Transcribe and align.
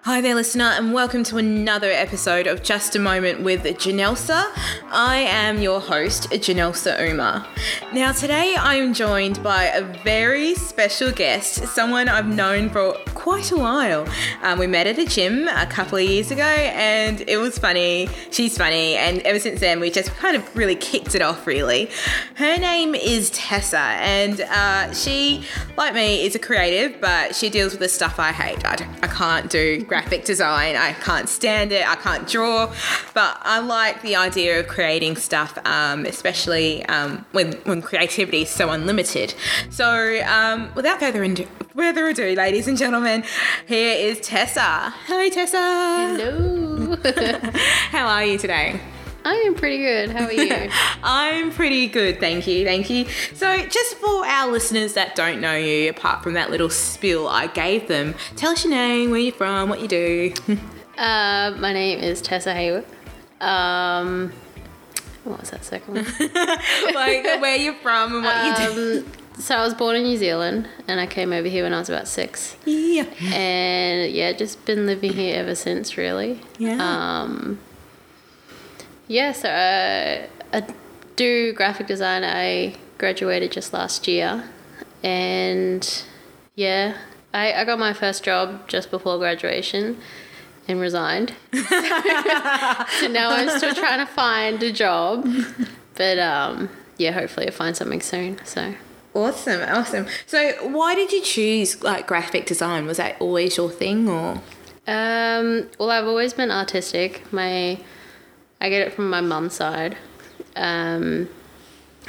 Hi 0.06 0.22
there, 0.22 0.36
listener, 0.36 0.66
and 0.66 0.94
welcome 0.94 1.24
to 1.24 1.40
another 1.40 1.90
episode 1.90 2.46
of 2.46 2.62
Just 2.62 2.96
a 2.96 3.00
Moment 3.00 3.42
with 3.42 3.64
Janelsa. 3.64 4.46
I 4.92 5.16
am 5.18 5.64
your 5.64 5.80
host, 5.82 6.30
Janelsa 6.30 7.10
Uma. 7.10 7.48
Now, 7.92 8.12
today 8.12 8.54
I 8.56 8.76
am 8.76 8.94
joined 8.94 9.42
by 9.42 9.64
a 9.64 9.82
very 10.04 10.54
special 10.54 11.12
guest, 11.12 11.66
someone 11.70 12.08
I've 12.08 12.28
known 12.28 12.70
for 12.70 12.94
quite 13.16 13.52
a 13.52 13.58
while. 13.58 14.08
Um, 14.44 14.60
we 14.60 14.68
met 14.68 14.86
at 14.86 15.00
a 15.00 15.06
gym 15.08 15.48
a 15.48 15.66
couple 15.66 15.98
of 15.98 16.04
years 16.04 16.30
ago, 16.30 16.44
and 16.44 17.22
it 17.28 17.38
was 17.38 17.58
funny. 17.58 18.08
She's 18.30 18.56
funny, 18.56 18.94
and 18.98 19.22
ever 19.22 19.40
since 19.40 19.60
then, 19.60 19.80
we 19.80 19.90
just 19.90 20.12
kind 20.18 20.38
of 20.38 20.56
really 20.56 20.76
kicked 20.76 21.16
it 21.16 21.24
off, 21.24 21.48
really. 21.48 21.90
Her 22.36 22.58
name 22.58 22.94
is 22.94 23.32
Tessa, 23.32 23.80
and 23.80 24.40
uh, 24.42 24.94
she, 24.94 25.44
like 25.78 25.96
me, 25.96 26.24
is 26.24 26.36
a 26.36 26.40
creative, 26.40 27.02
but 27.02 27.36
she 27.36 27.50
deals 27.50 27.72
with 27.72 27.80
the 27.80 27.90
stuff 27.90 28.20
I 28.20 28.32
hate. 28.32 28.64
I, 28.64 28.88
I 29.02 29.08
can't 29.08 29.50
do 29.50 29.84
graphic 29.96 30.26
design. 30.26 30.76
I 30.76 30.92
can't 30.92 31.30
stand 31.30 31.72
it. 31.72 31.88
I 31.88 31.96
can't 31.96 32.28
draw. 32.28 32.68
But 33.14 33.40
I 33.44 33.60
like 33.60 34.02
the 34.02 34.18
idea 34.18 34.60
of 34.60 34.68
creating 34.68 35.16
stuff, 35.16 35.58
um, 35.64 36.06
especially 36.06 36.86
um, 36.88 37.26
when, 37.32 37.54
when 37.64 37.82
creativity 37.82 38.42
is 38.42 38.50
so 38.50 38.72
unlimited. 38.72 39.34
So, 39.70 40.22
um, 40.26 40.70
without 40.76 41.00
further 41.00 41.24
ado, 41.24 41.48
further 41.74 42.08
ado, 42.10 42.36
ladies 42.36 42.68
and 42.68 42.78
gentlemen, 42.78 43.24
here 43.68 43.96
is 43.96 44.20
Tessa. 44.20 44.94
Hi, 45.08 45.30
Tessa. 45.30 45.58
Hello. 46.18 46.98
How 47.92 48.08
are 48.08 48.26
you 48.26 48.38
today? 48.38 48.82
I 49.26 49.34
am 49.48 49.56
pretty 49.56 49.80
good. 49.80 50.12
How 50.12 50.26
are 50.26 50.32
you? 50.32 50.70
I'm 51.04 51.52
pretty 51.52 51.88
good, 51.88 52.20
thank 52.20 52.46
you, 52.46 52.64
thank 52.64 52.92
you. 52.92 53.06
So, 53.34 53.66
just 53.66 53.96
for 53.96 54.24
our 54.24 54.52
listeners 54.52 54.94
that 54.94 55.16
don't 55.16 55.42
know 55.42 55.56
you, 55.56 55.90
apart 55.90 56.22
from 56.22 56.34
that 56.34 56.52
little 56.52 56.70
spill 56.70 57.28
I 57.28 57.48
gave 57.48 57.88
them, 57.88 58.14
tell 58.36 58.52
us 58.52 58.64
your 58.64 58.72
name, 58.72 59.10
where 59.10 59.20
you're 59.20 59.34
from, 59.34 59.68
what 59.68 59.82
you 59.82 59.88
do. 59.88 60.34
uh, 61.00 61.56
my 61.58 61.74
name 61.74 62.00
is 62.00 62.22
Tessa 62.22 62.54
Hayward. 62.54 62.86
Um, 63.42 64.32
what 65.24 65.40
was 65.40 65.50
that 65.50 65.66
second 65.66 65.96
one? 65.96 66.06
like 66.94 67.42
where 67.42 67.58
you're 67.58 67.74
from 67.74 68.18
and 68.18 68.24
what 68.24 68.46
you 68.46 68.74
do. 68.74 69.00
Um, 69.00 69.12
so 69.42 69.56
I 69.56 69.64
was 69.64 69.74
born 69.74 69.96
in 69.96 70.04
New 70.04 70.18
Zealand, 70.18 70.70
and 70.88 71.00
I 71.00 71.08
came 71.08 71.34
over 71.34 71.48
here 71.48 71.64
when 71.64 71.74
I 71.74 71.80
was 71.80 71.90
about 71.90 72.08
six. 72.08 72.56
Yeah. 72.64 73.06
And 73.34 74.12
yeah, 74.12 74.32
just 74.34 74.64
been 74.66 74.86
living 74.86 75.14
here 75.14 75.36
ever 75.36 75.56
since, 75.56 75.98
really. 75.98 76.42
Yeah. 76.60 76.78
Um, 76.80 77.60
yeah, 79.08 79.32
so 79.32 79.50
uh, 79.50 80.28
I 80.54 80.64
do 81.16 81.54
graphic 81.54 81.88
design. 81.88 82.24
I 82.24 82.76
graduated 82.98 83.52
just 83.52 83.74
last 83.74 84.08
year, 84.08 84.44
and 85.04 86.04
yeah, 86.56 86.98
I, 87.34 87.54
I 87.54 87.66
got 87.66 87.80
my 87.80 87.94
first 87.94 88.24
job 88.24 88.68
just 88.68 88.92
before 88.92 89.18
graduation 89.18 89.98
and 90.68 90.80
resigned. 90.80 91.34
so 91.54 93.08
now 93.08 93.30
I'm 93.30 93.50
still 93.58 93.74
trying 93.74 94.06
to 94.06 94.12
find 94.12 94.62
a 94.64 94.72
job, 94.72 95.28
but 95.96 96.20
um, 96.20 96.70
yeah, 96.98 97.12
hopefully 97.12 97.48
I'll 97.48 97.54
find 97.54 97.76
something 97.76 98.02
soon. 98.02 98.40
So 98.46 98.74
Awesome, 99.16 99.62
awesome. 99.62 100.08
So, 100.26 100.52
why 100.68 100.94
did 100.94 101.14
you 101.14 101.22
choose 101.22 101.82
like 101.82 102.06
graphic 102.06 102.46
design? 102.46 102.86
Was 102.86 102.98
that 102.98 103.16
always 103.22 103.56
your 103.56 103.70
thing, 103.70 104.10
or? 104.10 104.42
Um, 104.88 105.70
well, 105.80 105.90
I've 105.90 106.06
always 106.06 106.34
been 106.34 106.52
artistic. 106.52 107.24
My, 107.32 107.80
I 108.62 108.70
get 108.70 108.88
it 108.88 108.94
from 108.94 109.10
my 109.10 109.22
mum's 109.22 109.54
side. 109.54 109.98
Um, 110.56 111.30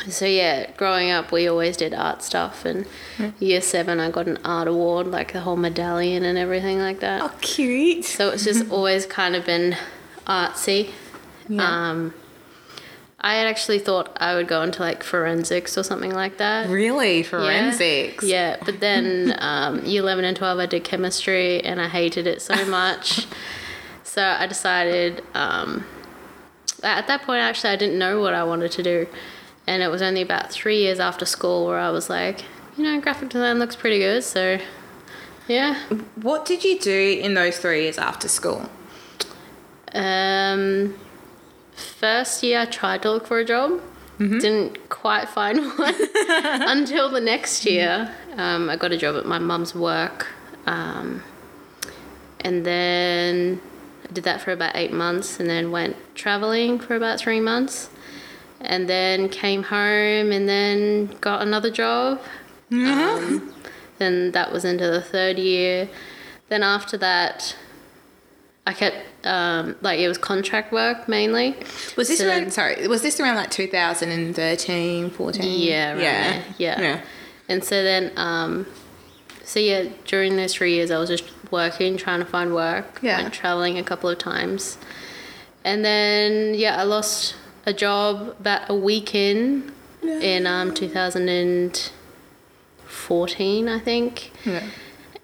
so 0.09 0.27
yeah, 0.27 0.71
growing 0.77 1.11
up, 1.11 1.33
we 1.33 1.49
always 1.49 1.77
did 1.77 1.95
art 1.95 2.23
stuff, 2.23 2.65
and 2.65 2.87
year 3.41 3.61
seven, 3.63 3.99
I 3.99 4.11
got 4.11 4.27
an 4.29 4.39
art 4.45 4.69
award, 4.69 5.07
like 5.07 5.33
the 5.33 5.41
whole 5.41 5.57
medallion 5.57 6.25
and 6.25 6.37
everything 6.37 6.79
like 6.79 7.01
that. 7.01 7.23
Oh, 7.23 7.33
cute. 7.41 8.05
So 8.05 8.31
it's 8.31 8.45
just 8.45 8.71
always 8.71 9.07
kind 9.07 9.35
of 9.35 9.47
been 9.47 9.77
artsy. 10.27 10.91
Yeah. 11.49 11.91
Um, 11.91 12.15
I 13.19 13.37
had 13.37 13.47
actually 13.47 13.79
thought 13.79 14.15
I 14.21 14.35
would 14.35 14.47
go 14.47 14.63
into 14.63 14.83
like 14.83 15.03
forensics 15.03 15.77
or 15.79 15.83
something 15.83 16.13
like 16.13 16.37
that. 16.37 16.69
Really, 16.69 17.19
Yeah. 17.19 17.25
forensics. 17.25 18.23
Yeah, 18.23 18.57
but 18.65 18.81
then 18.81 19.35
um, 19.41 19.85
year 19.85 20.03
11 20.03 20.25
and 20.27 20.37
12, 20.37 20.59
I 20.59 20.67
did 20.67 20.85
chemistry 20.85 21.65
and 21.65 21.81
I 21.81 21.89
hated 21.89 22.27
it 22.27 22.43
so 22.43 22.65
much. 22.67 23.27
so 24.05 24.23
I 24.23 24.47
decided, 24.47 25.25
um, 25.35 25.87
at 26.83 27.07
that 27.07 27.23
point, 27.23 27.41
actually, 27.41 27.71
I 27.71 27.77
didn't 27.77 27.99
know 27.99 28.21
what 28.21 28.35
I 28.35 28.45
wanted 28.45 28.73
to 28.73 28.83
do. 28.83 29.07
And 29.67 29.83
it 29.83 29.89
was 29.89 30.03
only 30.03 30.23
about 30.23 30.51
three 30.51 30.79
years 30.79 31.01
after 31.01 31.27
school 31.27 31.67
where 31.67 31.79
I 31.79 31.91
was 31.91 32.09
like, 32.09 32.45
you 32.77 32.85
know, 32.85 33.01
graphic 33.01 33.31
design 33.31 33.59
looks 33.59 33.75
pretty 33.75 33.99
good. 33.99 34.23
So, 34.23 34.59
yeah. 35.49 35.79
What 36.17 36.45
did 36.45 36.65
you 36.65 36.79
do 36.79 37.21
in 37.23 37.35
those 37.35 37.59
three 37.59 37.83
years 37.83 37.99
after 37.99 38.29
school? 38.29 38.69
Um, 39.93 40.95
first 41.75 42.43
year, 42.43 42.61
I 42.61 42.65
tried 42.67 43.03
to 43.03 43.11
look 43.11 43.27
for 43.27 43.39
a 43.39 43.45
job. 43.45 43.81
Didn't 44.19 44.89
quite 44.89 45.29
find 45.29 45.59
one 45.79 45.95
until 46.31 47.11
the 47.11 47.21
next 47.21 47.67
year. 47.67 48.15
Um, 48.37 48.71
I 48.71 48.77
got 48.77 48.93
a 48.93 48.97
job 48.97 49.17
at 49.17 49.27
my 49.27 49.39
mum's 49.39 49.75
work. 49.75 50.29
Um, 50.67 51.23
and 52.41 52.65
then 52.65 53.61
I 54.09 54.13
did 54.13 54.25
that 54.25 54.41
for 54.41 54.53
about 54.53 54.77
eight 54.77 54.93
months 54.93 55.41
and 55.41 55.49
then 55.49 55.71
went 55.71 55.97
traveling 56.15 56.79
for 56.79 56.95
about 56.95 57.19
three 57.19 57.41
months. 57.41 57.91
And 58.61 58.89
then 58.89 59.29
came 59.29 59.65
home 59.65 60.33
and 60.33 60.49
then 60.49 61.07
got 61.21 61.43
another 61.43 61.71
job. 61.71 62.21
Um, 62.73 63.53
then 63.99 64.33
that 64.33 64.51
was 64.53 64.65
into 64.65 64.87
the 64.91 65.01
third 65.03 65.39
year. 65.39 65.89
Then 66.49 66.63
after 66.63 66.97
that, 66.99 67.55
I 68.67 68.73
kept 68.73 68.97
um, 69.27 69.77
like 69.83 69.99
it 70.01 70.09
was 70.09 70.19
contract 70.19 70.73
work 70.73 71.07
mainly. 71.09 71.55
Was 71.97 72.09
this 72.09 72.19
So 72.19 72.29
around? 72.29 72.43
then- 72.45 72.51
sorry, 72.51 72.89
was 72.89 73.03
this 73.03 73.21
around 73.21 73.37
like 73.37 73.51
2013, 73.51 75.11
14? 75.11 75.45
Yeah, 75.45 75.97
yeah, 75.99 76.43
yeah. 76.59 76.81
yeah. 76.81 77.01
And 77.49 77.63
so 77.63 77.83
then, 77.85 78.11
um, 78.17 78.67
so 79.47 79.59
yeah, 79.61 79.89
during 80.05 80.37
those 80.37 80.53
three 80.55 80.75
years, 80.75 80.91
I 80.91 80.99
was 80.99 81.09
just 81.09 81.23
working, 81.53 81.97
trying 81.97 82.19
to 82.19 82.27
find 82.27 82.53
work. 82.53 82.99
Yeah. 83.01 83.23
Went 83.23 83.33
traveling 83.33 83.79
a 83.79 83.85
couple 83.85 84.11
of 84.11 84.19
times, 84.19 84.77
and 85.65 85.85
then 85.85 86.55
yeah, 86.55 86.75
I 86.77 86.83
lost 86.83 87.37
a 87.65 87.73
job 87.73 88.35
about 88.41 88.69
a 88.69 88.75
week 88.75 89.15
in, 89.15 89.73
in 90.03 90.49
um 90.49 90.75
2014, 90.75 93.69
I 93.69 93.79
think. 93.79 94.33
Yeah. 94.45 94.67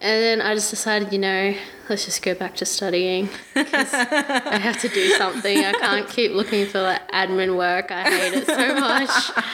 And 0.04 0.20
then 0.20 0.40
I 0.40 0.54
just 0.54 0.68
decided, 0.70 1.12
you 1.12 1.18
know, 1.20 1.54
let's 1.88 2.04
just 2.04 2.22
go 2.22 2.34
back 2.34 2.56
to 2.56 2.64
studying. 2.66 3.28
'cause 3.54 3.94
I 3.94 4.58
have 4.58 4.80
to 4.80 4.88
do 4.88 5.10
something. 5.10 5.58
I 5.64 5.72
can't 5.74 6.08
keep 6.08 6.32
looking 6.32 6.66
for 6.66 6.80
like 6.82 7.08
admin 7.12 7.56
work. 7.56 7.92
I 7.92 8.02
hate 8.10 8.34
it 8.34 8.46
so 8.46 8.74
much. 8.80 9.10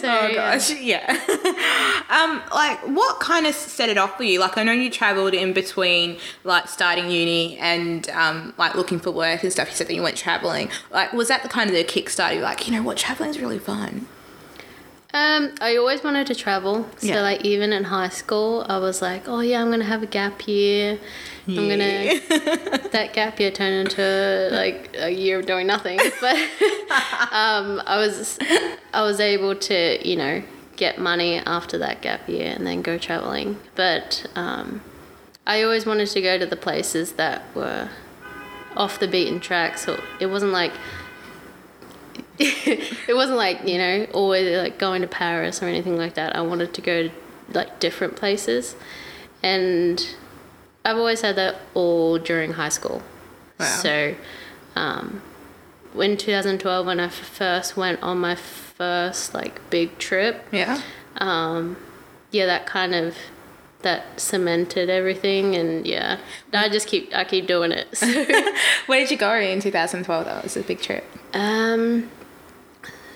So, 0.00 0.06
Oh 0.06 0.34
gosh, 0.34 0.70
yeah. 0.74 1.08
um, 2.10 2.40
like 2.54 2.78
what 2.86 3.18
kind 3.20 3.46
of 3.46 3.54
set 3.54 3.88
it 3.88 3.98
off 3.98 4.16
for 4.16 4.22
you? 4.22 4.38
Like 4.38 4.56
I 4.58 4.62
know 4.62 4.70
you 4.70 4.90
travelled 4.90 5.34
in 5.34 5.52
between 5.52 6.18
like 6.44 6.68
starting 6.68 7.10
uni 7.10 7.56
and 7.58 8.08
um, 8.10 8.54
like 8.58 8.74
looking 8.76 9.00
for 9.00 9.10
work 9.10 9.42
and 9.42 9.50
stuff. 9.50 9.68
You 9.70 9.74
said 9.74 9.88
that 9.88 9.94
you 9.94 10.02
went 10.02 10.16
travelling. 10.16 10.70
Like 10.92 11.12
was 11.12 11.28
that 11.28 11.42
the 11.42 11.48
kind 11.48 11.68
of 11.70 11.74
the 11.74 11.82
kickstart? 11.84 12.34
You're 12.34 12.42
like, 12.42 12.68
you 12.68 12.72
know 12.76 12.82
what, 12.82 12.96
travelling's 12.98 13.40
really 13.40 13.58
fun. 13.58 14.06
Um, 15.14 15.54
I 15.60 15.76
always 15.76 16.04
wanted 16.04 16.26
to 16.26 16.34
travel. 16.34 16.86
So 16.98 17.06
Yeah. 17.06 17.22
like 17.22 17.44
even 17.44 17.72
in 17.72 17.84
high 17.84 18.10
school, 18.10 18.66
I 18.68 18.76
was 18.78 19.00
like, 19.00 19.26
oh 19.26 19.40
yeah, 19.40 19.62
I'm 19.62 19.70
gonna 19.70 19.84
have 19.84 20.02
a 20.02 20.06
gap 20.06 20.46
year. 20.46 20.98
I'm 21.48 21.66
gonna 21.68 22.20
that 22.92 23.12
gap 23.14 23.40
year 23.40 23.50
turned 23.50 23.74
into 23.88 24.50
like 24.52 24.94
a 24.98 25.08
year 25.10 25.38
of 25.38 25.46
doing 25.46 25.66
nothing. 25.66 25.98
But 26.20 26.36
um, 27.32 27.80
I 27.86 27.96
was 27.96 28.38
I 28.92 29.02
was 29.02 29.18
able 29.18 29.54
to 29.56 30.06
you 30.08 30.16
know 30.16 30.42
get 30.76 30.98
money 30.98 31.38
after 31.38 31.78
that 31.78 32.02
gap 32.02 32.28
year 32.28 32.52
and 32.54 32.66
then 32.66 32.82
go 32.82 32.98
traveling. 32.98 33.58
But 33.74 34.26
um, 34.36 34.82
I 35.46 35.62
always 35.62 35.86
wanted 35.86 36.08
to 36.08 36.20
go 36.20 36.38
to 36.38 36.44
the 36.46 36.56
places 36.56 37.12
that 37.12 37.42
were 37.54 37.88
off 38.76 38.98
the 39.00 39.08
beaten 39.08 39.40
track. 39.40 39.78
So 39.78 39.98
it 40.20 40.26
wasn't 40.26 40.52
like 40.52 40.72
it 43.08 43.14
wasn't 43.14 43.38
like 43.38 43.66
you 43.66 43.78
know 43.78 44.06
always 44.12 44.56
like 44.56 44.78
going 44.78 45.02
to 45.02 45.08
Paris 45.08 45.62
or 45.62 45.66
anything 45.66 45.96
like 45.96 46.14
that. 46.14 46.36
I 46.36 46.40
wanted 46.42 46.72
to 46.74 46.80
go 46.80 47.08
to 47.08 47.10
like 47.52 47.80
different 47.80 48.16
places, 48.16 48.76
and 49.42 50.14
I've 50.84 50.96
always 50.96 51.20
had 51.22 51.36
that 51.36 51.56
all 51.74 52.18
during 52.18 52.52
high 52.52 52.68
school. 52.68 53.02
Wow. 53.58 53.66
So, 53.66 54.14
um, 54.76 55.20
when 55.92 56.16
2012, 56.16 56.86
when 56.86 57.00
I 57.00 57.08
first 57.08 57.76
went 57.76 58.02
on 58.02 58.18
my 58.18 58.34
first 58.36 59.34
like 59.34 59.68
big 59.70 59.98
trip, 59.98 60.44
Yeah. 60.52 60.80
um, 61.16 61.76
yeah, 62.30 62.46
that 62.46 62.66
kind 62.66 62.94
of 62.94 63.16
that 63.82 64.20
cemented 64.20 64.90
everything, 64.90 65.54
and 65.56 65.86
yeah, 65.86 66.18
I 66.52 66.68
just 66.68 66.86
keep 66.88 67.12
I 67.14 67.24
keep 67.24 67.46
doing 67.46 67.72
it. 67.72 67.96
So, 67.96 68.06
Where 68.86 69.00
did 69.00 69.10
you 69.10 69.16
go 69.16 69.34
in 69.34 69.60
2012? 69.60 70.24
That 70.24 70.42
was 70.42 70.56
a 70.56 70.62
big 70.62 70.80
trip. 70.80 71.04
um, 71.34 72.10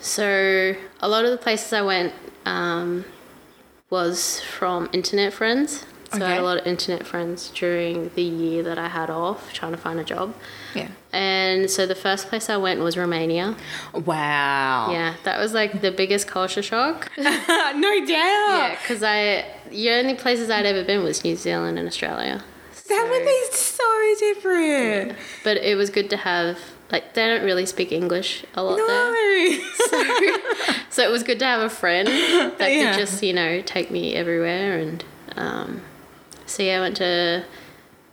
so 0.03 0.75
a 0.99 1.07
lot 1.07 1.23
of 1.23 1.31
the 1.31 1.37
places 1.37 1.71
I 1.71 1.81
went 1.81 2.13
um, 2.45 3.05
was 3.89 4.41
from 4.41 4.89
internet 4.91 5.33
friends. 5.33 5.85
So 6.11 6.23
I 6.23 6.29
had 6.29 6.41
a 6.41 6.43
lot 6.43 6.59
of 6.59 6.67
internet 6.67 7.07
friends 7.07 7.49
during 7.55 8.11
the 8.13 8.21
year 8.21 8.61
that 8.63 8.77
I 8.77 8.87
had 8.87 9.09
off 9.09 9.51
trying 9.51 9.71
to 9.71 9.79
find 9.79 9.99
a 9.99 10.03
job. 10.03 10.35
Yeah. 10.75 10.89
And 11.11 11.71
so 11.71 11.87
the 11.87 11.95
first 11.95 12.27
place 12.27 12.51
I 12.51 12.57
went 12.57 12.81
was 12.81 12.95
Romania. 12.95 13.55
Wow. 13.93 14.91
Yeah, 14.91 15.15
that 15.23 15.39
was 15.39 15.55
like 15.55 15.81
the 15.81 15.91
biggest 15.91 16.27
culture 16.27 16.61
shock. 16.61 17.09
no 17.17 18.05
doubt. 18.05 18.07
Yeah, 18.07 18.77
because 18.79 19.01
I 19.01 19.45
the 19.71 19.89
only 19.89 20.13
places 20.13 20.51
I'd 20.51 20.67
ever 20.67 20.83
been 20.83 21.01
was 21.01 21.23
New 21.23 21.35
Zealand 21.35 21.79
and 21.79 21.87
Australia. 21.87 22.43
That 22.89 23.07
would 23.09 23.25
be 23.25 23.45
so 23.51 24.15
different. 24.19 25.17
But 25.43 25.57
it 25.57 25.75
was 25.75 25.89
good 25.89 26.11
to 26.11 26.17
have 26.17 26.59
like 26.93 27.13
they 27.13 27.27
don't 27.27 27.43
really 27.43 27.65
speak 27.65 27.91
English 27.91 28.45
a 28.55 28.63
lot 28.63 28.77
there. 28.77 29.59
So, 29.89 30.03
so 30.89 31.03
it 31.03 31.11
was 31.11 31.23
good 31.23 31.39
to 31.39 31.45
have 31.45 31.61
a 31.61 31.69
friend 31.69 32.07
that 32.59 32.71
Yeah. 32.71 32.91
could 32.93 32.99
just 32.99 33.21
you 33.21 33.33
know 33.33 33.61
take 33.61 33.91
me 33.91 34.13
everywhere 34.15 34.77
and 34.77 35.03
um, 35.35 35.81
so 36.45 36.63
yeah 36.63 36.77
I 36.77 36.79
went 36.79 36.97
to 36.97 37.43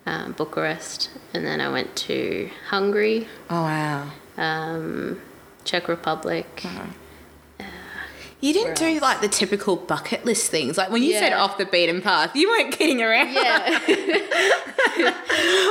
um, 0.06 0.32
Bucharest 0.32 1.10
and 1.34 1.46
then 1.46 1.60
I 1.60 1.68
went 1.70 1.94
to 2.08 2.50
Hungary, 2.70 3.28
oh 3.50 3.62
wow. 3.62 4.10
um, 4.38 5.20
Czech 5.64 5.86
Republic. 5.88 6.64
You 8.40 8.54
didn't 8.54 8.78
do 8.78 8.98
like 9.00 9.20
the 9.20 9.28
typical 9.28 9.76
bucket 9.76 10.24
list 10.24 10.50
things. 10.50 10.78
Like 10.78 10.90
when 10.90 11.02
you 11.02 11.12
said 11.12 11.34
off 11.34 11.58
the 11.58 11.66
beaten 11.66 12.00
path, 12.00 12.34
you 12.34 12.48
weren't 12.48 12.72
kidding 12.72 13.02
around. 13.02 13.34
Yeah. 13.34 13.80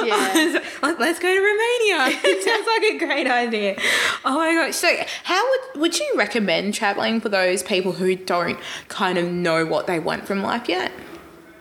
yeah. 0.06 0.60
like, 0.84 1.00
let's 1.00 1.20
go 1.20 1.34
to 1.34 1.42
Romania. 1.42 2.20
it 2.24 2.44
sounds 2.44 2.68
like 2.68 2.94
a 2.94 3.06
great 3.06 3.28
idea. 3.28 3.76
Oh 4.24 4.36
my 4.36 4.54
gosh. 4.54 4.76
So, 4.76 4.88
how 5.24 5.44
would 5.50 5.82
would 5.82 6.00
you 6.00 6.14
recommend 6.16 6.76
traveling 6.76 7.20
for 7.20 7.30
those 7.30 7.64
people 7.64 7.94
who 7.94 8.16
don't 8.16 8.60
kind 8.88 9.18
of 9.18 9.26
know 9.26 9.66
what 9.66 9.88
they 9.88 10.00
want 10.00 10.28
from 10.28 10.44
life 10.44 10.70
yet? 10.70 10.92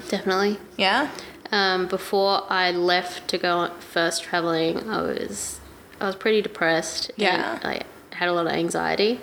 Definitely. 0.08 0.58
Yeah. 0.76 1.10
Um, 1.50 1.86
before 1.86 2.44
I 2.50 2.70
left 2.70 3.28
to 3.28 3.38
go 3.38 3.70
first 3.80 4.24
traveling, 4.24 4.90
I 4.90 5.00
was 5.00 5.58
I 6.02 6.06
was 6.06 6.16
pretty 6.16 6.42
depressed. 6.42 7.10
Yeah. 7.16 7.54
And 7.62 7.64
I 7.64 7.82
had 8.14 8.28
a 8.28 8.32
lot 8.34 8.46
of 8.46 8.52
anxiety. 8.52 9.20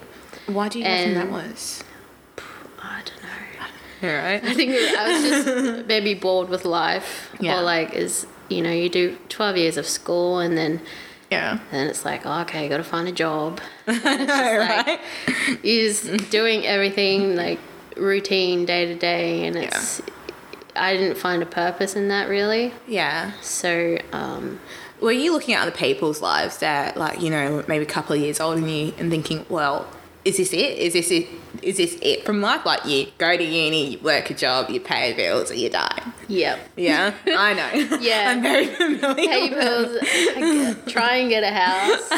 Why 0.48 0.70
do 0.70 0.80
you 0.80 0.86
reckon 0.86 1.14
that 1.16 1.32
was? 1.32 1.84
I 2.82 3.02
don't 3.06 3.24
know. 3.24 4.10
All 4.10 4.16
right. 4.16 4.44
I 4.44 4.54
think 4.54 4.72
I 4.72 5.12
was 5.14 5.24
just 5.46 5.88
maybe 5.88 6.14
bored 6.14 6.50
with 6.50 6.66
life. 6.66 7.32
Yeah. 7.40 7.60
Or 7.60 7.64
like 7.64 7.94
is 7.94 8.28
you 8.50 8.62
know, 8.62 8.72
you 8.72 8.90
do 8.90 9.18
twelve 9.30 9.58
years 9.58 9.78
of 9.78 9.88
school 9.88 10.40
and 10.40 10.56
then 10.58 10.82
Yeah. 11.32 11.60
then 11.72 11.88
it's 11.88 12.06
like, 12.06 12.26
oh, 12.26 12.42
okay, 12.42 12.70
gotta 12.70 12.84
find 12.84 13.08
a 13.08 13.12
job. 13.12 13.60
All 13.88 13.94
right. 13.96 15.00
Is 15.64 16.02
doing 16.30 16.66
everything 16.66 17.36
like 17.36 17.60
routine 17.98 18.66
day 18.66 18.86
to 18.86 18.96
day 18.96 19.46
and 19.48 19.56
it's 19.56 20.02
I 20.76 20.96
didn't 20.98 21.18
find 21.18 21.42
a 21.42 21.46
purpose 21.46 21.96
in 21.96 22.10
that 22.10 22.28
really. 22.30 22.74
Yeah. 22.88 23.32
So, 23.42 23.98
um, 24.12 24.60
Were 25.00 25.14
you 25.14 25.32
looking 25.32 25.56
at 25.56 25.62
other 25.62 25.72
people's 25.72 26.22
lives 26.22 26.58
that, 26.58 26.98
like, 26.98 27.22
you 27.22 27.30
know, 27.30 27.64
maybe 27.70 27.84
a 27.86 27.88
couple 27.88 28.14
of 28.16 28.22
years 28.22 28.42
older 28.42 28.60
than 28.60 28.68
you, 28.70 28.94
and 28.98 29.10
thinking, 29.10 29.46
well, 29.48 29.88
is 30.26 30.38
this 30.38 30.52
it? 30.54 30.78
Is 30.80 30.94
this 30.94 31.12
it? 31.12 31.28
Is 31.62 31.78
this 31.78 31.98
it 32.02 32.26
from 32.26 32.42
life? 32.42 32.66
Like, 32.66 32.84
you 32.86 33.08
go 33.20 33.38
to 33.38 33.44
uni, 33.44 33.92
you 33.92 34.00
work 34.00 34.30
a 34.32 34.34
job, 34.34 34.72
you 34.72 34.80
pay 34.80 35.14
bills, 35.14 35.52
and 35.52 35.60
you 35.60 35.70
die. 35.70 36.04
yep. 36.28 36.60
Yeah, 36.76 37.14
I 37.28 37.54
know. 37.54 37.98
Yeah. 38.02 38.32
I'm 38.32 38.42
very 38.42 38.66
familiar. 38.66 39.16
pay 39.16 39.50
with 39.50 40.02
bills, 40.74 40.92
try 40.92 41.18
and 41.18 41.30
get 41.30 41.44
a 41.44 41.52
house, 41.52 42.10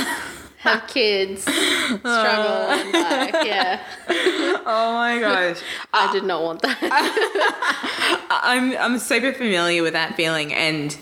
have 0.60 0.88
kids, 0.88 1.42
struggle, 1.42 2.04
oh. 2.06 2.82
and 2.84 2.94
like, 2.94 3.46
yeah. 3.46 3.84
Oh 4.70 4.94
my 4.94 5.20
gosh. 5.20 5.62
I 5.94 6.12
did 6.12 6.24
not 6.24 6.44
want 6.44 6.62
that. 6.62 6.78
I'm 8.30 8.76
I'm 8.78 9.00
super 9.00 9.32
familiar 9.32 9.82
with 9.82 9.94
that 9.94 10.16
feeling 10.16 10.54
and 10.54 10.98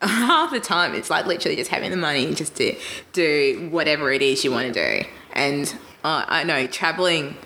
half 0.00 0.52
the 0.52 0.60
time 0.60 0.94
it's 0.94 1.10
like 1.10 1.26
literally 1.26 1.56
just 1.56 1.70
having 1.70 1.90
the 1.90 1.96
money 1.96 2.32
just 2.34 2.56
to 2.56 2.76
do 3.12 3.68
whatever 3.70 4.12
it 4.12 4.22
is 4.22 4.44
you 4.44 4.52
want 4.52 4.72
to 4.72 5.02
do. 5.02 5.08
And 5.32 5.74
uh, 6.04 6.24
I 6.28 6.44
know 6.44 6.66
traveling 6.66 7.36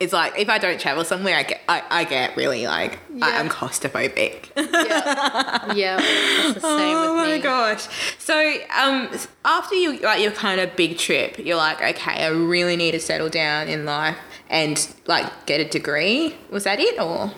it's 0.00 0.12
like 0.12 0.36
if 0.36 0.48
I 0.48 0.58
don't 0.58 0.80
travel 0.80 1.04
somewhere 1.04 1.36
I 1.36 1.44
get 1.44 1.60
I, 1.68 1.82
I 1.88 2.04
get 2.04 2.36
really 2.36 2.66
like 2.66 2.98
I, 3.22 3.28
Yeah. 3.30 3.38
I'm 3.40 3.48
claustrophobic. 3.48 4.46
yeah, 4.56 5.72
yeah, 5.74 5.96
that's 5.96 6.54
the 6.54 6.60
same 6.60 6.96
oh 6.96 7.14
my 7.16 7.36
me. 7.36 7.38
gosh. 7.40 7.86
So 8.18 8.34
um 8.76 9.08
after 9.44 9.74
you 9.76 9.98
like 10.00 10.20
your 10.20 10.32
kind 10.32 10.60
of 10.60 10.74
big 10.76 10.98
trip, 10.98 11.38
you're 11.38 11.56
like, 11.56 11.80
okay, 11.80 12.24
I 12.24 12.28
really 12.28 12.76
need 12.76 12.92
to 12.92 13.00
settle 13.00 13.28
down 13.28 13.68
in 13.68 13.84
life 13.84 14.16
and 14.50 14.88
like 15.06 15.46
get 15.46 15.60
a 15.60 15.68
degree. 15.68 16.34
Was 16.50 16.64
that 16.64 16.80
it 16.80 16.98
or 17.00 17.30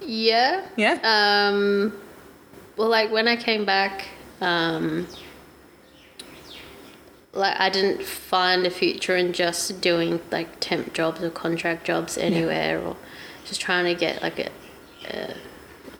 Yeah. 0.00 0.64
yeah? 0.76 0.98
Um, 1.02 1.92
well, 2.76 2.88
like 2.88 3.10
when 3.10 3.26
I 3.26 3.36
came 3.36 3.64
back, 3.64 4.06
um, 4.40 5.06
like 7.32 7.58
I 7.58 7.70
didn't 7.70 8.02
find 8.02 8.66
a 8.66 8.70
future 8.70 9.16
in 9.16 9.32
just 9.32 9.80
doing 9.80 10.20
like 10.30 10.60
temp 10.60 10.92
jobs 10.92 11.22
or 11.22 11.30
contract 11.30 11.84
jobs 11.84 12.18
anywhere, 12.18 12.80
or 12.80 12.96
just 13.44 13.60
trying 13.60 13.84
to 13.86 13.98
get 13.98 14.22
like 14.22 14.38
a, 14.38 14.50
a 15.08 15.34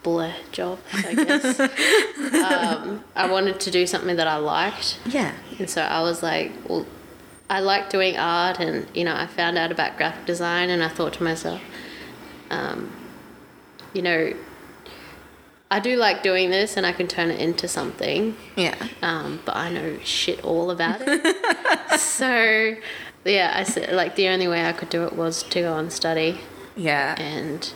bleh 0.05 0.35
job, 0.53 0.79
I 0.93 1.15
guess. 1.15 1.61
um, 2.35 3.05
I 3.17 3.31
wanted 3.31 3.61
to 3.61 3.71
do 3.71 3.87
something 3.87 4.17
that 4.17 4.27
I 4.27 4.37
liked, 4.37 4.99
yeah. 5.07 5.33
and 5.59 5.71
so 5.71 5.83
I 5.83 6.03
was 6.03 6.23
like, 6.23 6.53
well, 6.69 6.87
I 7.49 7.61
like 7.61 7.89
doing 7.89 8.17
art, 8.19 8.61
and 8.61 8.87
you 8.95 9.05
know, 9.05 9.15
I 9.15 9.27
found 9.27 9.57
out 9.57 9.73
about 9.73 9.97
graphic 9.97 10.27
design, 10.27 10.69
and 10.69 10.83
I 10.83 10.89
thought 10.89 11.15
to 11.15 11.23
myself, 11.23 11.63
um, 12.51 12.93
you 13.95 14.03
know, 14.03 14.35
I 15.77 15.81
do 15.81 15.97
like 15.97 16.23
doing 16.23 16.51
this, 16.51 16.77
and 16.77 16.85
I 16.87 16.93
can 16.93 17.09
turn 17.09 17.31
it 17.31 17.41
into 17.41 17.67
something, 17.67 18.37
Yeah. 18.57 18.75
um, 19.01 19.41
but 19.47 19.57
I 19.57 19.71
know 19.71 19.99
shit 20.05 20.45
all 20.45 20.71
about 20.71 21.01
it. 21.01 22.01
so, 22.01 22.77
yeah, 23.25 23.53
I 23.57 23.63
said 23.63 23.93
like 23.95 24.15
the 24.17 24.29
only 24.29 24.49
way 24.49 24.67
I 24.67 24.73
could 24.73 24.91
do 24.91 25.05
it 25.05 25.15
was 25.17 25.43
to 25.45 25.61
go 25.63 25.77
and 25.79 25.91
study, 25.93 26.41
Yeah. 26.77 27.15
and 27.19 27.73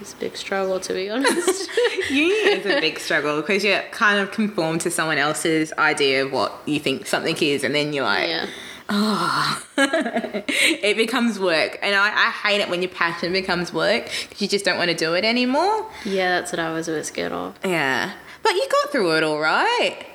it's 0.00 0.12
a 0.14 0.16
big 0.16 0.36
struggle 0.36 0.80
to 0.80 0.92
be 0.92 1.08
honest. 1.14 1.68
Uni 2.10 2.32
is 2.58 2.66
a 2.66 2.80
big 2.80 2.98
struggle 2.98 3.40
because 3.40 3.62
you 3.64 3.78
kind 3.92 4.18
of 4.20 4.30
conform 4.32 4.78
to 4.80 4.90
someone 4.90 5.18
else's 5.18 5.72
idea 5.78 6.24
of 6.24 6.32
what 6.32 6.52
you 6.66 6.80
think 6.80 7.06
something 7.06 7.36
is, 7.40 7.62
and 7.64 7.72
then 7.74 7.92
you're 7.92 8.04
like, 8.04 8.28
yeah, 8.28 8.46
oh, 8.88 9.62
it 9.78 10.96
becomes 10.96 11.38
work. 11.38 11.78
And 11.82 11.94
I, 11.94 12.08
I 12.08 12.30
hate 12.30 12.60
it 12.60 12.68
when 12.68 12.82
your 12.82 12.90
passion 12.90 13.32
becomes 13.32 13.72
work 13.72 14.10
because 14.22 14.40
you 14.42 14.48
just 14.48 14.64
don't 14.64 14.78
want 14.78 14.90
to 14.90 14.96
do 14.96 15.14
it 15.14 15.24
anymore. 15.24 15.86
yeah, 16.04 16.40
that's 16.40 16.52
what 16.52 16.58
I 16.58 16.72
was 16.72 16.88
a 16.88 16.92
bit 16.92 17.06
scared 17.06 17.32
of. 17.32 17.56
Yeah. 17.64 18.12
But 18.42 18.52
you 18.52 18.66
got 18.70 18.92
through 18.92 19.16
it 19.16 19.22
all 19.22 19.40
right. 19.40 20.06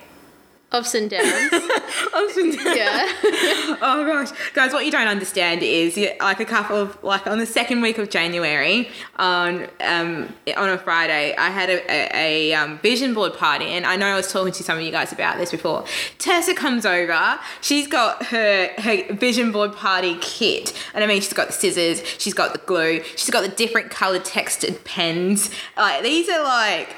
Ups 0.74 0.96
and 0.96 1.08
downs. 1.08 1.54
Ups 2.14 2.38
and 2.38 2.56
downs. 2.56 2.78
yeah. 2.78 3.12
Oh 3.86 4.06
gosh, 4.06 4.30
guys! 4.54 4.72
What 4.72 4.86
you 4.86 4.92
don't 4.92 5.08
understand 5.08 5.62
is, 5.62 5.98
like 6.20 6.40
a 6.40 6.46
couple 6.46 6.78
of 6.78 7.04
like 7.04 7.28
on 7.28 7.38
the 7.38 7.46
second 7.46 7.82
week 7.82 7.98
of 7.98 8.10
January, 8.10 8.90
on 9.18 9.68
um 9.82 10.34
on 10.56 10.70
a 10.70 10.78
Friday, 10.78 11.36
I 11.36 11.50
had 11.50 11.70
a, 11.70 11.92
a, 11.92 12.52
a 12.52 12.54
um, 12.54 12.80
vision 12.80 13.14
board 13.14 13.34
party, 13.34 13.66
and 13.66 13.86
I 13.86 13.98
know 13.98 14.08
I 14.08 14.16
was 14.16 14.32
talking 14.32 14.54
to 14.54 14.64
some 14.64 14.78
of 14.78 14.84
you 14.84 14.92
guys 14.92 15.12
about 15.12 15.38
this 15.38 15.52
before. 15.52 15.86
Tessa 16.18 16.54
comes 16.54 16.86
over. 16.86 17.40
She's 17.62 17.88
got 17.88 18.24
her 18.28 18.68
her 18.78 19.14
vision 19.14 19.52
board 19.52 19.74
party 19.76 20.18
kit, 20.22 20.74
and 20.94 21.04
I 21.04 21.08
mean, 21.08 21.22
she's 21.22 21.34
got 21.34 21.48
the 21.48 21.54
scissors, 21.54 22.02
she's 22.18 22.34
got 22.34 22.54
the 22.54 22.60
glue, 22.60 23.04
she's 23.16 23.30
got 23.30 23.42
the 23.42 23.50
different 23.50 23.92
colored 23.92 24.26
textured 24.26 24.84
pens. 24.86 25.50
Like 25.78 26.04
these 26.04 26.30
are 26.30 26.44
like 26.44 26.96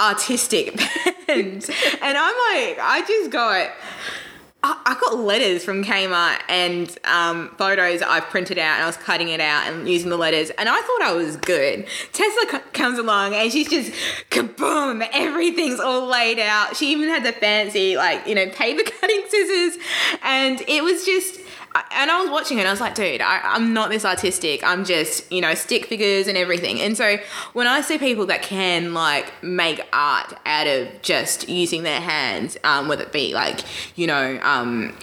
artistic 0.00 0.80
and 1.28 1.64
I'm 2.02 2.34
like, 2.34 2.78
I 2.80 3.04
just 3.06 3.30
got. 3.30 3.70
I 4.62 4.80
I 4.86 4.96
got 4.98 5.18
letters 5.18 5.62
from 5.62 5.84
Kmart 5.84 6.40
and 6.48 6.98
um, 7.04 7.54
photos 7.58 8.00
I've 8.02 8.24
printed 8.24 8.58
out, 8.58 8.74
and 8.76 8.82
I 8.82 8.86
was 8.86 8.96
cutting 8.96 9.28
it 9.28 9.40
out 9.40 9.66
and 9.66 9.88
using 9.88 10.08
the 10.10 10.16
letters, 10.16 10.50
and 10.50 10.68
I 10.68 10.80
thought 10.80 11.02
I 11.02 11.12
was 11.12 11.36
good. 11.36 11.86
Tessa 12.12 12.50
c- 12.50 12.58
comes 12.72 12.98
along 12.98 13.34
and 13.34 13.52
she's 13.52 13.68
just 13.68 13.92
kaboom! 14.30 15.06
Everything's 15.12 15.80
all 15.80 16.06
laid 16.06 16.38
out. 16.38 16.76
She 16.76 16.90
even 16.92 17.08
had 17.08 17.24
the 17.24 17.32
fancy, 17.32 17.96
like 17.96 18.26
you 18.26 18.34
know, 18.34 18.48
paper 18.48 18.90
cutting 19.00 19.24
scissors, 19.28 19.78
and 20.22 20.62
it 20.66 20.82
was 20.82 21.04
just. 21.04 21.40
And 21.74 22.08
I 22.10 22.20
was 22.20 22.30
watching 22.30 22.58
it 22.58 22.60
and 22.60 22.68
I 22.68 22.72
was 22.72 22.80
like, 22.80 22.94
dude, 22.94 23.20
I, 23.20 23.40
I'm 23.42 23.72
not 23.72 23.90
this 23.90 24.04
artistic. 24.04 24.62
I'm 24.62 24.84
just, 24.84 25.30
you 25.32 25.40
know, 25.40 25.54
stick 25.54 25.86
figures 25.86 26.28
and 26.28 26.38
everything. 26.38 26.80
And 26.80 26.96
so 26.96 27.18
when 27.52 27.66
I 27.66 27.80
see 27.80 27.98
people 27.98 28.26
that 28.26 28.42
can 28.42 28.94
like 28.94 29.42
make 29.42 29.80
art 29.92 30.34
out 30.46 30.68
of 30.68 31.02
just 31.02 31.48
using 31.48 31.82
their 31.82 32.00
hands, 32.00 32.56
um, 32.62 32.86
whether 32.86 33.02
it 33.02 33.12
be 33.12 33.34
like, 33.34 33.60
you 33.96 34.06
know, 34.06 34.38
um, 34.42 34.96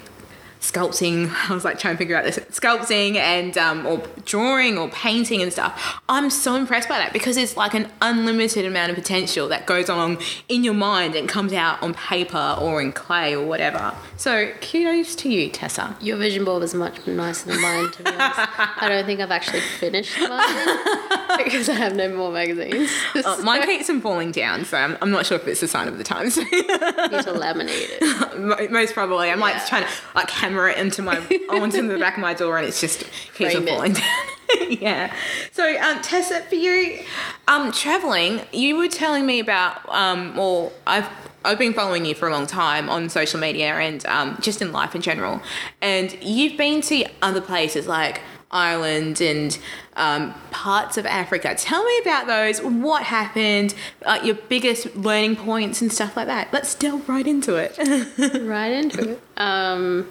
sculpting 0.62 1.30
i 1.50 1.53
was 1.53 1.65
like 1.65 1.77
trying 1.80 1.96
to 1.96 1.98
figure 1.98 2.15
out 2.15 2.24
this 2.24 2.38
sculpting 2.51 3.15
and 3.15 3.58
um, 3.58 3.86
or 3.86 4.01
drawing 4.25 4.77
or 4.77 4.88
painting 4.89 5.41
and 5.41 5.51
stuff 5.51 6.00
i'm 6.08 6.30
so 6.30 6.56
impressed 6.56 6.88
by 6.88 6.98
that 6.98 7.12
because 7.12 7.36
it's 7.36 7.58
like 7.58 7.74
an 7.74 7.89
unlimited 8.01 8.63
amount 8.65 8.89
of 8.91 8.96
potential 8.96 9.48
that 9.48 9.65
goes 9.65 9.89
on 9.89 10.18
in 10.48 10.63
your 10.63 10.74
mind 10.75 11.15
and 11.15 11.27
comes 11.27 11.51
out 11.51 11.82
on 11.82 11.94
paper 11.96 12.56
or 12.62 12.80
in 12.82 12.91
clay 12.91 13.36
or 13.36 13.46
whatever 13.46 13.94
so 14.18 14.51
kudos 14.62 15.15
to 15.15 15.30
you 15.30 15.50
tessa 15.50 15.96
Your 16.00 16.18
vision 16.18 16.46
board 16.46 16.62
was 16.62 16.75
much 16.75 17.06
nicer 17.08 17.48
than 17.50 17.60
mine, 17.62 17.89
to 17.91 18.03
be 18.03 18.10
honest. 18.12 18.39
I 18.80 18.88
don't 18.88 19.06
think 19.06 19.20
I've 19.20 19.32
actually 19.32 19.62
finished 19.62 20.15
mine 20.20 21.38
because 21.44 21.68
I 21.70 21.74
have 21.74 21.96
no 21.96 22.15
more 22.15 22.32
magazines. 22.32 22.91
Uh, 23.24 23.38
mine 23.44 23.62
keeps 23.63 23.89
on 23.89 24.01
falling 24.01 24.32
down 24.32 24.63
so 24.65 24.77
I'm, 24.77 24.98
I'm 25.01 25.12
not 25.12 25.25
sure 25.25 25.38
if 25.38 25.48
it's 25.48 25.62
a 25.63 25.68
sign 25.68 25.88
of 25.88 25.98
the 25.98 26.03
times 26.03 26.38
you 26.38 26.44
need 26.46 26.68
to 26.68 27.34
laminate 27.34 27.89
it. 28.01 28.72
Most 28.72 28.94
probably 28.94 29.30
i'm 29.30 29.39
like 29.39 29.56
Yeah. 29.56 29.65
trying 29.68 29.84
to 29.84 29.89
like 30.15 30.30
hammer 30.51 30.70
it 30.70 30.77
into 30.77 31.01
my 31.01 31.17
onto 31.50 31.88
the 31.88 31.98
back 31.98 32.15
of 32.15 32.22
my 32.22 32.34
door 32.34 32.58
and 32.58 32.67
it's 32.67 32.81
just 32.81 33.00
keeps 33.34 33.55
on 33.55 33.63
Frame 33.63 33.67
falling 33.67 33.93
down 33.93 34.27
yeah 34.70 35.13
so 35.51 35.79
um 35.81 36.01
tessa 36.01 36.41
for 36.41 36.55
you 36.55 37.00
um 37.48 37.72
traveling 37.72 38.41
you 38.51 38.75
were 38.77 38.88
telling 38.88 39.25
me 39.25 39.39
about 39.39 39.88
um 39.89 40.36
well 40.36 40.72
i've 40.86 41.08
I've 41.43 41.58
been 41.58 41.74
following 41.74 42.05
you 42.05 42.13
for 42.13 42.27
a 42.27 42.31
long 42.31 42.46
time 42.46 42.88
on 42.88 43.10
social 43.10 43.39
media 43.39 43.74
and 43.74 44.05
um, 44.05 44.38
just 44.41 44.62
in 44.62 44.72
life 44.72 44.93
in 44.93 45.01
general. 45.01 45.41
And 45.81 46.15
you've 46.22 46.55
been 46.55 46.81
to 46.81 47.05
other 47.24 47.41
places 47.41 47.88
like 47.88 48.22
Ireland 48.51 49.22
and 49.22 49.58
um, 49.96 50.34
parts 50.51 50.98
of 50.98 51.05
Africa. 51.05 51.55
Tell 51.55 51.84
me 51.84 52.00
about 52.01 52.27
those. 52.27 52.62
What 52.62 53.03
happened? 53.03 53.74
Uh, 54.05 54.20
your 54.24 54.36
biggest 54.36 54.96
learning 54.96 55.38
points 55.38 55.81
and 55.81 55.91
stuff 55.91 56.15
like 56.15 56.27
that. 56.27 56.51
Let's 56.51 56.75
delve 56.75 57.08
right 57.10 57.25
into 57.25 57.55
it. 57.55 57.77
Right 58.51 58.72
into 58.72 59.12
it. 59.12 59.22
Um, 59.38 60.08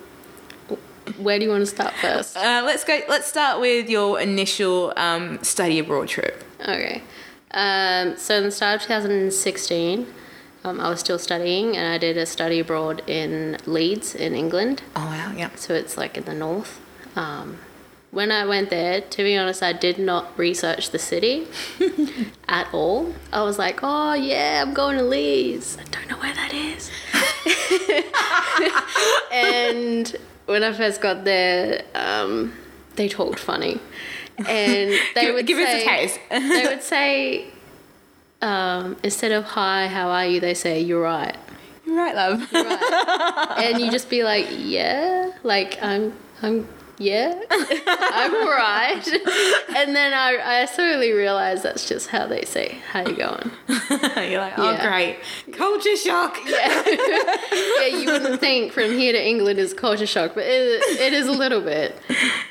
where 1.18 1.38
do 1.38 1.44
you 1.44 1.50
want 1.50 1.62
to 1.62 1.66
start 1.66 1.94
first? 1.94 2.36
Uh, 2.36 2.62
let's 2.64 2.84
go. 2.84 3.00
Let's 3.08 3.26
start 3.26 3.60
with 3.60 3.88
your 3.88 4.20
initial 4.20 4.92
um, 4.96 5.42
study 5.42 5.78
abroad 5.78 6.08
trip. 6.08 6.44
Okay. 6.60 7.02
Um, 7.52 8.16
so 8.16 8.36
in 8.36 8.44
the 8.44 8.50
start 8.50 8.76
of 8.76 8.82
2016, 8.82 10.06
um, 10.62 10.80
I 10.80 10.90
was 10.90 11.00
still 11.00 11.18
studying 11.18 11.76
and 11.76 11.92
I 11.92 11.98
did 11.98 12.16
a 12.16 12.26
study 12.26 12.60
abroad 12.60 13.02
in 13.06 13.56
Leeds 13.66 14.14
in 14.14 14.34
England. 14.34 14.82
Oh 14.94 15.06
wow! 15.06 15.32
Yeah. 15.36 15.50
So 15.56 15.74
it's 15.74 15.96
like 15.96 16.16
in 16.16 16.24
the 16.24 16.34
north. 16.34 16.80
Um, 17.16 17.58
when 18.10 18.32
I 18.32 18.44
went 18.44 18.70
there, 18.70 19.00
to 19.00 19.22
be 19.22 19.36
honest, 19.36 19.62
I 19.62 19.72
did 19.72 19.98
not 19.98 20.36
research 20.36 20.90
the 20.90 20.98
city 20.98 21.46
at 22.48 22.72
all. 22.74 23.14
I 23.32 23.42
was 23.42 23.58
like, 23.58 23.80
oh 23.82 24.14
yeah, 24.14 24.64
I'm 24.66 24.74
going 24.74 24.96
to 24.96 25.04
Leeds. 25.04 25.78
I 25.80 25.84
don't 25.84 26.08
know 26.08 26.18
where 26.18 26.34
that 26.34 26.52
is. 26.52 26.90
and 29.32 30.16
when 30.50 30.64
I 30.64 30.72
first 30.72 31.00
got 31.00 31.24
there, 31.24 31.82
um, 31.94 32.52
they 32.96 33.08
talked 33.08 33.38
funny. 33.38 33.80
And 34.38 34.46
they 35.14 35.20
Give- 35.22 35.34
would 35.34 35.46
give 35.46 35.58
us 35.58 35.68
a 35.68 35.80
say, 35.80 35.86
taste. 35.86 36.20
they 36.30 36.66
would 36.66 36.82
say, 36.82 37.46
um, 38.42 38.96
instead 39.02 39.32
of 39.32 39.44
hi, 39.44 39.86
how 39.86 40.08
are 40.08 40.26
you, 40.26 40.40
they 40.40 40.54
say, 40.54 40.80
you're 40.80 41.02
right. 41.02 41.36
You're 41.86 41.96
right, 41.96 42.14
love. 42.14 42.52
Right. 42.52 43.54
and 43.58 43.80
you 43.80 43.90
just 43.90 44.10
be 44.10 44.24
like, 44.24 44.46
yeah, 44.56 45.30
like 45.42 45.78
I'm, 45.82 46.12
I'm, 46.42 46.66
yeah, 47.00 47.40
I'm 47.50 48.34
alright. 48.34 49.08
And 49.76 49.96
then 49.96 50.12
I, 50.12 50.38
I 50.62 50.64
slowly 50.66 51.12
realized 51.12 51.62
that's 51.62 51.88
just 51.88 52.08
how 52.10 52.26
they 52.26 52.42
say, 52.44 52.76
how 52.92 53.00
you 53.08 53.16
going? 53.16 53.50
You're 53.68 54.40
like, 54.40 54.58
oh 54.58 54.72
Yeah. 54.72 54.86
great, 54.88 55.16
culture 55.52 55.96
shock. 55.96 56.36
Yeah, 56.46 56.82
yeah. 57.52 57.86
You 57.86 58.12
wouldn't 58.12 58.38
think 58.40 58.72
from 58.72 58.90
here 58.92 59.12
to 59.12 59.26
England 59.28 59.58
is 59.58 59.72
culture 59.72 60.06
shock, 60.06 60.32
but 60.34 60.44
it, 60.44 60.82
it 61.00 61.12
is 61.14 61.26
a 61.26 61.32
little 61.32 61.62
bit. 61.62 61.98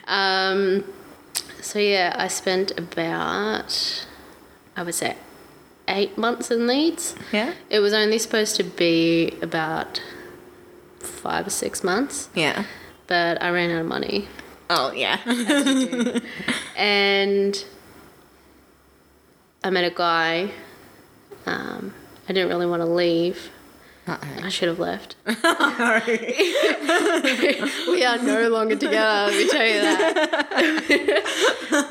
Um, 0.08 0.84
so 1.62 1.77
yeah, 1.79 2.15
I 2.18 2.27
spent 2.27 2.77
about, 2.77 4.06
I 4.75 4.82
would 4.84 4.96
say, 4.96 5.15
eight 5.88 6.18
months 6.18 6.50
in 6.51 6.65
Leeds. 6.68 7.15
Yeah. 7.32 7.53
It 7.70 7.79
was 7.79 7.94
only 7.94 8.18
supposed 8.18 8.56
to 8.58 8.63
be 8.63 9.38
about 9.41 10.01
five 11.00 11.46
or 11.48 11.51
six 11.51 11.84
months, 11.84 12.29
Yeah. 12.36 12.65
But 13.10 13.42
I 13.44 13.50
ran 13.50 13.72
out 13.72 13.82
of 13.82 13.88
money. 13.88 14.30
Oh 14.70 14.94
yeah. 14.94 15.20
And 16.78 17.66
I 19.66 19.70
met 19.70 19.84
a 19.84 19.89
guy. 19.94 20.51
Um, 21.46 21.94
I 22.30 22.34
didn't 22.34 22.48
really 22.48 22.68
want 22.68 22.82
to 22.82 22.86
leave. 22.86 23.50
Uh-oh. 24.08 24.46
I 24.46 24.50
should 24.50 24.70
have 24.70 24.80
left. 24.80 25.18
we 25.25 25.34
are 28.06 28.18
no 28.20 28.48
longer 28.48 28.78
together, 28.78 29.30
let 29.30 29.36
me 29.36 29.50
tell 29.50 29.66
you 29.68 29.82
that. 29.82 30.48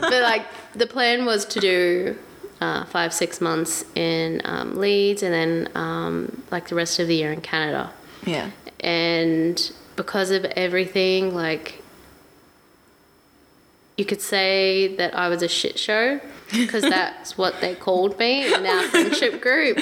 but 0.00 0.22
like 0.22 0.46
the 0.74 0.86
plan 0.86 1.26
was 1.26 1.44
to 1.44 1.60
do 1.60 2.16
uh, 2.62 2.86
five, 2.86 3.12
six 3.12 3.42
months 3.42 3.84
in 3.94 4.40
um, 4.46 4.76
Leeds 4.76 5.22
and 5.22 5.34
then 5.34 5.68
um, 5.74 6.42
like 6.50 6.68
the 6.68 6.74
rest 6.74 6.98
of 6.98 7.08
the 7.08 7.14
year 7.14 7.30
in 7.30 7.42
Canada. 7.42 7.92
yeah. 8.24 8.50
And 8.80 9.70
because 9.98 10.30
of 10.30 10.44
everything, 10.44 11.34
like 11.34 11.82
you 13.98 14.04
could 14.04 14.22
say 14.22 14.94
that 14.96 15.12
I 15.14 15.28
was 15.28 15.42
a 15.42 15.48
shit 15.48 15.76
show 15.78 16.20
because 16.52 16.82
that's 16.98 17.36
what 17.36 17.60
they 17.60 17.74
called 17.74 18.16
me 18.18 18.46
in 18.54 18.64
our 18.64 18.84
friendship 18.84 19.42
group. 19.42 19.76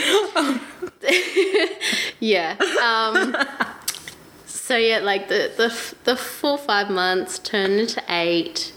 yeah. 2.18 2.56
Um, 2.82 3.37
so 4.46 4.76
yeah, 4.76 4.99
like 4.99 5.28
the 5.28 5.52
the 5.56 5.94
the 6.04 6.16
full 6.16 6.56
five 6.56 6.88
months 6.90 7.38
turned 7.38 7.75
into 7.78 8.02
eight, 8.08 8.73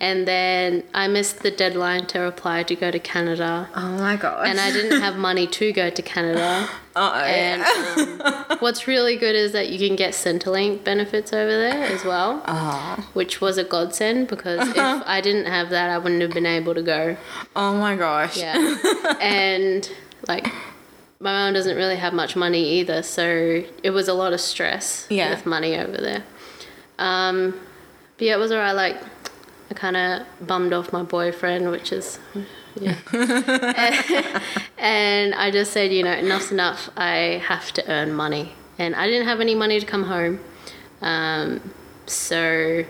and 0.00 0.26
then 0.26 0.84
I 0.94 1.06
missed 1.06 1.40
the 1.40 1.50
deadline 1.50 2.06
to 2.06 2.22
apply 2.22 2.62
to 2.64 2.74
go 2.74 2.90
to 2.90 2.98
Canada, 2.98 3.68
Oh 3.76 3.90
my 3.98 4.16
god. 4.16 4.46
and 4.48 4.58
I 4.58 4.72
didn't 4.72 5.00
have 5.02 5.16
money 5.16 5.46
to 5.46 5.70
go 5.72 5.90
to 5.90 6.02
Canada. 6.02 6.68
Uh-oh. 6.98 7.24
And 7.24 7.62
um, 7.62 8.56
what's 8.60 8.86
really 8.86 9.16
good 9.16 9.34
is 9.36 9.52
that 9.52 9.68
you 9.70 9.78
can 9.86 9.96
get 9.96 10.12
Centrelink 10.14 10.84
benefits 10.84 11.32
over 11.32 11.50
there 11.50 11.84
as 11.84 12.04
well, 12.04 12.42
oh. 12.46 13.08
which 13.12 13.40
was 13.40 13.56
a 13.58 13.64
godsend 13.64 14.28
because 14.28 14.68
if 14.68 14.76
I 14.76 15.20
didn't 15.20 15.46
have 15.46 15.70
that, 15.70 15.90
I 15.90 15.98
wouldn't 15.98 16.22
have 16.22 16.32
been 16.32 16.46
able 16.46 16.74
to 16.74 16.82
go. 16.82 17.16
oh 17.56 17.74
my 17.78 17.96
gosh. 17.96 18.36
Yeah. 18.36 18.56
and 19.20 19.88
like 20.26 20.46
my 21.20 21.32
mom 21.32 21.54
doesn't 21.54 21.76
really 21.76 21.96
have 21.96 22.12
much 22.12 22.36
money 22.36 22.62
either, 22.80 23.02
so 23.02 23.62
it 23.82 23.90
was 23.90 24.08
a 24.08 24.14
lot 24.14 24.32
of 24.32 24.40
stress 24.40 25.06
Yeah. 25.10 25.30
with 25.30 25.46
money 25.46 25.76
over 25.76 25.96
there. 25.96 26.24
Um, 26.98 27.58
but 28.16 28.26
yeah, 28.26 28.34
it 28.34 28.38
was 28.38 28.50
alright. 28.52 28.74
Like 28.74 29.00
I 29.70 29.74
kind 29.74 29.96
of 29.96 30.26
bummed 30.46 30.72
off 30.72 30.92
my 30.92 31.02
boyfriend, 31.02 31.70
which 31.70 31.92
is 31.92 32.18
yeah. 32.80 34.42
and 34.78 35.34
I 35.34 35.50
just 35.50 35.72
said, 35.72 35.92
you 35.92 36.02
know, 36.02 36.12
enough's 36.12 36.52
enough. 36.52 36.90
I 36.96 37.42
have 37.46 37.72
to 37.72 37.90
earn 37.90 38.12
money, 38.12 38.54
and 38.78 38.94
I 38.94 39.06
didn't 39.06 39.26
have 39.26 39.40
any 39.40 39.54
money 39.54 39.80
to 39.80 39.86
come 39.86 40.04
home. 40.04 40.40
Um, 41.00 41.72
so 42.06 42.84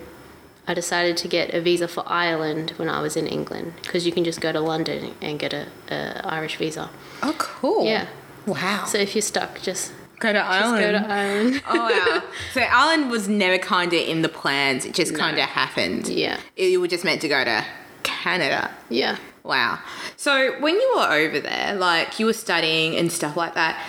I 0.69 0.75
decided 0.75 1.17
to 1.19 1.29
get 1.29 1.55
a 1.55 1.61
visa 1.63 1.89
for 1.89 2.05
Ireland 2.07 2.75
when 2.77 2.91
I 2.91 3.01
was 3.01 3.17
in 3.17 3.27
England 3.27 3.73
because 3.83 4.05
you 4.05 4.13
can 4.13 4.23
just 4.23 4.41
go 4.41 4.53
to 4.53 4.61
London 4.61 5.15
and 5.23 5.39
get 5.39 5.55
a, 5.55 5.67
a 5.89 6.27
Irish 6.27 6.57
visa. 6.57 6.91
Oh 7.23 7.35
cool. 7.39 7.87
Yeah. 7.87 8.07
Wow. 8.47 8.85
So 8.87 8.99
if 8.99 9.15
you're 9.15 9.23
stuck, 9.23 9.61
just, 9.63 9.93
go 10.19 10.33
to 10.33 10.39
just 10.39 10.51
Ireland. 10.51 10.85
go 10.85 10.93
to 10.93 11.11
Ireland. 11.11 11.63
oh 11.69 11.77
wow. 11.77 12.23
So 12.53 12.61
Ireland 12.61 13.11
was 13.11 13.29
never 13.29 13.57
kind 13.57 13.93
of 13.93 14.01
in 14.01 14.21
the 14.21 14.29
plans. 14.29 14.85
It 14.85 14.95
just 14.95 15.15
kind 15.15 15.39
of 15.39 15.45
happened. 15.45 16.09
yeah. 16.09 16.39
You 16.57 16.81
were 16.81 16.89
just 16.89 17.05
meant 17.05 17.23
to 17.23 17.29
go 17.29 17.43
to 17.45 17.65
Canada. 18.03 18.71
Yeah. 18.91 19.17
Wow. 19.49 19.79
So 20.17 20.61
when 20.61 20.75
you 20.75 20.93
were 20.97 21.11
over 21.11 21.41
there, 21.41 21.75
like 21.75 22.21
you 22.21 22.27
were 22.27 22.33
studying 22.35 22.95
and 22.97 23.11
stuff 23.11 23.35
like 23.37 23.55
that, 23.55 23.83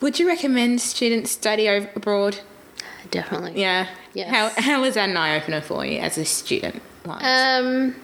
would 0.00 0.18
you 0.20 0.28
recommend 0.28 0.80
students 0.82 1.30
study 1.30 1.66
abroad? 1.66 2.40
Definitely. 3.10 3.60
Yeah. 3.60 3.86
Yes. 4.12 4.30
How 4.30 4.62
how 4.62 4.80
was 4.82 4.94
that 4.94 5.08
an 5.08 5.16
eye 5.16 5.34
opener 5.36 5.60
for 5.62 5.84
you 5.86 5.98
as 5.98 6.18
a 6.18 6.24
student? 6.26 6.82
Like, 7.06 7.24
Um, 7.24 7.96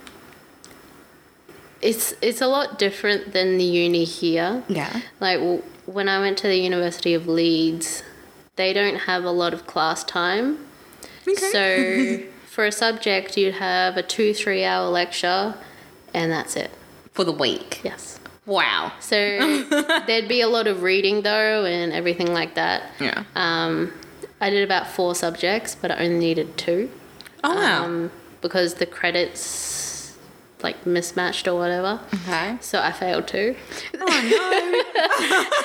it's 1.83 2.15
it's 2.21 2.41
a 2.41 2.47
lot 2.47 2.79
different 2.79 3.33
than 3.33 3.59
the 3.59 3.65
uni 3.65 4.05
here. 4.05 4.63
yeah. 4.69 5.01
Like 5.21 5.41
when 5.87 6.09
I 6.09 6.21
went 6.21 6.39
to 6.39 6.47
the 6.49 6.57
University 6.59 7.15
of 7.15 7.27
Leeds, 7.29 8.03
they 8.57 8.73
don't 8.73 8.97
have 9.11 9.25
a 9.25 9.31
lot 9.31 9.53
of 9.53 9.67
class 9.67 10.05
time. 10.05 10.59
Okay. 11.29 11.35
So 11.53 12.29
for 12.47 12.65
a 12.65 12.73
subject, 12.73 13.37
you'd 13.37 13.55
have 13.55 13.97
a 13.97 14.03
two 14.03 14.33
three 14.35 14.65
hour 14.65 14.89
lecture, 14.89 15.55
and 16.15 16.31
that's 16.31 16.57
it. 16.57 16.71
For 17.13 17.25
the 17.25 17.33
week. 17.33 17.81
Yes. 17.83 18.19
Wow. 18.47 18.93
So 19.01 19.17
there'd 20.07 20.29
be 20.29 20.41
a 20.41 20.49
lot 20.49 20.67
of 20.67 20.83
reading 20.83 21.23
though, 21.23 21.65
and 21.65 21.93
everything 21.93 22.33
like 22.33 22.55
that. 22.55 22.93
Yeah. 23.01 23.25
Um, 23.35 23.93
I 24.41 24.51
did 24.51 24.65
about 24.65 24.87
four 24.87 25.15
subjects, 25.15 25.75
but 25.75 25.91
I 25.91 26.05
only 26.05 26.19
needed 26.19 26.57
two. 26.57 26.91
Oh, 27.45 27.55
wow. 27.55 27.85
Um, 27.85 28.11
because 28.41 28.75
the 28.75 28.87
credits 28.87 29.41
like 30.63 30.87
mismatched 30.87 31.47
or 31.49 31.59
whatever. 31.59 32.01
Okay. 32.15 32.57
So 32.61 32.81
I 32.81 32.93
failed 32.93 33.27
too. 33.29 33.57
Oh 33.99 34.07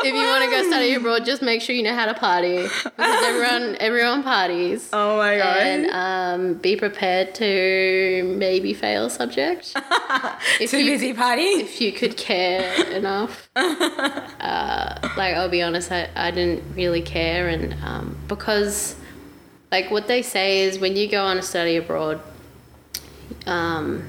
If 0.00 0.14
you 0.14 0.22
want 0.22 0.44
to 0.44 0.50
go 0.50 0.62
study 0.68 0.94
abroad, 0.94 1.24
just 1.24 1.42
make 1.42 1.60
sure 1.62 1.74
you 1.74 1.82
know 1.82 1.94
how 1.94 2.06
to 2.06 2.14
party 2.14 2.62
because 2.62 3.24
everyone 3.24 3.76
everyone 3.80 4.22
parties. 4.22 4.88
Oh 4.98 5.16
my 5.18 5.36
god. 5.36 5.56
And 5.58 5.86
um, 5.90 6.54
be 6.54 6.76
prepared 6.76 7.34
to 7.36 8.34
maybe 8.36 8.72
fail 8.74 9.06
a 9.06 9.10
subject 9.10 9.72
if 10.60 10.70
Too 10.70 10.78
you 10.78 10.92
busy 10.92 11.12
party. 11.12 11.42
if 11.42 11.80
you 11.80 11.92
could 11.92 12.16
care 12.16 12.72
enough. 12.92 13.48
uh, 13.56 14.98
like 15.16 15.34
I'll 15.34 15.48
be 15.48 15.62
honest, 15.62 15.90
I, 15.92 16.08
I 16.16 16.30
didn't 16.30 16.62
really 16.74 17.02
care, 17.02 17.48
and 17.48 17.74
um, 17.84 18.16
because 18.28 18.96
like 19.70 19.90
what 19.90 20.08
they 20.08 20.22
say 20.22 20.60
is 20.62 20.78
when 20.78 20.96
you 20.96 21.08
go 21.08 21.24
on 21.24 21.38
a 21.38 21.42
study 21.42 21.76
abroad, 21.76 22.20
um, 23.46 24.04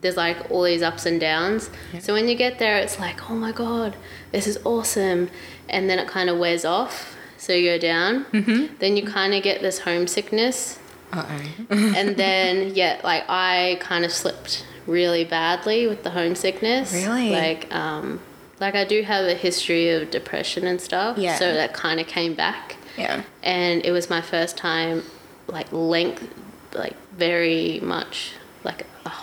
there's 0.00 0.16
like 0.16 0.50
all 0.50 0.62
these 0.62 0.82
ups 0.82 1.06
and 1.06 1.20
downs. 1.20 1.70
So 2.00 2.12
when 2.12 2.28
you 2.28 2.34
get 2.34 2.58
there, 2.58 2.76
it's 2.78 2.98
like, 2.98 3.30
oh 3.30 3.34
my 3.34 3.52
god, 3.52 3.96
this 4.32 4.46
is 4.46 4.58
awesome, 4.64 5.28
and 5.68 5.88
then 5.90 5.98
it 5.98 6.06
kind 6.08 6.28
of 6.30 6.38
wears 6.38 6.64
off. 6.64 7.16
So 7.38 7.52
you 7.52 7.70
go 7.70 7.78
down, 7.78 8.24
Mm-hmm. 8.26 8.76
then 8.78 8.96
you 8.96 9.04
kind 9.04 9.34
of 9.34 9.42
get 9.42 9.60
this 9.62 9.80
homesickness 9.80 10.78
Uh 11.12 11.24
oh. 11.28 11.74
and 11.76 12.16
then 12.24 12.74
yeah 12.74 13.00
like 13.04 13.24
i 13.28 13.76
kind 13.80 14.04
of 14.04 14.10
slipped 14.12 14.66
really 14.86 15.24
badly 15.24 15.86
with 15.86 16.02
the 16.02 16.10
homesickness 16.10 16.92
Really? 16.92 17.30
like 17.30 17.72
um 17.74 18.18
like 18.58 18.74
i 18.74 18.84
do 18.84 19.02
have 19.02 19.24
a 19.26 19.34
history 19.34 19.90
of 19.90 20.10
depression 20.10 20.66
and 20.66 20.80
stuff 20.80 21.16
Yeah. 21.18 21.36
so 21.38 21.52
that 21.54 21.74
kind 21.74 22.00
of 22.00 22.06
came 22.08 22.34
back 22.34 22.76
yeah. 22.96 23.22
and 23.42 23.84
it 23.84 23.92
was 23.92 24.08
my 24.10 24.20
first 24.20 24.56
time 24.56 25.02
like 25.46 25.70
length 25.72 26.26
like 26.74 26.96
very 27.12 27.78
much 27.80 28.32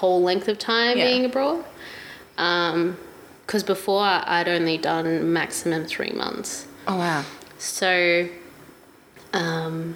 whole 0.04 0.22
length 0.22 0.50
of 0.50 0.60
time 0.60 0.98
Yeah. 0.98 1.06
being 1.06 1.24
abroad 1.24 1.64
um 2.38 2.98
because 3.46 3.64
before 3.64 4.04
i'd 4.04 4.50
only 4.50 4.78
done 4.78 5.32
maximum 5.32 5.86
three 5.86 6.12
months 6.12 6.68
Oh 6.86 6.98
wow. 6.98 7.24
so, 7.58 8.28
um, 9.32 9.96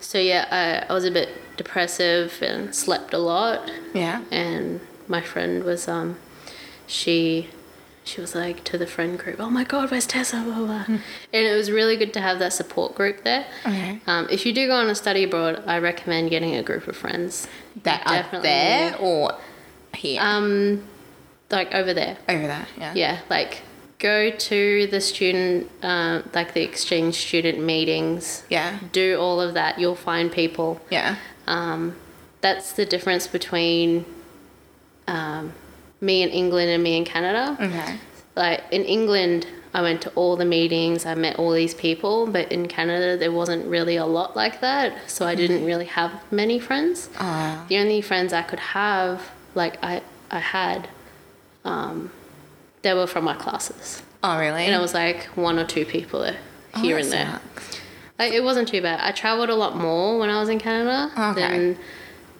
so 0.00 0.16
yeah, 0.18 0.46
I, 0.50 0.90
I 0.90 0.94
was 0.94 1.04
a 1.04 1.10
bit 1.10 1.28
depressive 1.58 2.38
and 2.40 2.74
slept 2.74 3.12
a 3.12 3.18
lot. 3.18 3.70
Yeah. 3.92 4.22
And 4.30 4.80
my 5.08 5.20
friend 5.20 5.62
was, 5.62 5.88
um, 5.88 6.16
she, 6.86 7.48
she 8.04 8.20
was 8.20 8.34
like 8.34 8.64
to 8.64 8.78
the 8.78 8.86
friend 8.86 9.18
group, 9.18 9.40
"Oh 9.40 9.50
my 9.50 9.64
God, 9.64 9.90
where's 9.90 10.06
Tessa?" 10.06 10.42
Blah 10.42 10.56
blah. 10.56 10.66
blah. 10.66 10.84
And 10.86 11.46
it 11.46 11.54
was 11.56 11.70
really 11.70 11.96
good 11.96 12.12
to 12.14 12.20
have 12.20 12.38
that 12.40 12.52
support 12.52 12.94
group 12.94 13.24
there. 13.24 13.46
Okay. 13.64 14.00
Um, 14.06 14.26
if 14.30 14.44
you 14.44 14.52
do 14.52 14.66
go 14.66 14.74
on 14.74 14.88
a 14.88 14.94
study 14.94 15.24
abroad, 15.24 15.62
I 15.66 15.78
recommend 15.78 16.30
getting 16.30 16.54
a 16.56 16.62
group 16.62 16.88
of 16.88 16.96
friends. 16.96 17.46
That 17.84 18.02
are 18.06 18.40
there 18.40 18.96
or 18.98 19.38
here. 19.94 20.20
Um, 20.20 20.84
like 21.50 21.74
over 21.74 21.94
there. 21.94 22.18
Over 22.28 22.46
there. 22.46 22.66
Yeah. 22.78 22.92
Yeah, 22.94 23.20
like 23.30 23.62
go 23.98 24.30
to 24.30 24.86
the 24.88 25.00
student, 25.00 25.70
uh, 25.82 26.22
like 26.34 26.54
the 26.54 26.62
exchange 26.62 27.14
student 27.14 27.60
meetings. 27.62 28.44
Yeah. 28.50 28.78
Do 28.90 29.18
all 29.20 29.40
of 29.40 29.54
that. 29.54 29.78
You'll 29.78 29.94
find 29.94 30.30
people. 30.32 30.80
Yeah. 30.90 31.16
Um, 31.46 31.96
that's 32.40 32.72
the 32.72 32.84
difference 32.84 33.28
between 33.28 34.04
um, 35.06 35.52
me 36.02 36.22
in 36.22 36.28
England 36.28 36.68
and 36.70 36.82
me 36.82 36.96
in 36.96 37.04
Canada. 37.04 37.56
Okay. 37.60 37.96
Like 38.36 38.62
in 38.70 38.82
England, 38.84 39.46
I 39.74 39.80
went 39.82 40.02
to 40.02 40.10
all 40.14 40.36
the 40.36 40.44
meetings, 40.44 41.06
I 41.06 41.14
met 41.14 41.38
all 41.38 41.52
these 41.52 41.74
people, 41.74 42.26
but 42.26 42.50
in 42.52 42.66
Canada, 42.68 43.16
there 43.16 43.32
wasn't 43.32 43.64
really 43.66 43.96
a 43.96 44.04
lot 44.04 44.36
like 44.36 44.60
that. 44.60 45.08
So 45.10 45.26
I 45.26 45.34
didn't 45.34 45.64
really 45.64 45.86
have 45.86 46.10
many 46.30 46.58
friends. 46.58 47.08
Oh. 47.20 47.64
The 47.68 47.78
only 47.78 48.02
friends 48.02 48.32
I 48.34 48.42
could 48.42 48.60
have, 48.60 49.30
like 49.54 49.82
I, 49.82 50.02
I 50.30 50.40
had, 50.40 50.88
um, 51.64 52.10
they 52.82 52.92
were 52.92 53.06
from 53.06 53.24
my 53.24 53.34
classes. 53.34 54.02
Oh 54.24 54.38
really? 54.38 54.64
And 54.66 54.74
it 54.74 54.78
was 54.80 54.92
like 54.94 55.24
one 55.36 55.58
or 55.58 55.64
two 55.64 55.84
people 55.86 56.26
Oh, 56.74 56.80
here 56.80 56.98
and 56.98 57.10
there. 57.12 57.40
Like, 58.18 58.32
it 58.32 58.42
wasn't 58.44 58.68
too 58.68 58.80
bad. 58.82 59.00
I 59.00 59.10
traveled 59.12 59.50
a 59.50 59.54
lot 59.54 59.76
more 59.76 60.18
when 60.18 60.30
I 60.30 60.38
was 60.38 60.48
in 60.48 60.58
Canada 60.58 61.10
Okay. 61.18 61.40
than 61.40 61.78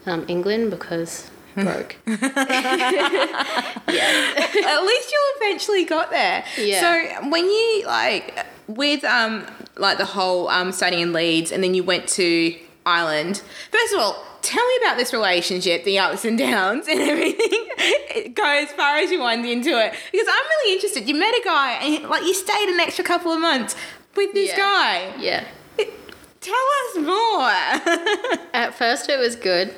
um, 0.05 0.25
England 0.27 0.69
because 0.71 1.29
broke. 1.55 1.95
yeah. 2.05 3.45
At 4.65 4.83
least 4.83 5.11
you 5.11 5.33
eventually 5.37 5.85
got 5.85 6.09
there. 6.11 6.43
Yeah. 6.57 6.79
So 6.81 7.29
when 7.29 7.45
you 7.45 7.83
like 7.85 8.45
with 8.67 9.03
um 9.03 9.45
like 9.77 9.97
the 9.97 10.05
whole 10.05 10.47
um 10.49 10.71
studying 10.71 11.01
in 11.03 11.13
Leeds 11.13 11.51
and 11.51 11.63
then 11.63 11.73
you 11.73 11.83
went 11.83 12.07
to 12.09 12.55
Ireland. 12.85 13.41
First 13.71 13.93
of 13.93 13.99
all, 13.99 14.23
tell 14.41 14.65
me 14.65 14.73
about 14.83 14.97
this 14.97 15.13
relationship, 15.13 15.83
the 15.85 15.99
ups 15.99 16.25
and 16.25 16.37
downs 16.37 16.87
and 16.87 16.99
everything. 16.99 18.33
Go 18.33 18.43
as 18.45 18.71
far 18.73 18.97
as 18.97 19.09
you 19.11 19.19
want 19.19 19.45
into 19.45 19.69
it 19.69 19.93
because 20.11 20.27
I'm 20.29 20.45
really 20.59 20.73
interested. 20.75 21.07
You 21.07 21.15
met 21.15 21.33
a 21.33 21.41
guy 21.43 21.71
and 21.81 22.09
like 22.09 22.23
you 22.23 22.33
stayed 22.33 22.69
an 22.69 22.79
extra 22.79 23.03
couple 23.03 23.31
of 23.31 23.39
months 23.39 23.75
with 24.15 24.33
this 24.33 24.49
Yeah. 24.49 24.57
guy. 24.57 25.13
yeah. 25.19 25.43
Tell 26.41 26.55
us 26.55 26.97
more. 26.97 27.49
At 28.53 28.75
first, 28.75 29.07
it 29.07 29.17
was 29.17 29.37
good, 29.37 29.73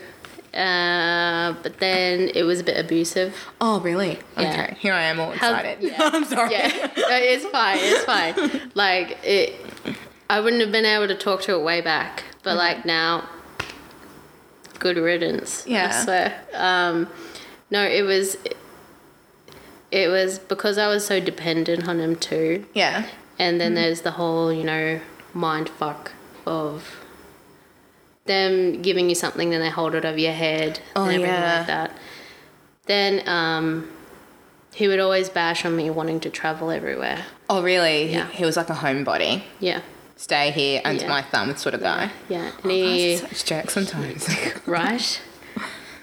uh, 0.56 1.54
but 1.63 1.80
then 1.80 2.30
it 2.34 2.44
was 2.44 2.60
a 2.60 2.63
bit 2.63 2.78
abusive. 2.78 3.36
oh 3.62 3.80
really? 3.82 4.20
Yeah. 4.38 4.63
Okay. 4.63 4.78
Here 4.80 4.94
I 4.94 5.04
am 5.04 5.20
all 5.20 5.32
How- 5.32 5.54
excited. 5.56 5.78
yeah. 5.84 5.96
I'm 6.00 6.24
sorry. 6.26 6.52
Yeah, 6.52 6.68
No, 6.98 7.15
it's 7.18 7.46
fine. 7.46 7.78
It's 7.82 8.04
fine. 8.06 8.72
Like 8.76 9.18
it, 9.24 9.56
I 10.30 10.39
wouldn't 10.39 10.62
have 10.62 10.72
been 10.72 10.86
able 10.86 11.08
to 11.08 11.15
talk 11.15 11.41
to 11.44 11.54
it 11.56 11.62
way 11.63 11.82
back, 11.82 12.24
but 12.44 12.56
like 12.58 12.86
now, 12.86 13.28
good 14.80 14.98
riddance. 14.98 15.65
Yeah. 15.68 15.91
I 15.94 16.04
swear. 16.04 16.41
Um, 16.54 17.08
no, 17.70 17.84
it 17.84 18.04
was. 18.04 18.38
It 19.91 20.10
was 20.10 20.39
because 20.39 20.78
I 20.78 20.88
was 20.88 21.06
so 21.06 21.20
dependent 21.20 21.88
on 21.88 22.00
him 22.00 22.15
too, 22.15 22.65
Yeah. 22.74 23.08
and 23.39 23.54
Mm-hmm. 23.54 23.58
then 23.60 23.76
there's 23.76 24.02
the 24.02 24.12
whole 24.12 24.52
you 24.52 24.63
know 24.63 25.00
mind 25.34 25.70
fuck 25.70 26.12
of 26.46 26.94
them 28.25 28.81
giving 28.81 29.09
you 29.09 29.15
something, 29.15 29.49
then 29.51 29.61
they 29.61 29.69
hold 29.69 29.95
it 29.95 30.03
over 30.05 30.17
your 30.17 30.33
head, 30.33 30.79
Oh, 30.95 31.03
and 31.05 31.13
everything 31.15 31.33
yeah. 31.33 31.57
like 31.59 31.67
that. 31.67 31.91
Then 32.88 33.27
um, 33.27 33.89
he 34.73 34.88
would 34.88 34.99
always 34.99 35.29
bash 35.29 35.63
on 35.65 35.75
me 35.75 35.89
wanting 35.89 36.19
to 36.21 36.29
travel 36.29 36.69
everywhere. 36.71 37.25
Oh 37.49 37.61
really? 37.63 38.11
Yeah. 38.11 38.27
He, 38.29 38.38
he 38.39 38.45
was 38.45 38.57
like 38.57 38.69
a 38.69 38.73
homebody. 38.73 39.43
Yeah, 39.59 39.81
stay 40.15 40.51
here 40.51 40.81
under 40.85 41.03
Yeah. 41.03 41.09
my 41.09 41.21
thumb 41.21 41.55
sort 41.55 41.75
of 41.75 41.81
guy. 41.81 42.11
yeah, 42.29 42.51
and 42.63 42.63
Guys 42.63 42.71
he 42.71 43.17
such 43.17 43.45
jerks 43.45 43.73
sometimes. 43.73 44.27
right. 44.67 45.21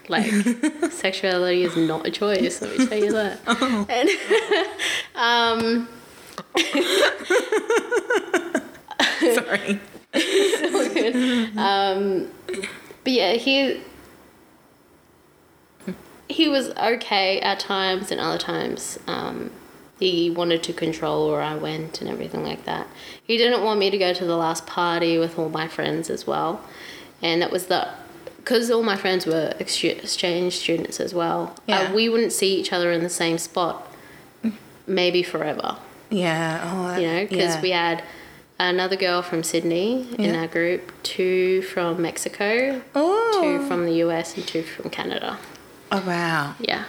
Like 0.09 0.27
sexuality 0.91 1.63
is 1.63 1.77
not 1.77 2.07
a 2.07 2.11
choice. 2.11 2.61
Let 2.61 2.77
me 2.79 2.87
tell 2.87 2.99
you 2.99 3.13
that. 3.13 3.39
And 5.15 5.87
um, 5.87 5.89
Sorry. 9.35 9.81
um, 11.57 12.31
but 13.05 13.13
yeah, 13.13 13.33
he 13.35 13.81
he 16.29 16.49
was 16.49 16.71
okay 16.71 17.41
at 17.41 17.61
times, 17.61 18.11
and 18.11 18.21
other 18.21 18.39
times 18.39 18.99
um, 19.07 19.51
he 19.99 20.31
wanted 20.31 20.63
to 20.65 20.73
control 20.73 21.31
where 21.31 21.43
I 21.43 21.55
went 21.55 22.01
and 22.01 22.11
everything 22.11 22.43
like 22.45 22.65
that. 22.65 22.87
He 23.23 23.37
didn't 23.37 23.63
want 23.63 23.79
me 23.79 23.91
to 23.91 23.99
go 23.99 24.13
to 24.13 24.25
the 24.25 24.37
last 24.37 24.67
party 24.67 25.19
with 25.19 25.39
all 25.39 25.49
my 25.49 25.69
friends 25.69 26.11
as 26.11 26.27
well, 26.27 26.63
and 27.23 27.41
that 27.43 27.51
was 27.51 27.67
the 27.67 27.89
because 28.37 28.71
all 28.71 28.83
my 28.83 28.97
friends 28.97 29.25
were 29.25 29.55
exchange 29.61 30.57
students 30.57 30.99
as 31.01 31.15
well. 31.15 31.55
Yeah. 31.67 31.83
Uh, 31.83 31.95
we 31.95 32.09
wouldn't 32.09 32.33
see 32.33 32.59
each 32.59 32.73
other 32.73 32.91
in 32.91 33.03
the 33.03 33.09
same 33.09 33.39
spot, 33.39 33.87
maybe 34.87 35.23
forever 35.23 35.77
Yeah. 36.11 36.61
Oh, 36.65 36.89
that- 36.89 37.01
you 37.01 37.07
know, 37.07 37.23
because 37.23 37.55
yeah. 37.55 37.63
we 37.63 37.71
had 37.71 38.03
another 38.69 38.97
girl 38.97 39.23
from 39.23 39.43
Sydney 39.43 40.07
in 40.19 40.35
our 40.35 40.47
group, 40.47 40.93
two 41.03 41.63
from 41.63 42.01
Mexico, 42.03 42.83
Oh. 42.95 43.39
two 43.41 43.67
from 43.67 43.85
the 43.87 43.95
US, 44.05 44.37
and 44.37 44.47
two 44.47 44.63
from 44.63 44.91
Canada. 44.91 45.39
Oh 45.91 46.03
wow. 46.07 46.55
Yeah. 46.59 46.85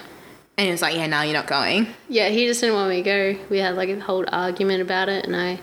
And 0.58 0.66
he 0.66 0.72
was 0.72 0.82
like, 0.82 0.96
"Yeah, 0.96 1.08
now 1.08 1.24
you're 1.24 1.34
not 1.34 1.48
going." 1.48 1.88
Yeah, 2.10 2.30
he 2.30 2.46
just 2.46 2.62
didn't 2.62 2.76
want 2.76 2.90
me 2.90 2.98
to 2.98 3.02
go. 3.04 3.40
We 3.50 3.58
had 3.60 3.76
like 3.76 3.90
a 3.90 4.00
whole 4.00 4.26
argument 4.32 4.82
about 4.82 5.10
it, 5.10 5.26
and 5.26 5.36
I 5.36 5.60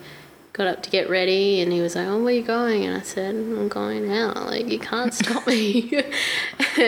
got 0.52 0.66
up 0.66 0.82
to 0.82 0.90
get 0.90 1.08
ready, 1.08 1.60
and 1.60 1.72
he 1.72 1.80
was 1.80 1.94
like, 1.94 2.08
"Oh, 2.08 2.22
where 2.22 2.34
you 2.34 2.42
going?" 2.42 2.84
And 2.84 2.96
I 2.96 3.02
said, 3.02 3.34
"I'm 3.34 3.68
going 3.68 4.12
out. 4.12 4.36
Like, 4.46 4.68
you 4.68 4.78
can't 4.80 5.14
stop 5.14 5.46
me." 5.46 6.02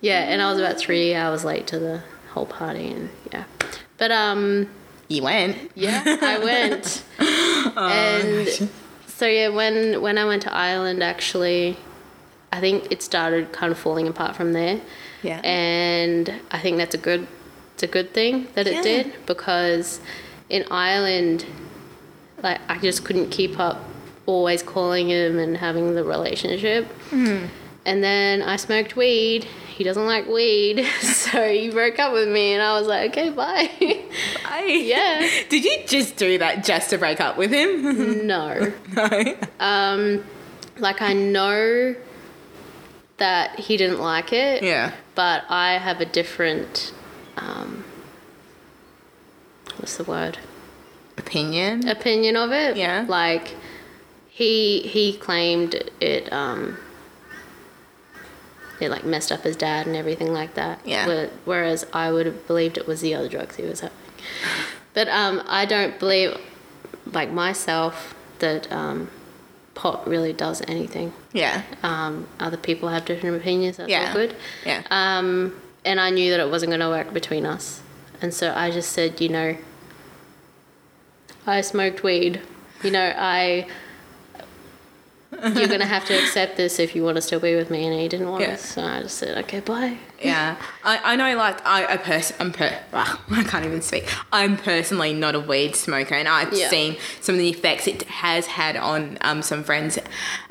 yeah, 0.00 0.20
and 0.30 0.42
I 0.42 0.50
was 0.50 0.58
about 0.60 0.78
three 0.78 1.14
hours 1.14 1.44
late 1.44 1.66
to 1.68 1.78
the 1.78 2.02
whole 2.32 2.46
party, 2.46 2.88
and 2.90 3.08
yeah. 3.32 3.44
But 3.96 4.12
um, 4.12 4.68
You 5.08 5.22
went. 5.22 5.56
Yeah, 5.74 6.02
I 6.20 6.38
went. 6.38 7.02
and 7.78 8.70
so 9.06 9.26
yeah, 9.26 9.48
when 9.48 10.00
when 10.02 10.18
I 10.18 10.24
went 10.24 10.42
to 10.42 10.54
Ireland, 10.54 11.02
actually, 11.02 11.76
I 12.52 12.60
think 12.60 12.90
it 12.90 13.02
started 13.02 13.52
kind 13.52 13.72
of 13.72 13.78
falling 13.78 14.08
apart 14.08 14.36
from 14.36 14.52
there. 14.52 14.80
Yeah. 15.22 15.40
And 15.44 16.32
I 16.50 16.58
think 16.60 16.76
that's 16.78 16.94
a 16.94 16.98
good 16.98 17.26
it's 17.74 17.82
a 17.82 17.86
good 17.88 18.12
thing 18.12 18.48
that 18.54 18.66
it 18.66 18.74
Yeah. 18.74 18.82
did 18.82 19.12
because 19.26 20.00
in 20.48 20.64
Ireland, 20.70 21.44
like 22.42 22.60
I 22.68 22.78
just 22.78 23.04
couldn't 23.04 23.30
keep 23.30 23.58
up 23.58 23.84
always 24.26 24.62
calling 24.62 25.08
him 25.08 25.38
and 25.38 25.56
having 25.56 25.94
the 25.94 26.04
relationship. 26.04 26.86
Hmm. 27.10 27.46
and 27.86 28.04
then 28.04 28.42
I 28.42 28.56
smoked 28.56 28.96
weed. 28.96 29.46
He 29.78 29.84
doesn't 29.84 30.06
like 30.06 30.26
weed, 30.26 30.84
so 31.02 31.48
he 31.48 31.70
broke 31.70 32.00
up 32.00 32.12
with 32.12 32.28
me, 32.28 32.52
and 32.52 32.60
I 32.60 32.76
was 32.76 32.88
like, 32.88 33.12
okay, 33.12 33.30
bye. 33.30 33.70
I, 34.44 34.64
Yeah. 34.84 35.28
Did 35.48 35.64
you 35.64 35.78
just 35.86 36.16
do 36.16 36.36
that 36.38 36.64
just 36.64 36.90
to 36.90 36.98
break 36.98 37.20
up 37.20 37.36
with 37.38 37.52
him? 37.52 38.26
no. 38.26 38.72
no. 38.96 39.36
Um, 39.60 40.24
like 40.78 41.00
I 41.00 41.12
know 41.12 41.94
that 43.18 43.60
he 43.60 43.76
didn't 43.76 44.00
like 44.00 44.32
it, 44.32 44.64
Yeah. 44.64 44.94
but 45.14 45.44
I 45.48 45.74
have 45.78 46.00
a 46.00 46.04
different. 46.06 46.92
Um, 47.36 47.84
what's 49.76 49.96
the 49.96 50.02
word? 50.02 50.38
Opinion. 51.16 51.86
Opinion 51.88 52.34
of 52.36 52.50
it. 52.50 52.76
Yeah. 52.76 53.04
Like 53.08 53.54
he 54.28 54.80
he 54.80 55.16
claimed 55.16 55.76
it. 56.00 56.32
Um, 56.32 56.78
it 58.80 58.90
like 58.90 59.04
messed 59.04 59.30
up 59.32 59.42
his 59.42 59.56
dad 59.56 59.86
and 59.86 59.96
everything 59.96 60.32
like 60.32 60.54
that. 60.54 60.80
Yeah. 60.84 61.06
Whe- 61.06 61.30
Whereas 61.44 61.84
I 61.92 62.10
would 62.12 62.26
have 62.26 62.46
believed 62.46 62.76
it 62.78 62.86
was 62.86 63.00
the 63.00 63.14
other 63.14 63.28
drugs 63.28 63.56
he 63.56 63.64
was 63.64 63.80
having. 63.80 63.96
But 64.94 65.08
um, 65.08 65.42
I 65.46 65.64
don't 65.64 65.98
believe, 65.98 66.36
like 67.12 67.30
myself, 67.32 68.14
that 68.40 68.70
um, 68.72 69.10
pot 69.74 70.06
really 70.08 70.32
does 70.32 70.62
anything. 70.68 71.12
Yeah. 71.32 71.62
Um, 71.82 72.26
other 72.40 72.56
people 72.56 72.88
have 72.88 73.04
different 73.04 73.36
opinions. 73.36 73.76
That's 73.76 73.90
Yeah. 73.90 74.08
all 74.08 74.14
good. 74.14 74.34
Yeah. 74.66 74.82
Um, 74.90 75.54
and 75.84 76.00
I 76.00 76.10
knew 76.10 76.30
that 76.30 76.40
it 76.40 76.50
wasn't 76.50 76.70
going 76.70 76.80
to 76.80 76.88
work 76.88 77.12
between 77.12 77.46
us. 77.46 77.80
And 78.20 78.34
so 78.34 78.52
I 78.54 78.70
just 78.70 78.90
said, 78.92 79.20
you 79.20 79.28
know, 79.28 79.56
I 81.46 81.60
smoked 81.60 82.02
weed. 82.02 82.40
You 82.82 82.90
know, 82.90 83.12
I. 83.16 83.66
You're 85.42 85.68
going 85.68 85.80
to 85.80 85.86
have 85.86 86.04
to 86.06 86.14
accept 86.18 86.56
this 86.56 86.78
if 86.78 86.94
you 86.96 87.04
want 87.04 87.16
to 87.16 87.22
still 87.22 87.40
be 87.40 87.54
with 87.54 87.70
me. 87.70 87.86
And 87.86 87.98
he 87.98 88.08
didn't 88.08 88.28
want 88.30 88.42
Yeah. 88.42 88.56
to. 88.56 88.58
So 88.58 88.82
I 88.82 89.02
just 89.02 89.18
said, 89.18 89.38
okay, 89.44 89.60
bye. 89.60 89.96
Yeah, 90.20 90.56
I, 90.82 91.12
I 91.12 91.16
know. 91.16 91.36
Like 91.36 91.64
I, 91.64 91.86
I 91.92 91.96
pers- 91.96 92.32
I'm 92.40 92.50
per- 92.52 92.76
I 92.92 93.44
can't 93.46 93.64
even 93.64 93.82
speak. 93.82 94.08
I'm 94.32 94.56
personally 94.56 95.12
not 95.14 95.36
a 95.36 95.40
weed 95.40 95.76
smoker, 95.76 96.16
and 96.16 96.26
I've 96.26 96.52
Yeah. 96.52 96.68
seen 96.70 96.96
some 97.20 97.36
of 97.36 97.38
the 97.38 97.48
effects 97.50 97.86
it 97.86 98.02
has 98.04 98.46
had 98.46 98.76
on 98.76 99.16
um, 99.20 99.42
some 99.42 99.62
friends 99.62 99.96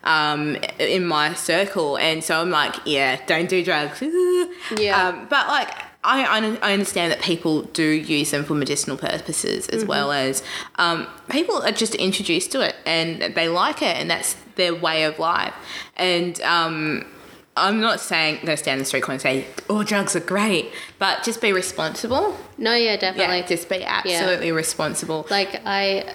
um, 0.06 0.56
in 0.80 1.06
my 1.06 1.34
circle, 1.34 1.97
and 1.97 2.23
so 2.23 2.39
I'm 2.39 2.50
like, 2.50 2.76
yeah, 2.86 3.19
don't 3.26 3.50
do 3.50 3.63
drugs. 3.63 4.02
Yeah. 4.78 5.08
Um, 5.10 5.28
but 5.30 5.47
like. 5.47 5.69
I, 6.08 6.58
I 6.62 6.74
understand 6.74 7.12
that 7.12 7.22
people 7.22 7.63
do 7.63 7.84
use 7.84 8.32
them 8.32 8.46
for 8.46 8.54
medicinal 8.54 8.98
purposes 8.98 9.67
as 9.67 9.84
well 9.84 10.13
as 10.13 10.41
um, 10.76 11.06
people 11.30 11.62
are 11.62 11.72
just 11.72 11.96
introduced 11.96 12.52
to 12.54 12.62
it 12.62 12.76
and 12.86 13.36
they 13.36 13.50
like 13.50 13.82
it 13.82 13.98
and 13.98 14.10
that's 14.10 14.36
their 14.56 14.74
way 14.74 15.04
of 15.04 15.20
life. 15.20 15.54
And 15.98 16.39
um, 16.41 17.06
I'm 17.58 17.82
not 17.82 18.00
saying 18.00 18.39
go 18.46 18.56
down 18.56 18.78
the 18.78 18.86
street 18.86 19.04
corner 19.04 19.15
and 19.15 19.22
say 19.22 19.48
all 19.70 19.84
drugs 19.84 20.15
are 20.15 20.22
great, 20.22 20.72
but 20.98 21.24
just 21.24 21.41
be 21.41 21.52
responsible. 21.52 22.38
No, 22.58 22.74
yeah, 22.74 22.96
definitely. 22.96 23.39
Yeah, 23.39 23.48
just 23.48 23.67
be 23.67 23.84
absolutely 23.84 24.52
responsible. 24.52 25.28
like 25.30 25.62
I, 25.65 26.13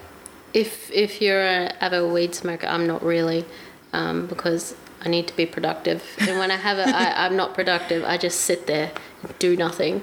if 0.55 0.91
if 0.91 1.21
you're 1.21 1.43
an 1.43 1.75
avid 1.81 2.13
weed 2.13 2.35
smoker, 2.35 2.67
I'm 2.67 2.87
not 2.87 3.03
really, 3.03 3.45
um, 3.93 4.27
because 4.27 4.75
I 5.05 5.09
need 5.09 5.27
to 5.27 5.37
be 5.37 5.47
productive. 5.47 6.03
And 6.21 6.39
when 6.39 6.51
I 6.51 6.57
have 6.57 6.79
it, 6.79 6.89
I, 6.89 7.13
I'm 7.27 7.37
not 7.37 7.55
productive. 7.55 8.05
I 8.05 8.17
just 8.17 8.41
sit 8.43 8.67
there, 8.67 8.93
do 9.39 9.57
nothing. 9.57 10.03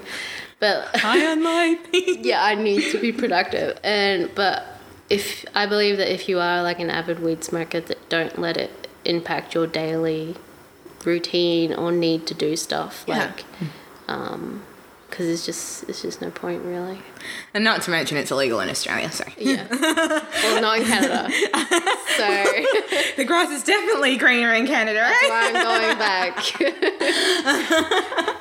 But 0.58 0.96
High 0.96 1.26
on 1.30 1.42
life. 1.42 1.78
yeah, 1.92 2.44
I 2.44 2.54
need 2.54 2.90
to 2.92 2.98
be 3.00 3.12
productive. 3.12 3.78
And 3.82 4.30
but 4.34 4.64
if 5.08 5.44
I 5.54 5.66
believe 5.66 5.96
that 5.96 6.12
if 6.12 6.28
you 6.28 6.38
are 6.38 6.62
like 6.62 6.78
an 6.80 6.90
avid 6.90 7.20
weed 7.20 7.42
smoker, 7.44 7.80
that 7.80 8.08
don't 8.08 8.38
let 8.38 8.56
it 8.56 8.88
impact 9.04 9.54
your 9.54 9.66
daily 9.66 10.36
routine 11.04 11.72
or 11.72 11.90
need 11.90 12.26
to 12.26 12.34
do 12.34 12.54
stuff 12.56 13.04
Yeah. 13.08 13.18
like, 13.18 13.44
um, 14.08 14.62
because 15.10 15.26
it's 15.28 15.44
just 15.44 15.88
it's 15.88 16.00
just 16.02 16.20
no 16.22 16.30
point 16.30 16.62
really. 16.64 17.00
and 17.52 17.62
not 17.64 17.82
to 17.82 17.90
mention 17.90 18.16
it's 18.16 18.30
illegal 18.30 18.60
in 18.60 18.68
Australia, 18.70 19.10
so 19.10 19.24
Yeah. 19.36 19.66
well, 19.70 20.62
not 20.62 20.78
in 20.78 20.84
Canada. 20.86 21.28
So 22.20 22.26
the 23.16 23.24
grass 23.24 23.50
is 23.50 23.62
definitely 23.62 24.16
greener 24.18 24.52
in 24.52 24.66
Canada, 24.66 25.00
right? 25.00 25.28
why 25.28 25.52
I'm 25.54 25.62
going 25.62 25.98
back. 25.98 26.36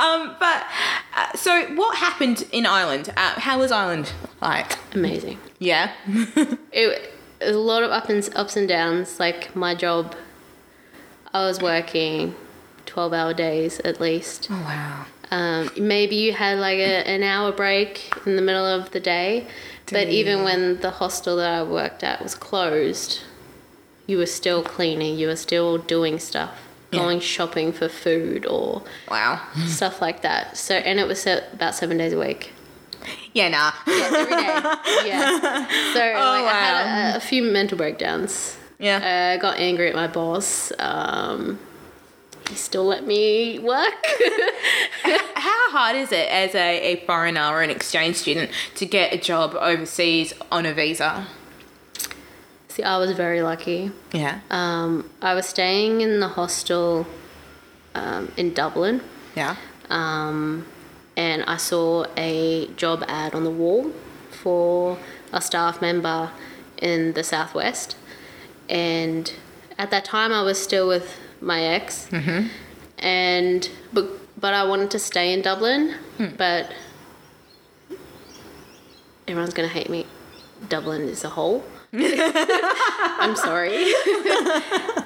Um, 0.00 0.34
but 0.40 0.64
uh, 1.16 1.32
so 1.36 1.66
what 1.76 1.96
happened 1.96 2.44
in 2.50 2.66
Ireland? 2.66 3.10
Uh, 3.16 3.38
how 3.38 3.60
was 3.60 3.70
Ireland 3.70 4.12
like? 4.40 4.76
Amazing. 4.94 5.38
Yeah. 5.60 5.92
It, 6.72 7.12
it 7.40 7.46
was 7.46 7.54
a 7.54 7.58
lot 7.60 7.82
of 7.84 7.90
up 7.92 8.08
and 8.08 8.28
ups 8.34 8.56
and 8.56 8.66
downs. 8.66 9.20
Like 9.20 9.54
my 9.54 9.74
job, 9.76 10.16
I 11.32 11.44
was 11.46 11.60
working 11.60 12.34
twelve 12.86 13.12
hour 13.12 13.32
days 13.34 13.78
at 13.80 14.00
least. 14.00 14.48
oh 14.50 14.54
wow. 14.54 15.06
Um, 15.32 15.70
maybe 15.78 16.16
you 16.16 16.32
had 16.34 16.58
like 16.58 16.78
a, 16.78 17.08
an 17.08 17.22
hour 17.22 17.52
break 17.52 18.12
in 18.26 18.36
the 18.36 18.42
middle 18.42 18.66
of 18.66 18.90
the 18.90 19.00
day, 19.00 19.46
but 19.90 20.08
even 20.08 20.44
when 20.44 20.80
the 20.80 20.90
hostel 20.90 21.36
that 21.36 21.50
I 21.60 21.62
worked 21.62 22.04
at 22.04 22.22
was 22.22 22.34
closed, 22.34 23.20
you 24.06 24.18
were 24.18 24.26
still 24.26 24.62
cleaning. 24.62 25.16
You 25.18 25.28
were 25.28 25.36
still 25.48 25.78
doing 25.78 26.18
stuff, 26.18 26.52
Yeah. 26.90 26.98
going 27.00 27.20
shopping 27.20 27.72
for 27.72 27.88
food 27.88 28.44
or 28.44 28.82
Wow. 29.10 29.40
stuff 29.66 30.02
like 30.02 30.20
that. 30.20 30.56
So, 30.58 30.74
and 30.74 31.00
it 31.00 31.06
was 31.06 31.22
se- 31.22 31.44
about 31.54 31.74
seven 31.74 31.96
days 31.96 32.12
a 32.12 32.18
week. 32.18 32.52
Yeah, 33.32 33.48
nah. 33.48 33.72
Yeah, 33.86 34.10
every 34.12 34.36
day. 34.36 35.08
Yeah. 35.08 35.66
So 35.94 35.98
like, 36.00 36.54
I 36.54 36.60
had 36.60 37.14
a, 37.14 37.16
a 37.16 37.20
few 37.20 37.42
mental 37.42 37.78
breakdowns. 37.78 38.58
Yeah. 38.78 39.32
I 39.34 39.40
got 39.40 39.58
angry 39.58 39.88
at 39.88 39.94
my 39.94 40.08
boss. 40.08 40.72
Um, 40.78 41.58
he 42.52 42.58
still 42.58 42.84
let 42.84 43.06
me 43.06 43.58
work. 43.58 43.94
How 45.02 45.70
hard 45.70 45.96
is 45.96 46.12
it 46.12 46.28
as 46.28 46.54
a, 46.54 46.80
a 46.92 47.06
foreigner 47.06 47.46
or 47.46 47.62
an 47.62 47.70
exchange 47.70 48.16
student 48.16 48.50
to 48.74 48.84
get 48.84 49.14
a 49.14 49.16
job 49.16 49.54
overseas 49.54 50.34
on 50.52 50.66
a 50.66 50.74
visa? 50.74 51.26
See, 52.68 52.82
I 52.82 52.98
was 52.98 53.12
very 53.12 53.40
lucky. 53.40 53.90
Yeah. 54.12 54.40
Um, 54.50 55.08
I 55.22 55.32
was 55.34 55.46
staying 55.46 56.02
in 56.02 56.20
the 56.20 56.28
hostel 56.28 57.06
um, 57.94 58.30
in 58.36 58.52
Dublin, 58.52 59.00
Yeah. 59.34 59.56
um, 59.88 60.66
and 61.16 61.42
I 61.44 61.56
saw 61.56 62.04
a 62.18 62.66
job 62.76 63.02
ad 63.08 63.34
on 63.34 63.44
the 63.44 63.50
wall 63.50 63.92
for 64.30 64.98
a 65.32 65.40
staff 65.40 65.80
member 65.80 66.30
in 66.82 67.14
the 67.14 67.24
southwest. 67.24 67.96
And 68.68 69.32
at 69.78 69.90
that 69.90 70.04
time, 70.04 70.32
I 70.32 70.42
was 70.42 70.62
still 70.62 70.86
with 70.88 71.18
my 71.42 71.62
ex, 71.62 72.08
and 72.98 73.68
but 73.92 74.08
but 74.40 74.54
I 74.54 74.64
wanted 74.64 74.90
to 74.92 74.98
stay 74.98 75.32
in 75.32 75.42
Dublin, 75.42 75.94
but 76.38 76.72
everyone's 79.28 79.54
gonna 79.54 79.68
hate 79.68 79.90
me. 79.90 80.06
Dublin 80.68 81.02
is 81.02 81.24
a 81.24 81.28
hole. 81.30 81.64
I'm 81.94 83.36
sorry. 83.36 83.70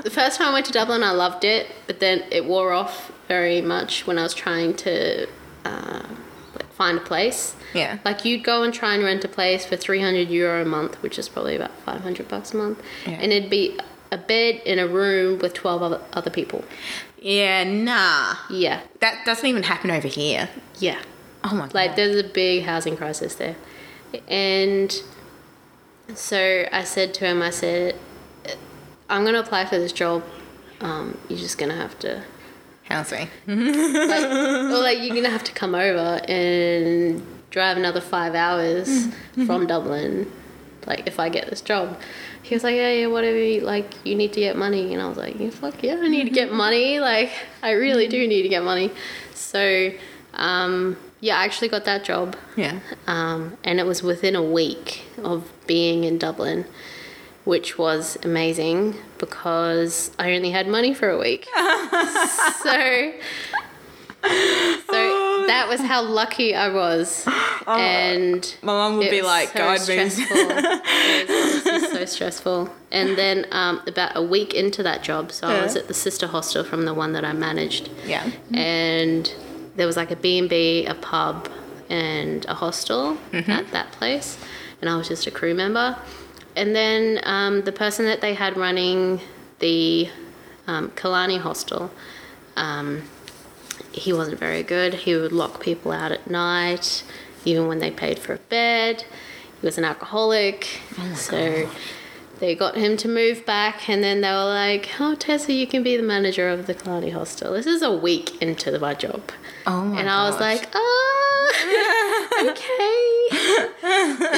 the 0.04 0.10
first 0.12 0.38
time 0.38 0.48
I 0.48 0.52
went 0.52 0.66
to 0.66 0.72
Dublin, 0.72 1.02
I 1.02 1.10
loved 1.10 1.44
it, 1.44 1.66
but 1.86 1.98
then 2.00 2.22
it 2.30 2.44
wore 2.44 2.72
off 2.72 3.10
very 3.26 3.60
much 3.60 4.06
when 4.06 4.18
I 4.18 4.22
was 4.22 4.34
trying 4.34 4.74
to 4.76 5.26
uh, 5.64 6.02
like 6.54 6.72
find 6.72 6.98
a 6.98 7.00
place. 7.00 7.56
Yeah. 7.74 7.98
Like 8.04 8.24
you'd 8.24 8.44
go 8.44 8.62
and 8.62 8.72
try 8.72 8.94
and 8.94 9.02
rent 9.02 9.24
a 9.24 9.28
place 9.28 9.66
for 9.66 9.76
300 9.76 10.28
euro 10.28 10.62
a 10.62 10.64
month, 10.64 11.02
which 11.02 11.18
is 11.18 11.28
probably 11.28 11.56
about 11.56 11.72
500 11.80 12.28
bucks 12.28 12.54
a 12.54 12.56
month, 12.56 12.80
Yeah. 13.04 13.14
and 13.14 13.32
it'd 13.32 13.50
be 13.50 13.78
a 14.12 14.18
bed 14.18 14.62
in 14.64 14.78
a 14.78 14.86
room 14.86 15.38
with 15.38 15.54
12 15.54 15.82
other, 15.82 16.00
other 16.12 16.30
people. 16.30 16.64
Yeah, 17.20 17.64
nah. 17.64 18.36
Yeah, 18.50 18.80
That 19.00 19.24
doesn't 19.26 19.46
even 19.46 19.62
happen 19.64 19.90
over 19.90 20.08
here. 20.08 20.48
yeah. 20.78 21.00
Oh 21.44 21.54
my 21.54 21.66
god. 21.66 21.74
Like 21.74 21.96
there's 21.96 22.16
a 22.16 22.24
big 22.28 22.64
housing 22.64 22.96
crisis 22.96 23.36
there. 23.36 23.54
And 24.28 24.92
so 26.14 26.66
I 26.72 26.82
said 26.84 27.14
to 27.14 27.24
him, 27.26 27.42
I 27.42 27.50
said, 27.50 27.94
I'm 29.08 29.24
gonna 29.24 29.38
apply 29.40 29.66
for 29.66 29.78
this 29.78 29.92
job. 29.92 30.24
Um, 30.80 31.16
you're 31.28 31.38
just 31.38 31.58
gonna 31.58 31.76
have 31.76 31.98
to 32.00 32.22
housing. 32.84 33.28
like, 33.46 33.48
or 33.48 34.78
like 34.78 34.98
you're 35.02 35.14
gonna 35.14 35.30
have 35.30 35.44
to 35.44 35.52
come 35.52 35.74
over 35.74 36.20
and 36.28 37.24
drive 37.50 37.76
another 37.76 38.00
five 38.00 38.34
hours 38.34 39.06
from 39.46 39.66
Dublin, 39.66 40.30
like 40.86 41.06
if 41.06 41.20
I 41.20 41.28
get 41.28 41.48
this 41.48 41.60
job. 41.60 41.98
He 42.48 42.54
was 42.54 42.62
like, 42.62 42.76
yeah, 42.76 42.90
yeah, 42.92 43.06
whatever. 43.08 43.36
You, 43.36 43.60
like 43.62 43.90
you 44.04 44.14
need 44.14 44.32
to 44.34 44.40
get 44.40 44.56
money, 44.56 44.92
and 44.92 45.02
I 45.02 45.08
was 45.08 45.16
like, 45.18 45.38
yeah, 45.40 45.50
fuck 45.50 45.82
yeah, 45.82 45.98
I 46.00 46.08
need 46.08 46.24
to 46.24 46.30
get 46.30 46.52
money. 46.64 47.00
Like 47.00 47.30
I 47.62 47.72
really 47.72 48.06
do 48.08 48.26
need 48.26 48.42
to 48.42 48.48
get 48.48 48.62
money. 48.62 48.90
So, 49.34 49.90
um, 50.34 50.96
yeah, 51.20 51.38
I 51.38 51.44
actually 51.44 51.68
got 51.68 51.84
that 51.86 52.04
job, 52.04 52.36
Yeah. 52.56 52.78
um, 53.08 53.56
and 53.64 53.80
it 53.80 53.86
was 53.86 54.02
within 54.02 54.36
a 54.36 54.42
week 54.42 55.02
of 55.22 55.50
being 55.66 56.04
in 56.04 56.18
Dublin. 56.18 56.66
Which 57.44 57.78
was 57.78 58.18
amazing 58.24 58.96
because 59.18 60.10
I 60.18 60.34
only 60.34 60.50
had 60.50 60.66
money 60.66 60.92
for 60.92 61.08
a 61.08 61.16
week. 61.16 61.46
so 62.64 63.12
so 64.90 65.25
that 65.46 65.68
was 65.68 65.80
how 65.80 66.02
lucky 66.02 66.54
I 66.54 66.68
was. 66.68 67.26
and 67.66 68.56
My 68.62 68.72
mum 68.72 68.96
would 68.98 69.10
be 69.10 69.22
like, 69.22 69.48
so 69.50 69.58
God 69.58 69.88
means. 69.88 70.14
stressful. 70.14 70.36
it 70.38 71.82
was 71.82 71.90
so 71.92 72.04
stressful. 72.04 72.70
And 72.92 73.16
then 73.18 73.46
um, 73.52 73.82
about 73.86 74.12
a 74.16 74.22
week 74.22 74.54
into 74.54 74.82
that 74.82 75.02
job, 75.02 75.32
so 75.32 75.46
I 75.48 75.62
was 75.62 75.76
at 75.76 75.88
the 75.88 75.94
sister 75.94 76.26
hostel 76.26 76.64
from 76.64 76.84
the 76.84 76.94
one 76.94 77.12
that 77.12 77.24
I 77.24 77.32
managed, 77.32 77.90
Yeah. 78.06 78.30
and 78.54 79.32
there 79.76 79.86
was 79.86 79.96
like 79.96 80.10
a 80.10 80.16
B&B, 80.16 80.86
a 80.86 80.94
pub, 80.94 81.48
and 81.88 82.44
a 82.46 82.54
hostel 82.54 83.18
at 83.32 83.70
that 83.72 83.92
place, 83.92 84.38
and 84.80 84.88
I 84.90 84.96
was 84.96 85.08
just 85.08 85.26
a 85.26 85.30
crew 85.30 85.54
member. 85.54 85.96
And 86.54 86.74
then 86.74 87.20
um, 87.24 87.62
the 87.62 87.72
person 87.72 88.06
that 88.06 88.20
they 88.22 88.32
had 88.34 88.56
running 88.56 89.20
the 89.58 90.08
um, 90.66 90.90
Killarney 90.96 91.36
hostel, 91.38 91.90
um, 92.56 93.02
he 93.92 94.12
wasn't 94.12 94.38
very 94.38 94.62
good. 94.62 94.94
He 94.94 95.14
would 95.14 95.32
lock 95.32 95.60
people 95.60 95.92
out 95.92 96.12
at 96.12 96.28
night, 96.30 97.02
even 97.44 97.66
when 97.68 97.78
they 97.78 97.90
paid 97.90 98.18
for 98.18 98.34
a 98.34 98.38
bed. 98.38 99.04
He 99.60 99.66
was 99.66 99.78
an 99.78 99.84
alcoholic. 99.84 100.80
so 101.14 101.68
they 102.38 102.54
got 102.54 102.76
him 102.76 102.96
to 102.98 103.08
move 103.08 103.46
back, 103.46 103.88
and 103.88 104.02
then 104.04 104.20
they 104.20 104.30
were 104.30 104.44
like, 104.44 104.90
Oh, 105.00 105.14
Tessa, 105.14 105.52
you 105.52 105.66
can 105.66 105.82
be 105.82 105.96
the 105.96 106.02
manager 106.02 106.48
of 106.48 106.66
the 106.66 106.74
Killarney 106.74 107.10
hostel. 107.10 107.52
This 107.54 107.66
is 107.66 107.82
a 107.82 107.92
week 107.92 108.40
into 108.42 108.78
my 108.78 108.94
job. 108.94 109.30
Oh 109.66 109.84
my 109.84 110.00
and 110.00 110.10
I 110.10 110.28
was 110.28 110.38
like, 110.38 110.68
Ah, 110.74 111.50
okay. 112.50 113.28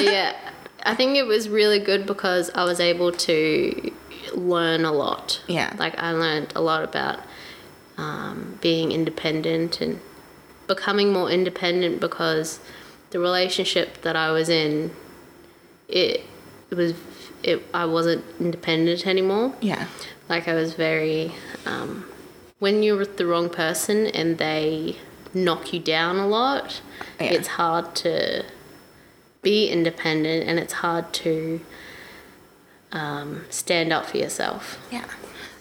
Yeah, 0.03 0.35
I 0.83 0.95
think 0.95 1.17
it 1.17 1.23
was 1.25 1.49
really 1.49 1.79
good 1.79 2.05
because 2.05 2.49
I 2.55 2.63
was 2.63 2.79
able 2.79 3.11
to 3.11 3.91
learn 4.33 4.85
a 4.85 4.91
lot. 4.91 5.41
Yeah. 5.47 5.73
Like 5.77 5.97
I 5.97 6.11
learned 6.11 6.53
a 6.55 6.61
lot 6.61 6.83
about 6.83 7.19
being 8.61 8.91
independent 8.91 9.81
and 9.81 9.99
becoming 10.67 11.11
more 11.11 11.29
independent 11.29 11.99
because 11.99 12.59
the 13.11 13.19
relationship 13.19 14.01
that 14.01 14.15
I 14.15 14.31
was 14.31 14.49
in, 14.49 14.91
it, 15.87 16.21
it 16.69 16.75
was, 16.75 16.93
it, 17.43 17.61
I 17.73 17.85
wasn't 17.85 18.23
independent 18.39 19.07
anymore. 19.07 19.53
Yeah. 19.61 19.87
Like 20.27 20.47
I 20.47 20.53
was 20.53 20.73
very, 20.73 21.33
um, 21.65 22.05
when 22.59 22.83
you're 22.83 22.97
with 22.97 23.17
the 23.17 23.25
wrong 23.25 23.49
person 23.49 24.07
and 24.07 24.37
they 24.37 24.97
knock 25.33 25.73
you 25.73 25.79
down 25.79 26.17
a 26.17 26.27
lot, 26.27 26.81
Yeah. 27.19 27.27
it's 27.27 27.47
hard 27.47 27.95
to 27.95 28.45
be 29.41 29.69
independent 29.69 30.47
and 30.47 30.59
it's 30.59 30.73
hard 30.73 31.11
to 31.13 31.61
um, 32.91 33.45
stand 33.49 33.93
up 33.93 34.05
for 34.07 34.17
yourself. 34.17 34.77
Yeah. 34.91 35.05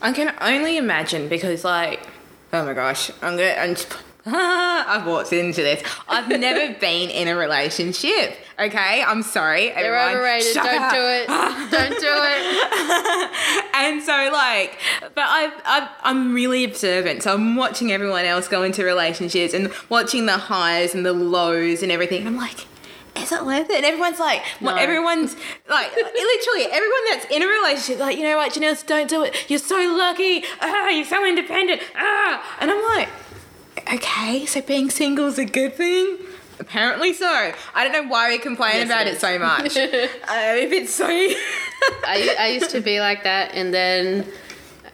I 0.00 0.12
can 0.12 0.34
only 0.40 0.76
imagine 0.76 1.28
because, 1.28 1.64
like, 1.64 2.06
oh 2.52 2.64
my 2.64 2.74
gosh, 2.74 3.10
I'm 3.22 3.36
gonna. 3.36 3.54
I'm 3.58 3.74
just, 3.74 3.88
I've 4.30 5.06
walked 5.06 5.32
into 5.32 5.62
this. 5.62 5.82
I've 6.08 6.28
never 6.28 6.74
been 6.80 7.08
in 7.10 7.28
a 7.28 7.36
relationship. 7.36 8.36
Okay, 8.60 9.02
I'm 9.02 9.22
sorry. 9.22 9.68
They're 9.68 9.94
everyone. 9.94 10.16
overrated. 10.16 10.52
Shut 10.52 10.64
Don't 10.64 10.82
up. 10.82 10.92
do 10.92 10.98
it. 11.00 11.26
Don't 11.70 12.00
do 12.00 12.14
it. 12.24 13.74
and 13.74 14.02
so 14.02 14.30
like 14.32 14.78
but 15.00 15.24
I, 15.26 15.52
I 15.64 15.88
i'm 16.02 16.34
really 16.34 16.64
observant 16.64 17.22
so 17.22 17.34
i'm 17.34 17.54
watching 17.56 17.92
everyone 17.92 18.24
else 18.24 18.48
go 18.48 18.62
into 18.62 18.84
relationships 18.84 19.54
and 19.54 19.72
watching 19.88 20.26
the 20.26 20.36
highs 20.38 20.94
and 20.94 21.04
the 21.06 21.12
lows 21.12 21.82
and 21.82 21.92
everything 21.92 22.26
i'm 22.26 22.36
like 22.36 22.66
is 23.22 23.32
it 23.32 23.44
worth 23.44 23.68
it? 23.70 23.76
And 23.76 23.84
everyone's 23.84 24.18
like, 24.18 24.42
well, 24.60 24.76
everyone's 24.76 25.34
like, 25.68 25.94
literally, 25.94 26.64
everyone 26.66 27.04
that's 27.10 27.26
in 27.30 27.42
a 27.42 27.46
relationship, 27.46 27.98
like, 28.00 28.16
you 28.16 28.22
know 28.24 28.36
what, 28.36 28.52
Janelle, 28.52 28.84
don't 28.86 29.08
do 29.08 29.22
it. 29.24 29.48
You're 29.50 29.58
so 29.58 29.76
lucky. 29.96 30.44
Ah, 30.60 30.88
you're 30.88 31.04
so 31.04 31.24
independent. 31.26 31.82
Ah, 31.96 32.56
and 32.60 32.70
I'm 32.70 32.82
like, 32.96 33.08
okay, 33.94 34.46
so 34.46 34.60
being 34.62 34.90
single 34.90 35.26
is 35.26 35.38
a 35.38 35.44
good 35.44 35.74
thing. 35.74 36.18
Apparently 36.60 37.12
so. 37.12 37.52
I 37.74 37.84
don't 37.84 37.92
know 37.92 38.10
why 38.10 38.30
we 38.30 38.38
complain 38.38 38.74
Yes, 38.76 38.86
about 38.88 39.06
it 39.06 39.14
it, 39.14 39.20
so 39.20 39.38
much. 39.38 39.76
uh, 39.76 39.80
if 39.86 40.72
it's 40.72 40.92
so. 40.92 41.06
I, 41.06 42.36
I 42.38 42.46
used 42.48 42.70
to 42.70 42.80
be 42.80 42.98
like 43.00 43.22
that, 43.24 43.52
and 43.54 43.72
then 43.72 44.26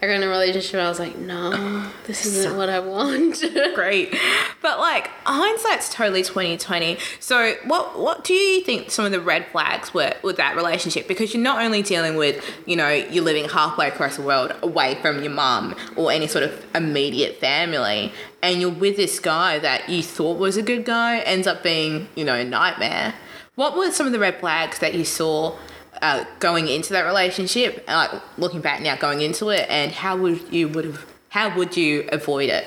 I 0.05 0.07
got 0.09 0.17
in 0.17 0.23
a 0.23 0.27
relationship. 0.27 0.79
I 0.79 0.87
was 0.87 0.99
like, 0.99 1.17
no, 1.17 1.51
oh, 1.55 1.93
this 2.05 2.27
isn't 2.27 2.55
what 2.55 2.69
I 2.69 2.79
want. 2.79 3.43
great. 3.73 4.15
But 4.61 4.77
like 4.77 5.09
hindsight's 5.25 5.91
totally 5.91 6.21
twenty 6.21 6.57
twenty. 6.57 6.99
So 7.19 7.55
what 7.65 7.99
what 7.99 8.23
do 8.23 8.35
you 8.35 8.61
think 8.63 8.91
some 8.91 9.03
of 9.03 9.11
the 9.11 9.19
red 9.19 9.47
flags 9.47 9.95
were 9.95 10.13
with 10.21 10.37
that 10.37 10.55
relationship? 10.55 11.07
Because 11.07 11.33
you're 11.33 11.41
not 11.41 11.63
only 11.63 11.81
dealing 11.81 12.17
with, 12.17 12.45
you 12.67 12.75
know, 12.75 12.89
you're 12.89 13.23
living 13.23 13.49
halfway 13.49 13.87
across 13.87 14.17
the 14.17 14.21
world 14.21 14.53
away 14.61 14.93
from 15.01 15.23
your 15.23 15.31
mum 15.31 15.75
or 15.95 16.11
any 16.11 16.27
sort 16.27 16.43
of 16.43 16.63
immediate 16.75 17.37
family, 17.37 18.13
and 18.43 18.61
you're 18.61 18.69
with 18.69 18.97
this 18.97 19.19
guy 19.19 19.57
that 19.57 19.89
you 19.89 20.03
thought 20.03 20.37
was 20.37 20.55
a 20.55 20.61
good 20.61 20.85
guy, 20.85 21.17
ends 21.21 21.47
up 21.47 21.63
being, 21.63 22.09
you 22.13 22.23
know, 22.23 22.35
a 22.35 22.45
nightmare. 22.45 23.15
What 23.55 23.75
were 23.75 23.89
some 23.89 24.05
of 24.05 24.11
the 24.11 24.19
red 24.19 24.39
flags 24.39 24.77
that 24.79 24.93
you 24.93 25.03
saw 25.03 25.57
uh, 26.01 26.25
going 26.39 26.67
into 26.67 26.93
that 26.93 27.03
relationship? 27.05 27.83
Uh, 27.87 28.07
Like 28.11 28.21
looking 28.37 28.61
back 28.61 28.81
now, 28.81 28.95
going 28.95 29.21
into 29.21 29.49
it, 29.49 29.65
and 29.69 29.91
how 29.91 30.15
would 30.17 30.41
you 30.53 30.67
would 30.69 30.85
have 30.85 31.05
how 31.29 31.55
would 31.57 31.75
you 31.75 32.07
avoid 32.11 32.49
it 32.49 32.65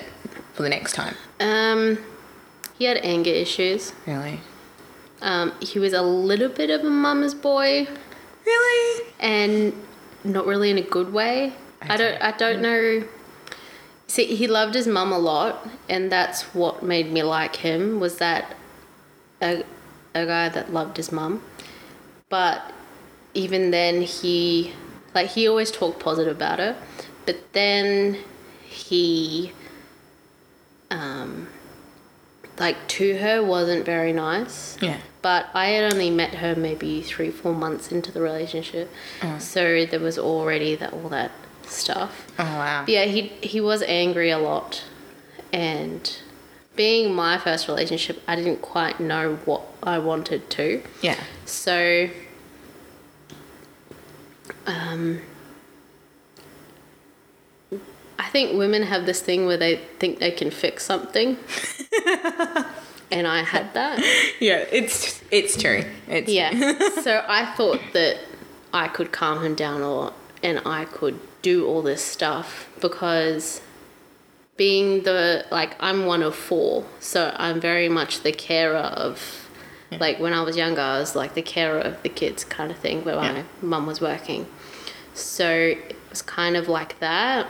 for 0.53 0.63
the 0.63 0.69
next 0.69 0.93
time? 0.93 1.15
um, 1.39 1.97
he 2.77 2.85
had 2.85 2.97
anger 2.97 3.31
issues. 3.31 3.91
Really? 4.07 4.39
Um, 5.21 5.51
he 5.61 5.79
was 5.79 5.91
a 5.93 6.01
little 6.01 6.47
bit 6.49 6.69
of 6.69 6.81
a 6.81 6.89
mama's 6.89 7.33
boy, 7.35 7.87
Really? 8.45 9.05
and 9.19 9.73
not 10.23 10.45
really 10.45 10.69
in 10.69 10.77
a 10.77 10.81
good 10.81 11.11
way. 11.11 11.53
I 11.81 11.97
don't. 11.97 12.21
I 12.21 12.31
don't 12.31 12.61
know. 12.61 13.03
See, 14.07 14.25
he 14.35 14.47
loved 14.47 14.73
his 14.75 14.87
mum 14.87 15.11
a 15.11 15.19
lot, 15.19 15.67
and 15.87 16.11
that's 16.11 16.41
what 16.55 16.81
made 16.83 17.11
me 17.11 17.21
like 17.23 17.57
him. 17.57 17.99
Was 17.99 18.17
that 18.17 18.55
a 19.41 19.63
a 20.15 20.25
guy 20.25 20.49
that 20.49 20.73
loved 20.73 20.97
his 20.97 21.11
mum, 21.11 21.43
but 22.29 22.71
even 23.39 23.71
then 23.71 24.01
he 24.01 24.73
like 25.15 25.29
he 25.29 25.47
always 25.47 25.71
talked 25.71 25.99
positive 25.99 26.35
about 26.35 26.59
her, 26.59 26.75
but 27.25 27.53
then 27.53 28.17
he 28.63 29.53
um 30.91 31.47
like 32.57 32.87
to 32.87 33.17
her 33.17 33.41
wasn't 33.43 33.85
very 33.85 34.11
nice. 34.11 34.77
Yeah. 34.81 34.99
But 35.21 35.47
I 35.53 35.67
had 35.67 35.93
only 35.93 36.09
met 36.09 36.35
her 36.35 36.55
maybe 36.55 37.01
three, 37.01 37.29
four 37.29 37.53
months 37.53 37.91
into 37.91 38.11
the 38.11 38.21
relationship, 38.21 38.89
so 39.39 39.85
there 39.85 39.99
was 39.99 40.17
already 40.17 40.75
that 40.75 40.93
all 40.93 41.09
that 41.09 41.31
stuff. 41.65 42.27
Oh 42.37 42.43
wow. 42.43 42.85
Yeah, 42.87 43.05
he 43.05 43.23
he 43.41 43.59
was 43.61 43.81
angry 43.83 44.29
a 44.29 44.37
lot, 44.37 44.83
and 45.51 46.21
being 46.75 47.13
my 47.13 47.37
first 47.37 47.67
relationship, 47.67 48.21
I 48.25 48.37
didn't 48.37 48.61
quite 48.61 49.01
know 49.01 49.35
what 49.43 49.63
I 49.83 49.99
wanted 49.99 50.49
to. 50.51 50.81
Yeah. 51.01 51.19
So, 51.43 52.09
um, 54.69 55.21
I 58.17 58.27
think 58.29 58.57
women 58.57 58.83
have 58.83 59.05
this 59.05 59.21
thing 59.21 59.45
where 59.45 59.57
they 59.57 59.77
think 59.99 60.19
they 60.19 60.31
can 60.31 60.51
fix 60.51 60.85
something, 60.85 61.37
and 63.11 63.27
I 63.27 63.43
had 63.43 63.73
that. 63.73 63.99
Yeah. 64.39 64.65
It's 64.71 65.21
it's 65.31 65.55
true. 65.61 65.83
It's 66.07 66.29
Yeah. 66.31 66.51
so 67.01 67.23
I 67.27 67.45
thought 67.55 67.79
that 67.93 68.17
I 68.73 68.87
could 68.87 69.11
calm 69.11 69.43
him 69.43 69.55
down 69.55 69.81
a 69.81 69.91
lot 69.91 70.13
and 70.43 70.61
I 70.65 70.85
could 70.85 71.19
do 71.41 71.65
all 71.67 71.81
this 71.81 72.03
stuff 72.03 72.69
because 72.81 73.61
being 74.57 75.03
the 75.03 75.45
like 75.49 75.75
I'm 75.79 76.05
one 76.05 76.21
of 76.21 76.35
four, 76.35 76.85
so 76.99 77.33
I'm 77.37 77.59
very 77.61 77.89
much 77.89 78.21
the 78.21 78.31
carer 78.31 78.75
of 78.77 79.47
like 79.99 80.19
when 80.19 80.33
I 80.33 80.43
was 80.43 80.55
younger 80.55 80.81
I 80.81 80.99
was 80.99 81.15
like 81.15 81.33
the 81.33 81.41
carer 81.41 81.79
of 81.79 82.03
the 82.03 82.09
kids 82.09 82.43
kind 82.43 82.69
of 82.69 82.77
thing 82.77 83.03
where 83.03 83.15
Yeah. 83.15 83.31
my 83.31 83.43
mum 83.61 83.87
was 83.87 83.99
working. 84.01 84.45
So 85.13 85.49
it 85.49 85.95
was 86.09 86.21
kind 86.21 86.55
of 86.55 86.67
like 86.67 86.99
that. 86.99 87.47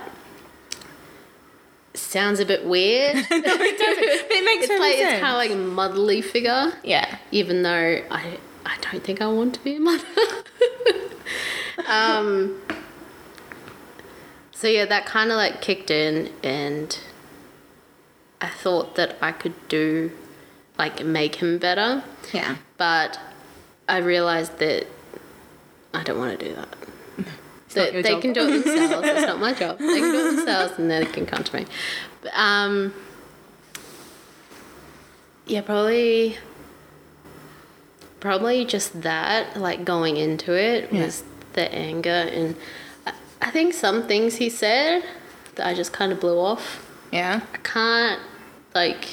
Sounds 1.94 2.40
a 2.40 2.46
bit 2.46 2.64
weird. 2.64 3.14
no, 3.16 3.20
it 3.30 3.44
doesn't. 3.44 4.28
But 4.28 4.36
it 4.36 4.44
makes 4.44 4.68
it's 4.70 4.80
like 4.80 4.96
sense. 4.96 5.12
it's 5.14 5.20
kind 5.20 5.32
of 5.32 5.36
like 5.36 5.50
a 5.50 5.56
motherly 5.56 6.22
figure 6.22 6.72
yeah. 6.84 7.18
even 7.32 7.62
though 7.62 8.02
I 8.10 8.38
I 8.64 8.76
don't 8.80 9.02
think 9.02 9.20
I 9.20 9.26
want 9.26 9.54
to 9.54 9.64
be 9.64 9.76
a 9.76 9.80
mother. 9.80 10.04
um, 11.88 12.60
so 14.52 14.68
yeah, 14.68 14.84
that 14.84 15.06
kind 15.06 15.30
of 15.30 15.36
like 15.36 15.60
kicked 15.62 15.90
in, 15.90 16.30
and 16.42 16.98
I 18.40 18.48
thought 18.48 18.94
that 18.96 19.16
I 19.20 19.32
could 19.32 19.54
do 19.68 20.12
like 20.78 21.04
make 21.04 21.36
him 21.36 21.58
better, 21.58 22.04
Yeah. 22.32 22.56
but 22.76 23.18
I 23.88 23.98
realized 23.98 24.58
that 24.58 24.86
I 25.92 26.02
don't 26.02 26.18
want 26.18 26.38
to 26.38 26.48
do 26.48 26.54
that. 26.54 26.68
That 27.74 27.92
they 27.92 28.02
job. 28.02 28.22
can 28.22 28.32
do 28.32 28.40
it 28.48 28.64
themselves. 28.64 29.06
it's 29.08 29.26
not 29.26 29.38
my 29.40 29.52
job. 29.54 29.78
They 29.78 29.86
can 30.00 30.12
do 30.12 30.18
it 30.28 30.30
themselves, 30.36 30.78
and 30.78 30.90
then 30.90 31.04
they 31.04 31.10
can 31.10 31.24
come 31.26 31.44
to 31.44 31.56
me. 31.56 31.66
But, 32.22 32.32
um, 32.34 32.92
yeah, 35.46 35.60
probably. 35.62 36.36
Probably 38.20 38.66
just 38.66 39.00
that, 39.00 39.56
like 39.56 39.84
going 39.84 40.16
into 40.18 40.52
it, 40.52 40.92
Yeah. 40.92 41.04
was 41.06 41.22
the 41.54 41.72
anger, 41.74 42.10
and 42.10 42.54
I, 43.06 43.12
I 43.40 43.50
think 43.50 43.72
some 43.72 44.06
things 44.06 44.36
he 44.36 44.50
said 44.50 45.02
that 45.54 45.66
I 45.66 45.72
just 45.72 45.92
kind 45.94 46.12
of 46.12 46.20
blew 46.20 46.38
off. 46.38 46.86
Yeah. 47.12 47.40
I 47.54 47.56
can't 47.58 48.20
like 48.74 49.06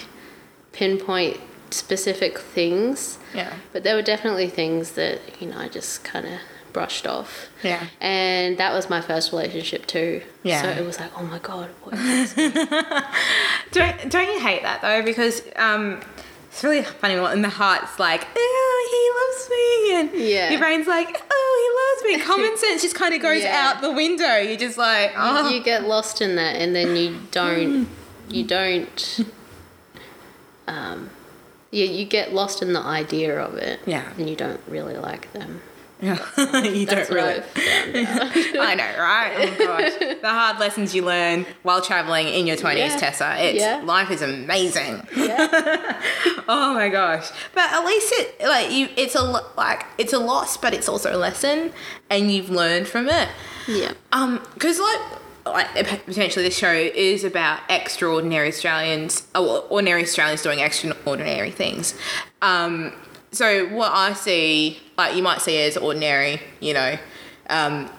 pinpoint 0.73 1.39
specific 1.71 2.37
things, 2.37 3.17
Yeah. 3.33 3.53
but 3.71 3.83
there 3.83 3.95
were 3.95 4.01
definitely 4.01 4.49
things 4.49 4.91
that 4.93 5.21
you 5.41 5.47
know 5.47 5.57
I 5.57 5.69
just 5.69 6.03
kind 6.03 6.25
of 6.25 6.39
brushed 6.77 7.07
off. 7.07 7.47
Yeah. 7.63 7.87
And 7.99 8.59
that 8.59 8.71
was 8.71 8.87
my 8.87 9.01
first 9.01 9.31
relationship 9.31 9.87
too. 9.87 10.21
Yeah. 10.43 10.61
So 10.61 10.69
it 10.69 10.85
was 10.85 10.99
like, 10.99 11.09
oh 11.17 11.23
my 11.23 11.39
god, 11.39 11.69
what 11.81 11.95
is? 11.95 12.33
Don't 13.71 14.09
don't 14.11 14.31
you 14.33 14.39
hate 14.39 14.61
that 14.61 14.79
though? 14.83 15.01
Because 15.01 15.41
um, 15.55 15.99
it's 16.51 16.63
really 16.63 16.83
funny 16.83 17.19
when 17.19 17.41
the 17.41 17.49
heart's 17.49 17.97
like, 17.97 18.27
oh, 18.35 18.79
he 18.93 19.03
loves 19.19 19.49
me, 19.49 20.19
and 20.21 20.29
Yeah. 20.29 20.49
your 20.51 20.59
brain's 20.59 20.85
like, 20.87 21.19
oh, 21.31 21.53
he 21.63 21.67
loves 21.81 22.19
me. 22.19 22.23
Common 22.31 22.57
sense 22.57 22.83
just 22.83 22.95
kind 22.95 23.15
of 23.15 23.21
goes 23.23 23.41
Yeah. 23.41 23.73
out 23.73 23.81
the 23.81 23.91
window. 23.91 24.37
You're 24.37 24.55
just 24.57 24.77
like, 24.77 25.13
oh, 25.17 25.49
you 25.49 25.63
get 25.63 25.83
lost 25.85 26.21
in 26.21 26.35
that, 26.35 26.57
and 26.57 26.75
then 26.75 26.95
you 26.95 27.19
don't, 27.31 27.87
you 28.29 28.43
don't, 28.43 29.19
um, 30.67 31.09
you 31.71 31.85
you 31.85 32.05
get 32.05 32.33
lost 32.33 32.61
in 32.61 32.73
the 32.73 32.81
idea 32.81 33.35
of 33.39 33.55
it. 33.55 33.79
Yeah. 33.87 34.13
And 34.17 34.29
you 34.29 34.35
don't 34.35 34.61
really 34.67 34.95
like 34.95 35.33
them. 35.33 35.61
you 36.01 36.15
That's 36.85 37.09
don't 37.09 37.09
really. 37.09 37.39
what 37.39 37.45
I've 37.57 38.35
found 38.35 38.55
out. 38.55 38.67
I 38.67 38.75
know, 38.75 38.99
right? 38.99 39.33
Oh 39.59 39.65
gosh, 39.65 39.93
the 40.21 40.29
hard 40.29 40.59
lessons 40.59 40.93
you 40.93 41.03
learn 41.03 41.45
while 41.63 41.81
traveling 41.81 42.27
in 42.27 42.45
your 42.45 42.55
twenties, 42.55 42.91
Yeah. 42.93 42.97
Tessa. 42.97 43.35
It's 43.39 43.59
Yeah. 43.59 43.81
life 43.83 44.11
is 44.11 44.21
amazing. 44.21 45.01
yeah. 45.15 46.01
Oh 46.49 46.73
my 46.73 46.87
gosh! 46.89 47.29
But 47.53 47.71
at 47.73 47.83
least 47.85 48.13
it 48.15 48.41
like 48.47 48.71
you, 48.71 48.87
it's 48.95 49.15
a 49.15 49.21
like 49.57 49.85
it's 49.97 50.13
a 50.13 50.19
loss, 50.19 50.55
but 50.55 50.73
it's 50.73 50.87
also 50.87 51.13
a 51.13 51.17
lesson, 51.17 51.73
and 52.09 52.31
you've 52.31 52.49
learned 52.49 52.87
from 52.87 53.09
it. 53.09 53.27
Yeah. 53.67 53.91
Um, 54.13 54.39
because 54.53 54.79
like, 54.79 55.75
like 55.75 56.05
potentially 56.05 56.45
this 56.45 56.57
show 56.57 56.71
is 56.71 57.25
about 57.25 57.59
extraordinary 57.69 58.47
Australians, 58.47 59.27
or 59.35 59.59
ordinary 59.69 60.03
Australians 60.03 60.41
doing 60.41 60.59
extraordinary 60.59 61.51
things. 61.51 61.95
Um, 62.41 62.93
so 63.31 63.67
what 63.67 63.91
I 63.91 64.13
see, 64.13 64.79
like 64.97 65.15
you 65.15 65.23
might 65.23 65.41
see 65.41 65.57
as 65.61 65.77
ordinary, 65.77 66.41
you 66.59 66.73
know, 66.73 66.97
um, 67.49 67.89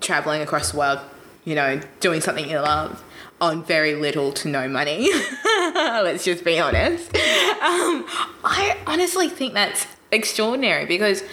traveling 0.00 0.42
across 0.42 0.72
the 0.72 0.78
world, 0.78 1.00
you 1.44 1.54
know, 1.54 1.80
doing 2.00 2.20
something 2.20 2.48
you 2.48 2.58
love 2.58 3.02
on 3.40 3.64
very 3.64 3.96
little 3.96 4.32
to 4.32 4.48
no 4.48 4.68
money. 4.68 5.10
Let's 5.74 6.24
just 6.24 6.44
be 6.44 6.60
honest. 6.60 7.08
Um, 7.14 8.06
I 8.44 8.78
honestly 8.86 9.28
think 9.28 9.54
that's 9.54 9.86
extraordinary 10.12 10.86
because 10.86 11.24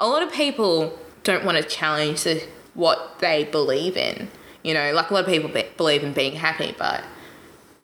a 0.00 0.08
lot 0.08 0.22
of 0.22 0.32
people 0.32 0.98
don't 1.24 1.44
want 1.44 1.58
to 1.58 1.62
challenge 1.62 2.24
the, 2.24 2.42
what 2.72 3.18
they 3.18 3.44
believe 3.44 3.96
in. 3.98 4.28
You 4.62 4.74
know, 4.74 4.92
like 4.94 5.10
a 5.10 5.14
lot 5.14 5.24
of 5.24 5.30
people 5.30 5.50
be, 5.50 5.64
believe 5.76 6.02
in 6.02 6.14
being 6.14 6.36
happy, 6.36 6.74
but 6.78 7.04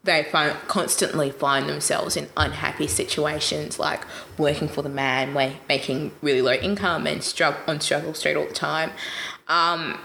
they 0.04 0.22
find, 0.24 0.54
constantly 0.68 1.30
find 1.30 1.68
themselves 1.68 2.16
in 2.16 2.28
unhappy 2.36 2.86
situations, 2.86 3.78
like 3.78 4.04
working 4.38 4.68
for 4.68 4.82
the 4.82 4.88
man, 4.88 5.34
wa- 5.34 5.50
making 5.68 6.12
really 6.22 6.42
low 6.42 6.52
income 6.52 7.06
and 7.06 7.22
struggle 7.22 7.60
on 7.66 7.80
struggle 7.80 8.14
street 8.14 8.36
all 8.36 8.46
the 8.46 8.54
time. 8.54 8.90
Um, 9.48 9.98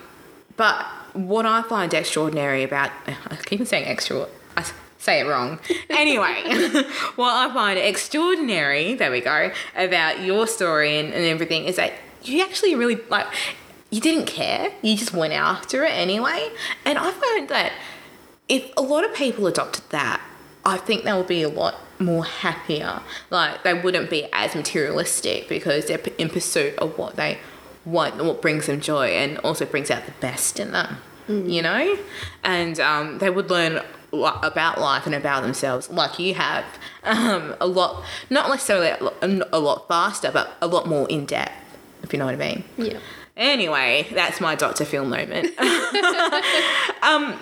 but 0.55 0.85
what 1.13 1.45
I 1.45 1.61
find 1.63 1.93
extraordinary 1.93 2.63
about, 2.63 2.91
I 3.07 3.35
keep 3.45 3.65
saying 3.67 3.85
extra, 3.85 4.27
I 4.55 4.65
say 4.97 5.19
it 5.19 5.27
wrong. 5.27 5.59
Anyway, 5.89 6.43
what 7.17 7.33
I 7.33 7.53
find 7.53 7.77
extraordinary, 7.77 8.93
there 8.93 9.11
we 9.11 9.19
go, 9.19 9.51
about 9.75 10.21
your 10.21 10.47
story 10.47 10.97
and, 10.97 11.13
and 11.13 11.25
everything 11.25 11.65
is 11.65 11.75
that 11.75 11.91
you 12.23 12.41
actually 12.41 12.73
really, 12.75 12.95
like, 13.09 13.27
you 13.89 13.99
didn't 13.99 14.27
care. 14.27 14.71
You 14.81 14.95
just 14.95 15.13
went 15.13 15.33
after 15.33 15.83
it 15.83 15.91
anyway. 15.91 16.49
And 16.85 16.97
I 16.97 17.11
find 17.11 17.49
that 17.49 17.73
if 18.49 18.71
a 18.75 18.81
lot 18.81 19.05
of 19.05 19.13
people 19.13 19.47
adopted 19.47 19.83
that, 19.91 20.21
I 20.65 20.77
think 20.77 21.03
they 21.05 21.13
would 21.13 21.27
be 21.27 21.43
a 21.43 21.49
lot 21.49 21.75
more 21.99 22.25
happier. 22.25 23.01
Like 23.29 23.63
they 23.63 23.73
wouldn't 23.73 24.09
be 24.09 24.27
as 24.33 24.55
materialistic 24.55 25.47
because 25.47 25.85
they're 25.85 26.01
in 26.17 26.29
pursuit 26.29 26.77
of 26.79 26.97
what 26.97 27.15
they 27.15 27.37
want, 27.85 28.15
and 28.15 28.27
what 28.27 28.41
brings 28.41 28.65
them 28.65 28.81
joy, 28.81 29.07
and 29.07 29.37
also 29.39 29.65
brings 29.65 29.89
out 29.89 30.05
the 30.05 30.11
best 30.19 30.59
in 30.59 30.71
them. 30.71 30.97
You 31.27 31.61
know, 31.61 31.95
and 32.43 32.79
um, 32.79 33.19
they 33.19 33.29
would 33.29 33.51
learn 33.51 33.83
about 34.11 34.79
life 34.81 35.05
and 35.05 35.13
about 35.13 35.43
themselves, 35.43 35.87
like 35.91 36.17
you 36.17 36.33
have, 36.33 36.65
um, 37.03 37.55
a 37.61 37.67
lot, 37.67 38.03
not 38.31 38.49
necessarily 38.49 38.89
a 38.89 38.97
lot- 39.03 39.17
a 39.53 39.59
lot 39.59 39.87
faster, 39.87 40.31
but 40.33 40.57
a 40.59 40.65
lot 40.65 40.87
more 40.87 41.07
in 41.07 41.27
depth. 41.27 41.51
If 42.01 42.11
you 42.13 42.17
know 42.17 42.25
what 42.25 42.33
I 42.33 42.37
mean. 42.37 42.63
Yeah. 42.77 42.97
Anyway, 43.37 44.07
that's 44.11 44.41
my 44.41 44.55
Dr. 44.55 44.85
Phil 44.85 45.05
moment. 45.05 45.53
um, 47.03 47.37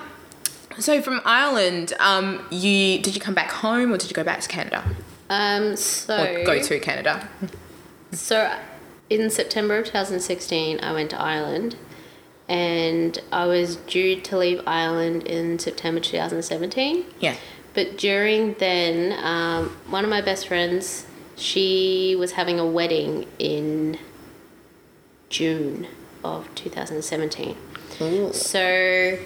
so 0.79 1.01
from 1.01 1.21
Ireland, 1.25 1.93
um, 1.99 2.45
you 2.51 2.99
did 2.99 3.15
you 3.15 3.21
come 3.21 3.33
back 3.33 3.49
home 3.51 3.91
or 3.93 3.97
did 3.97 4.09
you 4.09 4.15
go 4.15 4.23
back 4.23 4.41
to 4.41 4.47
Canada 4.47 4.83
Um. 5.29 5.75
So. 5.75 6.15
or 6.23 6.43
go 6.45 6.61
to 6.61 6.79
Canada? 6.79 7.27
So, 8.13 8.55
in 9.09 9.29
September 9.29 9.77
of 9.77 9.85
2016, 9.85 10.79
I 10.81 10.93
went 10.93 11.09
to 11.09 11.19
Ireland, 11.21 11.75
and 12.47 13.19
I 13.31 13.45
was 13.45 13.75
due 13.75 14.21
to 14.21 14.37
leave 14.37 14.61
Ireland 14.65 15.23
in 15.27 15.59
September 15.59 15.99
2017. 15.99 17.05
Yeah. 17.19 17.35
But 17.73 17.97
during 17.97 18.53
then, 18.55 19.13
um, 19.23 19.69
one 19.89 20.03
of 20.05 20.09
my 20.09 20.21
best 20.21 20.47
friends, 20.47 21.05
she 21.35 22.15
was 22.17 22.31
having 22.31 22.59
a 22.59 22.65
wedding 22.65 23.27
in 23.39 23.99
June 25.29 25.87
of 26.23 26.53
2017. 26.55 27.55
Ooh. 28.01 28.31
So 28.33 29.17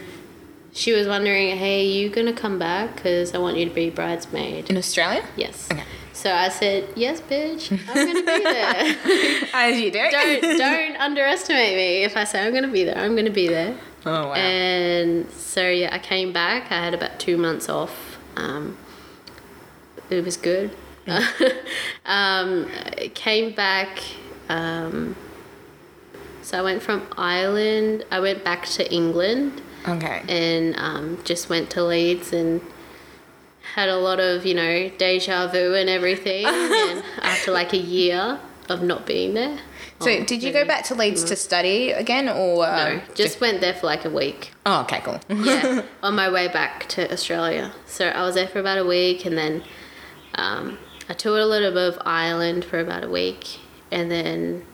she 0.73 0.93
was 0.93 1.07
wondering, 1.07 1.57
hey, 1.57 1.85
you 1.85 2.09
gonna 2.09 2.33
come 2.33 2.57
back? 2.57 2.95
Because 2.95 3.35
I 3.35 3.37
want 3.37 3.57
you 3.57 3.65
to 3.65 3.73
be 3.73 3.89
bridesmaid. 3.89 4.69
In 4.69 4.77
Australia? 4.77 5.23
Yes. 5.35 5.67
Okay. 5.71 5.83
So 6.13 6.31
I 6.33 6.49
said, 6.49 6.87
yes, 6.95 7.19
bitch, 7.19 7.71
I'm 7.71 8.07
gonna 8.07 8.19
be 8.19 8.43
there. 8.43 9.49
As 9.53 9.81
you 9.81 9.91
do. 9.91 10.07
don't 10.11 10.57
don't 10.57 10.95
underestimate 10.99 11.75
me. 11.75 12.03
If 12.03 12.15
I 12.15 12.23
say 12.23 12.45
I'm 12.45 12.53
gonna 12.53 12.67
be 12.67 12.83
there, 12.83 12.97
I'm 12.97 13.15
gonna 13.15 13.31
be 13.31 13.47
there. 13.47 13.77
Oh 14.05 14.27
wow. 14.27 14.33
And 14.33 15.29
so 15.31 15.67
yeah, 15.69 15.93
I 15.93 15.99
came 15.99 16.31
back. 16.31 16.71
I 16.71 16.83
had 16.83 16.93
about 16.93 17.19
two 17.19 17.37
months 17.37 17.69
off. 17.69 18.17
Um, 18.35 18.77
it 20.09 20.23
was 20.23 20.37
good. 20.37 20.71
um, 21.07 22.67
I 22.85 23.11
came 23.13 23.53
back. 23.53 23.99
Um, 24.47 25.15
so 26.41 26.59
I 26.59 26.61
went 26.61 26.81
from 26.81 27.07
Ireland. 27.17 28.05
I 28.11 28.19
went 28.19 28.43
back 28.43 28.65
to 28.67 28.93
England 28.93 29.61
okay. 29.87 30.23
and 30.29 30.75
um, 30.77 31.19
just 31.23 31.49
went 31.49 31.69
to 31.71 31.83
Leeds 31.83 32.33
and 32.33 32.61
had 33.75 33.89
a 33.89 33.97
lot 33.97 34.19
of 34.19 34.45
you 34.45 34.53
know 34.53 34.89
deja 34.97 35.47
vu 35.47 35.73
and 35.75 35.89
everything. 35.89 36.45
and 36.47 37.03
after 37.21 37.51
like 37.51 37.73
a 37.73 37.77
year 37.77 38.39
of 38.69 38.81
not 38.81 39.05
being 39.05 39.33
there. 39.33 39.59
So 39.99 40.09
Oh, 40.09 40.23
did 40.23 40.41
you 40.41 40.51
maybe- 40.51 40.63
go 40.63 40.65
back 40.65 40.83
to 40.85 40.95
Leeds 40.95 41.23
to 41.25 41.35
study 41.35 41.91
again 41.91 42.27
or 42.27 42.65
um, 42.65 42.97
No, 42.97 43.01
just 43.13 43.39
went 43.39 43.61
there 43.61 43.73
for 43.73 43.85
like 43.85 44.03
a 44.05 44.09
week. 44.09 44.51
Oh, 44.65 44.81
okay, 44.81 44.99
cool. 45.03 45.19
yeah, 45.29 45.83
on 46.03 46.15
my 46.15 46.29
way 46.29 46.47
back 46.47 46.87
to 46.89 47.11
Australia. 47.11 47.71
So 47.85 48.07
I 48.07 48.23
was 48.23 48.33
there 48.35 48.47
for 48.47 48.59
about 48.59 48.77
a 48.79 48.85
week, 48.85 49.25
and 49.25 49.37
then 49.37 49.63
um, 50.35 50.77
I 51.07 51.13
toured 51.13 51.41
a 51.41 51.45
little 51.45 51.71
bit 51.71 51.93
of 51.93 52.01
Ireland 52.05 52.65
for 52.65 52.79
about 52.79 53.03
a 53.03 53.09
week, 53.09 53.59
and 53.91 54.09
then 54.09 54.65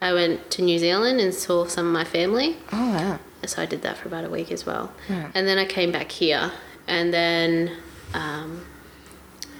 I 0.00 0.12
went 0.14 0.50
to 0.52 0.62
New 0.62 0.78
Zealand 0.78 1.20
and 1.20 1.34
saw 1.34 1.66
some 1.66 1.86
of 1.86 1.92
my 1.92 2.04
family. 2.04 2.56
oh 2.72 2.90
wow. 2.92 3.18
So 3.46 3.60
I 3.60 3.66
did 3.66 3.82
that 3.82 3.96
for 3.96 4.08
about 4.08 4.24
a 4.24 4.28
week 4.30 4.52
as 4.52 4.64
well, 4.64 4.92
Yeah. 5.08 5.30
and 5.34 5.46
then 5.48 5.58
I 5.58 5.64
came 5.64 5.90
back 5.90 6.12
here, 6.12 6.52
and 6.86 7.12
then 7.12 7.72
um, 8.14 8.64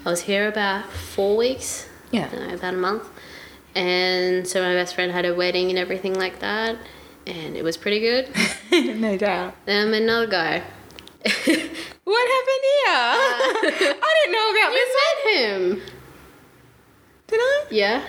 I 0.07 0.11
was 0.11 0.23
here 0.23 0.47
about 0.49 0.85
four 0.90 1.37
weeks, 1.37 1.88
Yeah. 2.12 2.29
no, 2.33 2.55
about 2.55 2.75
a 2.75 2.77
month, 2.77 3.09
and 3.75 4.47
so 4.47 4.62
my 4.62 4.75
best 4.75 4.95
friend 4.95 5.11
had 5.11 5.25
a 5.25 5.35
wedding 5.35 5.68
and 5.71 5.79
everything 5.79 6.14
like 6.14 6.38
that, 6.40 6.77
and 7.27 7.57
it 7.57 7.64
was 7.64 7.77
pretty 7.77 7.99
good. 8.01 8.29
no 9.01 9.16
doubt. 9.16 9.55
then 9.66 9.88
I 9.88 9.90
met 9.90 10.03
another 10.03 10.27
guy. 10.29 10.62
What 12.05 12.29
happened 12.29 12.64
here? 12.73 12.92
Uh, 12.92 13.95
I 14.03 14.14
didn't 14.16 14.33
know 14.33 14.51
about 14.51 14.73
You 14.73 14.87
this. 14.87 14.97
met 14.99 15.35
him. 15.35 15.83
Did 17.29 17.40
I? 17.40 17.64
Yeah. 17.71 18.05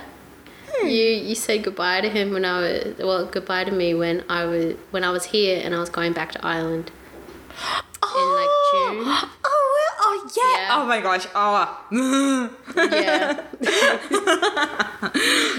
You 0.87 1.05
you 1.29 1.35
said 1.35 1.63
goodbye 1.63 2.01
to 2.01 2.09
him 2.09 2.31
when 2.31 2.45
I 2.45 2.59
was 2.61 2.95
well 2.99 3.25
goodbye 3.25 3.63
to 3.65 3.71
me 3.71 3.93
when 3.93 4.23
I 4.29 4.45
was 4.45 4.75
when 4.91 5.03
I 5.03 5.09
was 5.11 5.25
here 5.25 5.61
and 5.63 5.73
I 5.75 5.79
was 5.79 5.89
going 5.89 6.13
back 6.13 6.31
to 6.33 6.45
Ireland. 6.45 6.91
Oh, 8.15 8.69
June. 8.71 8.97
oh, 9.07 9.29
well, 9.73 9.95
oh 10.01 10.29
yeah. 10.35 10.61
Yeah. 10.61 10.67
Oh 10.77 10.85
my 10.85 10.99
gosh. 11.01 11.25
Oh. 11.33 11.65
Yeah. 12.75 13.41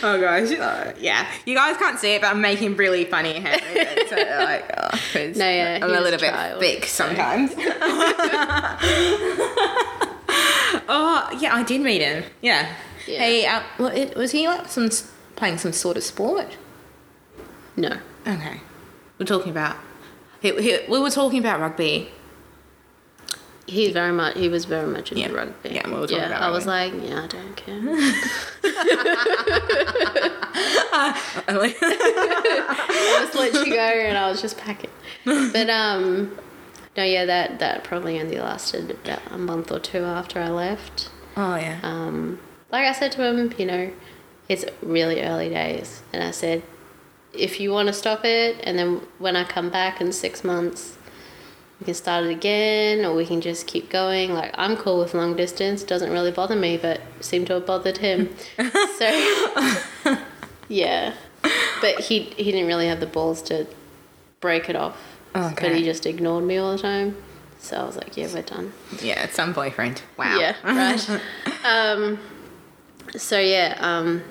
oh 0.03 0.19
gosh. 0.21 0.53
Uh, 0.53 0.93
yeah. 1.01 1.27
You 1.47 1.55
guys 1.57 1.77
can't 1.79 1.99
see 1.99 2.15
it, 2.15 2.21
but 2.21 2.31
I'm 2.31 2.41
making 2.41 2.77
really 2.77 3.07
funny 3.07 3.41
hand 3.41 3.61
movements. 3.75 4.11
so, 4.11 4.17
like, 4.17 4.71
oh, 4.79 4.89
'cause 5.13 5.37
No, 5.37 5.49
yeah, 5.51 5.79
I'm 5.83 5.85
a 5.85 5.87
little 5.89 6.09
a 6.15 6.19
bit 6.19 6.31
child, 6.31 6.61
thick 6.61 6.85
so- 6.85 7.07
sometimes. 7.07 7.51
oh 10.89 11.29
yeah, 11.41 11.55
I 11.55 11.63
did 11.67 11.81
meet 11.81 12.03
him. 12.03 12.25
Yeah. 12.43 12.69
Yeah. 13.07 13.19
Hey, 13.19 13.47
uh, 13.47 13.63
it- 13.87 14.17
was 14.17 14.31
he 14.33 14.47
like 14.49 14.69
some 14.69 14.87
s- 14.87 15.11
playing 15.37 15.59
some 15.59 15.73
sort 15.73 15.97
of 15.97 16.03
sport? 16.05 16.57
No. 17.77 17.99
Okay. 18.27 18.61
We're 19.19 19.27
talking 19.27 19.51
about. 19.51 19.77
He, 20.41 20.51
he, 20.61 20.79
we 20.89 20.99
were 21.01 21.11
talking 21.11 21.39
about 21.39 21.61
rugby. 21.61 22.11
He's 23.67 23.93
very 23.93 24.13
much. 24.13 24.37
He 24.37 24.49
was 24.51 24.67
very 24.67 24.87
much 24.87 25.11
into 25.11 25.23
Yeah. 25.23 25.33
rugby. 25.37 25.71
Yeah, 25.71 25.89
we'll 25.89 26.07
talk 26.07 26.19
yeah. 26.19 26.27
about 26.27 26.43
I 26.43 26.51
was 26.51 26.67
like, 26.67 26.93
yeah, 27.03 27.25
I 27.25 27.27
don't 27.27 27.57
care. 27.57 27.81
I 30.97 31.75
just 33.27 33.35
let 33.35 33.67
you 33.67 33.75
go, 33.75 33.81
and 33.81 34.17
I 34.19 34.29
was 34.29 34.41
just 34.41 34.59
packing. 34.59 34.91
But 35.25 35.69
um, 35.71 36.37
no, 36.97 37.03
yeah, 37.05 37.25
that 37.25 37.59
that 37.59 37.85
probably 37.85 38.21
only 38.21 38.39
lasted 38.39 38.91
about 38.91 39.21
a 39.31 39.39
month 39.39 39.73
or 39.73 39.81
two 39.81 40.05
after 40.05 40.41
I 40.41 40.49
left. 40.51 41.09
oh 41.37 41.57
yeah. 41.57 41.81
Um, 41.83 42.39
like 42.71 42.87
I 42.87 42.93
said 42.93 43.13
to 43.13 43.25
him, 43.25 43.53
you 43.59 43.67
know, 43.67 43.93
it's 44.49 44.65
really 44.83 45.23
early 45.23 45.49
days, 45.49 46.03
and 46.13 46.23
I 46.23 46.31
said, 46.31 46.63
if 47.33 47.61
you 47.61 47.73
want 47.73 47.89
to 47.89 47.93
stop 47.93 48.25
it, 48.25 48.61
and 48.65 48.79
then 48.79 49.01
when 49.19 49.37
I 49.37 49.45
come 49.45 49.71
back 49.71 50.01
in 50.01 50.13
six 50.13 50.45
months, 50.45 50.97
we 51.81 51.85
can 51.85 51.95
start 51.95 52.25
it 52.25 52.31
again, 52.31 53.05
or 53.05 53.15
we 53.15 53.27
can 53.27 53.41
just 53.41 53.67
keep 53.67 53.91
going. 53.91 54.33
Like 54.33 54.55
I'm 54.57 54.77
cool 54.77 54.99
with 54.99 55.15
long 55.15 55.37
distance; 55.37 55.83
doesn't 55.83 56.11
really 56.11 56.31
bother 56.31 56.57
me, 56.57 56.77
but 56.77 57.01
seemed 57.21 57.49
to 57.49 57.55
have 57.55 57.67
bothered 57.67 57.99
him. 57.99 58.35
so, 58.99 60.19
yeah, 60.69 61.15
but 61.81 62.01
he 62.01 62.21
he 62.37 62.53
didn't 62.53 62.67
really 62.67 62.87
have 62.87 63.01
the 63.01 63.07
balls 63.07 63.43
to 63.43 63.67
break 64.41 64.69
it 64.69 64.77
off. 64.77 64.97
Okay. 65.35 65.69
But 65.69 65.77
he 65.77 65.83
just 65.83 66.07
ignored 66.07 66.45
me 66.45 66.59
all 66.59 66.73
the 66.73 66.83
time. 66.83 67.17
So 67.59 67.79
I 67.79 67.85
was 67.85 67.97
like, 67.97 68.17
yeah, 68.17 68.29
we're 68.33 68.43
done. 68.43 68.73
yeah, 69.01 69.25
it's 69.25 69.35
some 69.35 69.53
boyfriend. 69.53 70.03
Wow. 70.19 70.39
Yeah, 70.39 70.55
right. 70.63 71.21
um, 71.65 72.21
so 73.17 73.41
yeah, 73.41 73.77
um, 73.81 74.23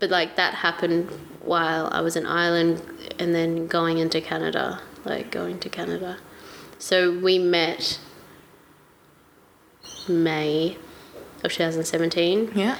but 0.00 0.10
like 0.10 0.36
that 0.36 0.54
happened 0.54 1.08
while 1.42 1.88
I 1.92 2.00
was 2.00 2.16
in 2.16 2.26
Ireland 2.26 2.82
and 3.18 3.34
then 3.34 3.66
going 3.66 3.98
into 3.98 4.20
Canada, 4.20 4.80
like 5.04 5.30
going 5.30 5.58
to 5.60 5.68
Canada. 5.68 6.18
So 6.78 7.16
we 7.16 7.38
met 7.38 8.00
May 10.08 10.76
of 11.44 11.52
2017 11.52 12.52
yeah. 12.54 12.78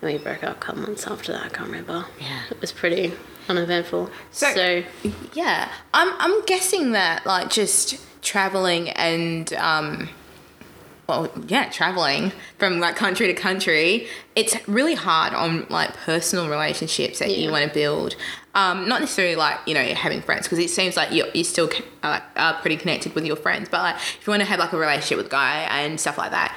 and 0.00 0.12
we 0.12 0.18
broke 0.18 0.42
up 0.42 0.56
a 0.56 0.60
couple 0.60 0.82
months 0.82 1.06
after 1.06 1.32
that. 1.32 1.44
I 1.44 1.48
can't 1.50 1.68
remember. 1.68 2.06
Yeah. 2.20 2.42
It 2.50 2.60
was 2.60 2.72
pretty 2.72 3.12
uneventful. 3.48 4.10
So- 4.30 4.54
so 4.54 4.82
Yeah, 5.34 5.70
I'm 5.94 6.14
I'm 6.18 6.44
guessing 6.46 6.92
that 6.92 7.26
like 7.26 7.50
just 7.50 8.00
traveling 8.22 8.88
and 8.90 9.52
um, 9.54 10.08
well, 11.20 11.44
yeah, 11.46 11.68
traveling 11.70 12.32
from 12.58 12.80
like 12.80 12.96
country 12.96 13.26
to 13.26 13.34
country, 13.34 14.06
it's 14.34 14.56
really 14.68 14.94
hard 14.94 15.34
on 15.34 15.66
like 15.68 15.94
personal 15.98 16.48
relationships 16.48 17.18
that 17.18 17.36
you 17.36 17.50
want 17.50 17.68
to 17.68 17.72
build. 17.72 18.16
Um, 18.54 18.88
not 18.88 19.00
necessarily 19.00 19.36
like 19.36 19.58
you 19.66 19.74
know 19.74 19.82
having 19.82 20.20
friends 20.20 20.46
because 20.46 20.58
it 20.58 20.68
seems 20.68 20.96
like 20.96 21.12
you're, 21.12 21.28
you 21.28 21.44
still 21.44 21.70
uh, 22.02 22.20
are 22.36 22.54
pretty 22.60 22.76
connected 22.76 23.14
with 23.14 23.24
your 23.24 23.36
friends, 23.36 23.68
but 23.68 23.80
like 23.80 23.96
if 23.96 24.26
you 24.26 24.30
want 24.30 24.42
to 24.42 24.48
have 24.48 24.58
like 24.58 24.72
a 24.72 24.76
relationship 24.76 25.18
with 25.18 25.26
a 25.26 25.30
guy 25.30 25.60
and 25.70 26.00
stuff 26.00 26.18
like 26.18 26.30
that, 26.30 26.56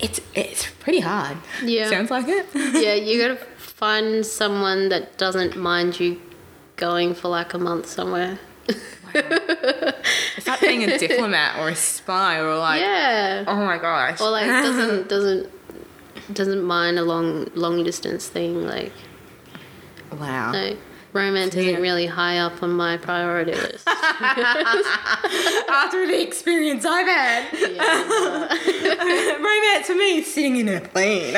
it's 0.00 0.20
it's 0.34 0.70
pretty 0.80 1.00
hard. 1.00 1.36
Yeah. 1.62 1.88
sounds 1.88 2.10
like 2.10 2.28
it. 2.28 2.46
yeah, 2.54 2.94
you 2.94 3.20
gotta 3.20 3.36
find 3.58 4.24
someone 4.24 4.88
that 4.88 5.18
doesn't 5.18 5.56
mind 5.56 6.00
you 6.00 6.20
going 6.76 7.14
for 7.14 7.28
like 7.28 7.54
a 7.54 7.58
month 7.58 7.86
somewhere. 7.86 8.38
It's 10.36 10.46
like 10.46 10.60
being 10.60 10.84
a 10.84 10.98
diplomat 10.98 11.58
or 11.58 11.68
a 11.68 11.76
spy 11.76 12.38
or 12.38 12.56
like 12.58 12.80
yeah. 12.80 13.44
oh 13.46 13.64
my 13.64 13.78
gosh. 13.78 14.20
or 14.20 14.30
like 14.30 14.46
doesn't 14.46 15.08
doesn't 15.14 15.50
doesn't 16.32 16.62
mind 16.62 16.98
a 16.98 17.02
long 17.02 17.50
long 17.54 17.84
distance 17.84 18.28
thing 18.28 18.66
like 18.66 18.92
wow. 20.12 20.52
no 20.52 20.76
romance 21.12 21.54
isn't 21.54 21.80
really 21.80 22.06
high 22.06 22.38
up 22.38 22.62
on 22.62 22.72
my 22.72 22.96
priority 22.96 23.52
list 23.52 23.86
After 23.86 24.06
the 26.06 26.22
experience 26.22 26.84
I've 26.84 27.06
had, 27.06 27.48
yeah, 27.52 29.34
romance 29.36 29.86
for 29.86 29.94
me 29.94 30.18
is 30.18 30.32
sitting 30.32 30.56
in 30.56 30.68
a 30.68 30.80
plane, 30.80 31.34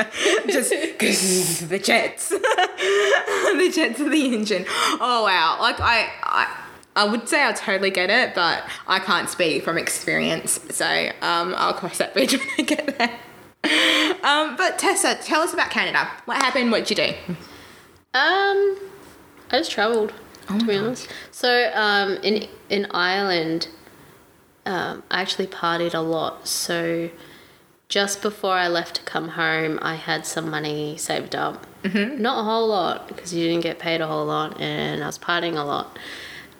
just 0.47 0.71
the 0.71 1.81
jets, 1.83 2.29
the 2.29 3.73
jets 3.75 4.01
of 4.01 4.11
the 4.11 4.35
engine. 4.35 4.65
Oh 5.01 5.25
wow! 5.25 5.59
Like 5.61 5.81
I, 5.81 6.11
I, 6.23 6.66
I 6.97 7.05
would 7.05 7.29
say 7.29 7.47
I 7.47 7.53
totally 7.53 7.91
get 7.91 8.11
it, 8.11 8.35
but 8.35 8.65
I 8.89 8.99
can't 8.99 9.29
speak 9.29 9.63
from 9.63 9.79
experience, 9.79 10.59
so 10.71 10.87
um, 11.23 11.55
I'll 11.57 11.75
cross 11.75 11.99
that 11.99 12.13
bridge 12.15 12.33
when 12.39 12.49
I 12.59 12.63
get 12.63 12.99
there. 12.99 13.19
Um, 14.25 14.57
but 14.57 14.79
Tessa, 14.79 15.17
tell 15.23 15.43
us 15.43 15.53
about 15.53 15.71
Canada. 15.71 16.09
What 16.25 16.39
happened? 16.39 16.73
What'd 16.73 16.91
you 16.91 16.97
do? 16.97 17.13
um 18.17 18.79
i 19.51 19.59
just 19.59 19.71
traveled 19.71 20.13
Oh 20.49 20.59
to 20.59 20.65
be 20.65 20.73
gosh. 20.73 20.83
honest 20.83 21.09
so 21.31 21.71
um 21.75 22.13
in 22.23 22.49
in 22.71 22.87
ireland 22.93 23.69
um 24.65 25.03
i 25.11 25.21
actually 25.21 25.47
partied 25.49 25.93
a 25.93 26.01
lot 26.01 26.49
so 26.49 27.11
just 27.89 28.23
before 28.23 28.55
i 28.55 28.69
left 28.69 28.97
to 28.97 29.03
come 29.03 29.29
home 29.31 29.79
i 29.83 29.97
had 29.97 30.25
some 30.25 30.51
money 30.51 30.97
saved 30.97 31.35
up 31.35 31.67
mm-hmm. 31.83 32.21
not 32.23 32.41
a 32.41 32.45
whole 32.45 32.69
lot 32.69 33.07
because 33.07 33.35
you 33.35 33.45
didn't 33.47 33.63
get 33.63 33.79
paid 33.79 34.01
a 34.01 34.07
whole 34.07 34.25
lot 34.25 34.59
and 34.61 35.03
i 35.03 35.07
was 35.07 35.19
partying 35.19 35.61
a 35.61 35.65
lot 35.65 35.99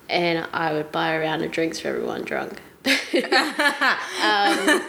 and 0.09 0.47
i 0.53 0.73
would 0.73 0.91
buy 0.93 1.13
a 1.13 1.21
round 1.21 1.43
of 1.43 1.51
drinks 1.51 1.81
for 1.81 1.89
everyone 1.89 2.23
drunk. 2.23 2.61
Um, 4.23 4.81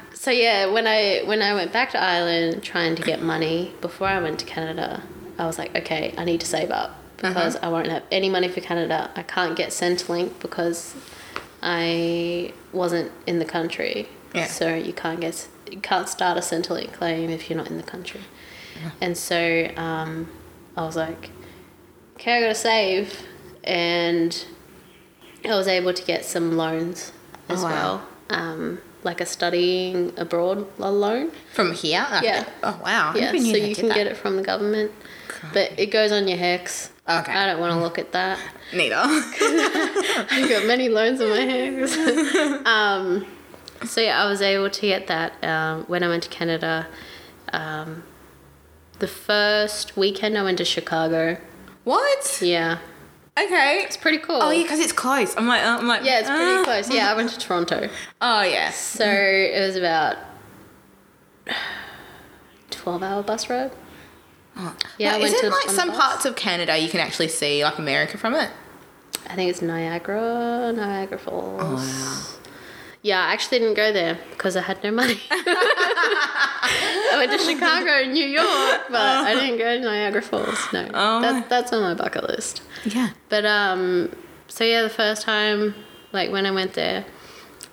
so 0.14 0.30
yeah 0.30 0.66
when 0.66 0.86
i 0.86 1.22
when 1.24 1.42
i 1.42 1.54
went 1.54 1.72
back 1.72 1.90
to 1.90 2.00
ireland 2.00 2.62
trying 2.62 2.94
to 2.96 3.02
get 3.02 3.22
money 3.22 3.72
before 3.80 4.08
i 4.08 4.20
went 4.20 4.38
to 4.40 4.44
canada 4.46 5.02
i 5.38 5.46
was 5.46 5.58
like 5.58 5.74
okay 5.76 6.14
i 6.18 6.24
need 6.24 6.40
to 6.40 6.46
save 6.46 6.70
up 6.70 6.96
because 7.16 7.56
i 7.56 7.68
won't 7.68 7.88
have 7.88 8.02
any 8.10 8.28
money 8.28 8.48
for 8.48 8.60
canada. 8.60 9.10
I 9.14 9.22
can't 9.22 9.56
get 9.56 9.70
centrelink 9.70 10.40
because 10.40 10.94
i 11.62 12.52
wasn't 12.72 13.12
in 13.26 13.38
the 13.38 13.44
country. 13.44 14.08
Yeah. 14.34 14.46
so 14.46 14.74
you 14.74 14.92
can't 14.92 15.20
get 15.20 15.48
you 15.70 15.80
can't 15.80 16.08
start 16.08 16.36
a 16.38 16.40
centrelink 16.40 16.92
claim 16.92 17.30
if 17.30 17.48
you're 17.50 17.56
not 17.56 17.68
in 17.70 17.76
the 17.76 17.82
country. 17.82 18.20
Yeah. 18.80 18.90
and 19.00 19.16
so 19.16 19.68
um, 19.76 20.28
i 20.76 20.82
was 20.82 20.96
like 20.96 21.30
okay 22.16 22.38
i 22.38 22.40
gotta 22.40 22.54
save 22.54 23.22
and 23.64 24.46
i 25.44 25.48
was 25.48 25.68
able 25.68 25.92
to 25.92 26.04
get 26.04 26.24
some 26.24 26.56
loans 26.56 27.12
as 27.48 27.60
Oh, 27.62 27.66
wow. 27.66 27.70
well 27.72 28.06
um, 28.30 28.80
like 29.02 29.20
a 29.20 29.26
studying 29.26 30.12
abroad 30.16 30.66
loan 30.78 31.32
From 31.52 31.72
here? 31.72 32.06
Yeah. 32.22 32.44
Oh 32.62 32.80
wow! 32.84 33.12
Yeah, 33.16 33.30
so 33.30 33.36
you 33.38 33.74
can 33.74 33.88
that. 33.88 33.94
get 33.96 34.06
it 34.06 34.16
from 34.16 34.36
the 34.36 34.42
government, 34.42 34.92
but 35.52 35.72
it 35.78 35.86
goes 35.86 36.12
on 36.12 36.28
your 36.28 36.38
HECS. 36.38 36.90
Okay. 37.08 37.32
I 37.32 37.46
don't 37.46 37.58
want 37.58 37.72
to 37.72 37.80
look 37.80 37.98
at 37.98 38.12
that. 38.12 38.38
Neither. 38.72 38.94
I've 39.00 40.48
got 40.48 40.64
many 40.66 40.88
loans 40.88 41.20
on 41.20 41.30
my 41.30 41.38
HECS. 41.38 42.66
um, 42.66 43.26
so 43.84 44.00
yeah, 44.00 44.22
I 44.22 44.28
was 44.28 44.42
able 44.42 44.70
to 44.70 44.80
get 44.82 45.08
that 45.08 45.42
um, 45.42 45.84
when 45.88 46.04
I 46.04 46.08
went 46.08 46.22
to 46.24 46.28
Canada. 46.28 46.86
Um, 47.52 48.04
the 49.00 49.08
first 49.08 49.96
weekend 49.96 50.38
I 50.38 50.42
went 50.44 50.58
to 50.58 50.64
Chicago. 50.64 51.38
what? 51.84 52.38
Yeah, 52.42 52.78
Okay. 53.44 53.82
it's 53.84 53.96
pretty 53.96 54.18
cool. 54.18 54.40
Oh 54.40 54.50
yeah, 54.50 54.62
because 54.62 54.80
it's 54.80 54.92
close. 54.92 55.36
I'm 55.36 55.46
like, 55.46 55.62
I'm 55.62 55.86
like. 55.86 56.04
Yeah, 56.04 56.20
it's 56.20 56.28
pretty 56.28 56.44
ah. 56.44 56.64
close. 56.64 56.92
Yeah, 56.92 57.10
I 57.10 57.14
went 57.14 57.30
to 57.30 57.38
Toronto. 57.38 57.88
Oh 58.20 58.42
yes. 58.42 58.76
So 58.76 59.04
it 59.06 59.60
was 59.66 59.76
about 59.76 60.16
twelve 62.70 63.02
hour 63.02 63.22
bus 63.22 63.48
ride. 63.48 63.72
Yeah, 64.98 65.14
I 65.14 65.18
Now, 65.18 65.24
isn't 65.24 65.50
like 65.50 65.70
some 65.70 65.92
parts 65.92 66.24
of 66.24 66.36
Canada 66.36 66.76
you 66.76 66.88
can 66.88 67.00
actually 67.00 67.28
see 67.28 67.64
like 67.64 67.78
America 67.78 68.18
from 68.18 68.34
it? 68.34 68.50
I 69.26 69.34
think 69.34 69.50
it's 69.50 69.62
Niagara, 69.62 70.72
Niagara 70.74 71.18
Falls. 71.18 71.60
Oh, 71.62 71.74
wow. 71.74 72.39
Yeah, 73.02 73.20
I 73.24 73.32
actually 73.32 73.60
didn't 73.60 73.74
go 73.74 73.92
there 73.92 74.18
because 74.30 74.56
I 74.56 74.60
had 74.62 74.82
no 74.84 74.90
money. 74.90 75.18
I 75.30 77.14
went 77.16 77.32
to 77.32 77.38
Chicago 77.50 77.90
and 78.02 78.12
New 78.12 78.26
York, 78.26 78.82
but 78.90 79.00
I 79.00 79.34
didn't 79.34 79.58
go 79.58 79.78
to 79.78 79.80
Niagara 79.82 80.22
Falls. 80.22 80.58
No, 80.72 80.88
Oh. 80.92 81.20
that, 81.22 81.48
that's 81.48 81.72
on 81.72 81.80
my 81.82 81.94
bucket 81.94 82.24
list. 82.28 82.62
Yeah. 82.84 83.10
But 83.28 83.46
um, 83.46 84.14
so 84.48 84.64
yeah, 84.64 84.82
the 84.82 84.90
first 84.90 85.22
time, 85.22 85.74
like 86.12 86.30
when 86.30 86.44
I 86.46 86.50
went 86.50 86.74
there, 86.74 87.06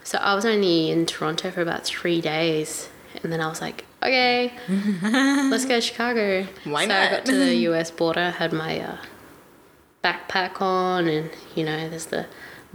so 0.03 0.17
I 0.19 0.33
was 0.33 0.45
only 0.45 0.91
in 0.91 1.05
Toronto 1.05 1.51
for 1.51 1.61
about 1.61 1.83
three 1.85 2.21
days, 2.21 2.87
and 3.21 3.31
then 3.33 3.41
I 3.41 3.47
was 3.47 3.59
like, 3.59 3.83
okay, 4.01 4.53
let's 4.69 5.65
go 5.65 5.75
to 5.75 5.81
Chicago. 5.81 6.47
Why 6.63 6.87
so 6.87 6.93
I 6.93 7.09
got 7.09 7.25
to 7.25 7.35
the 7.35 7.55
U.S. 7.69 7.91
border, 7.91 8.29
had 8.31 8.53
my 8.53 8.79
uh, 8.79 8.97
backpack 10.03 10.61
on, 10.61 11.09
and 11.09 11.29
you 11.55 11.65
know, 11.65 11.89
there's 11.89 12.05
the 12.05 12.27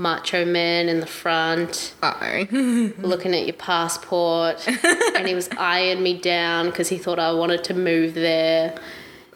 macho 0.03 0.44
man 0.44 0.88
in 0.88 1.00
the 1.00 1.07
front 1.07 1.94
looking 2.03 3.34
at 3.34 3.46
your 3.46 3.55
passport, 3.55 4.66
and 5.14 5.26
he 5.28 5.34
was 5.34 5.48
eyeing 5.59 6.03
me 6.03 6.18
down 6.18 6.66
because 6.66 6.88
he 6.88 6.98
thought 6.98 7.18
I 7.18 7.32
wanted 7.32 7.62
to 7.64 7.74
move 7.74 8.14
there. 8.14 8.74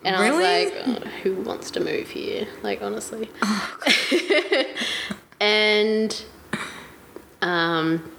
And 0.04 0.14
I 0.14 0.30
was 0.30 0.38
Really? 0.38 0.64
like, 0.66 0.74
"Oh, 0.86 1.08
who 1.22 1.34
wants 1.34 1.70
to 1.72 1.80
move 1.80 2.10
here? 2.10 2.46
Like, 2.62 2.80
honestly. 2.82 3.28
Oh, 3.42 3.78
and 5.40 6.22
um, 7.42 8.10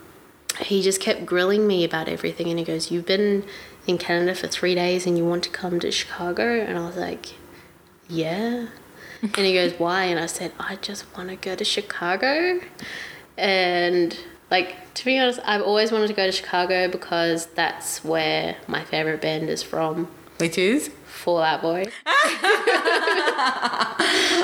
he 0.59 0.81
just 0.81 0.99
kept 0.99 1.25
grilling 1.25 1.65
me 1.67 1.83
about 1.83 2.07
everything. 2.09 2.49
And 2.49 2.59
he 2.59 2.65
goes, 2.65 2.91
You've 2.91 3.05
been 3.05 3.45
in 3.85 3.97
Canada 3.97 4.35
for 4.35 4.47
three 4.47 4.75
days 4.75 5.05
and 5.05 5.17
you 5.17 5.25
want 5.25 5.43
to 5.43 5.49
come 5.49 5.79
to 5.79 5.91
Chicago? 5.91 6.59
And 6.61 6.77
I 6.77 6.85
was 6.85 6.97
like, 6.97 7.35
Yeah. 8.09 8.67
And 9.21 9.35
he 9.37 9.53
goes, 9.53 9.73
Why? 9.79 10.03
And 10.05 10.19
I 10.19 10.25
said, 10.27 10.51
I 10.59 10.75
just 10.77 11.05
want 11.17 11.29
to 11.29 11.35
go 11.35 11.55
to 11.55 11.63
Chicago. 11.65 12.59
And 13.37 14.17
like 14.49 14.93
to 14.95 15.05
be 15.05 15.19
honest, 15.19 15.39
I've 15.45 15.61
always 15.61 15.91
wanted 15.91 16.07
to 16.07 16.13
go 16.13 16.25
to 16.25 16.31
Chicago 16.31 16.87
because 16.87 17.47
that's 17.47 18.03
where 18.03 18.57
my 18.67 18.83
favorite 18.83 19.21
band 19.21 19.49
is 19.49 19.61
from, 19.63 20.07
Which 20.37 20.57
is? 20.57 20.89
Fall 21.05 21.41
Out 21.41 21.61
Boy. 21.61 21.85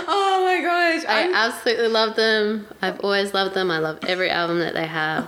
Oh 0.05 0.41
my 0.43 0.61
gosh. 0.61 1.05
I 1.07 1.21
I'm- 1.23 1.33
absolutely 1.35 1.87
love 1.87 2.15
them. 2.15 2.67
I've 2.81 2.99
always 3.01 3.33
loved 3.33 3.53
them. 3.55 3.71
I 3.71 3.79
love 3.79 3.99
every 4.07 4.29
album 4.29 4.59
that 4.59 4.73
they 4.73 4.85
have. 4.87 5.27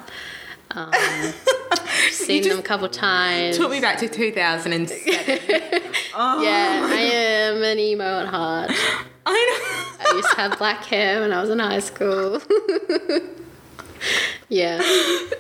Um, 0.72 0.92
seen 2.12 2.44
them 2.44 2.60
a 2.60 2.62
couple 2.62 2.90
times. 2.90 3.58
took 3.58 3.72
me 3.72 3.80
back 3.80 3.98
to 4.00 4.10
2007. 4.10 5.40
oh, 6.16 6.42
Yeah, 6.44 6.88
I 6.90 7.00
am 7.02 7.64
an 7.64 7.80
emo 7.80 8.04
at 8.22 8.28
heart. 8.28 8.72
I 9.26 9.96
I 10.00 10.16
used 10.16 10.30
to 10.30 10.36
have 10.36 10.58
black 10.58 10.86
hair 10.86 11.22
when 11.22 11.32
I 11.32 11.42
was 11.42 11.50
in 11.50 11.60
high 11.60 11.80
school. 11.80 12.42
yeah. 14.50 14.78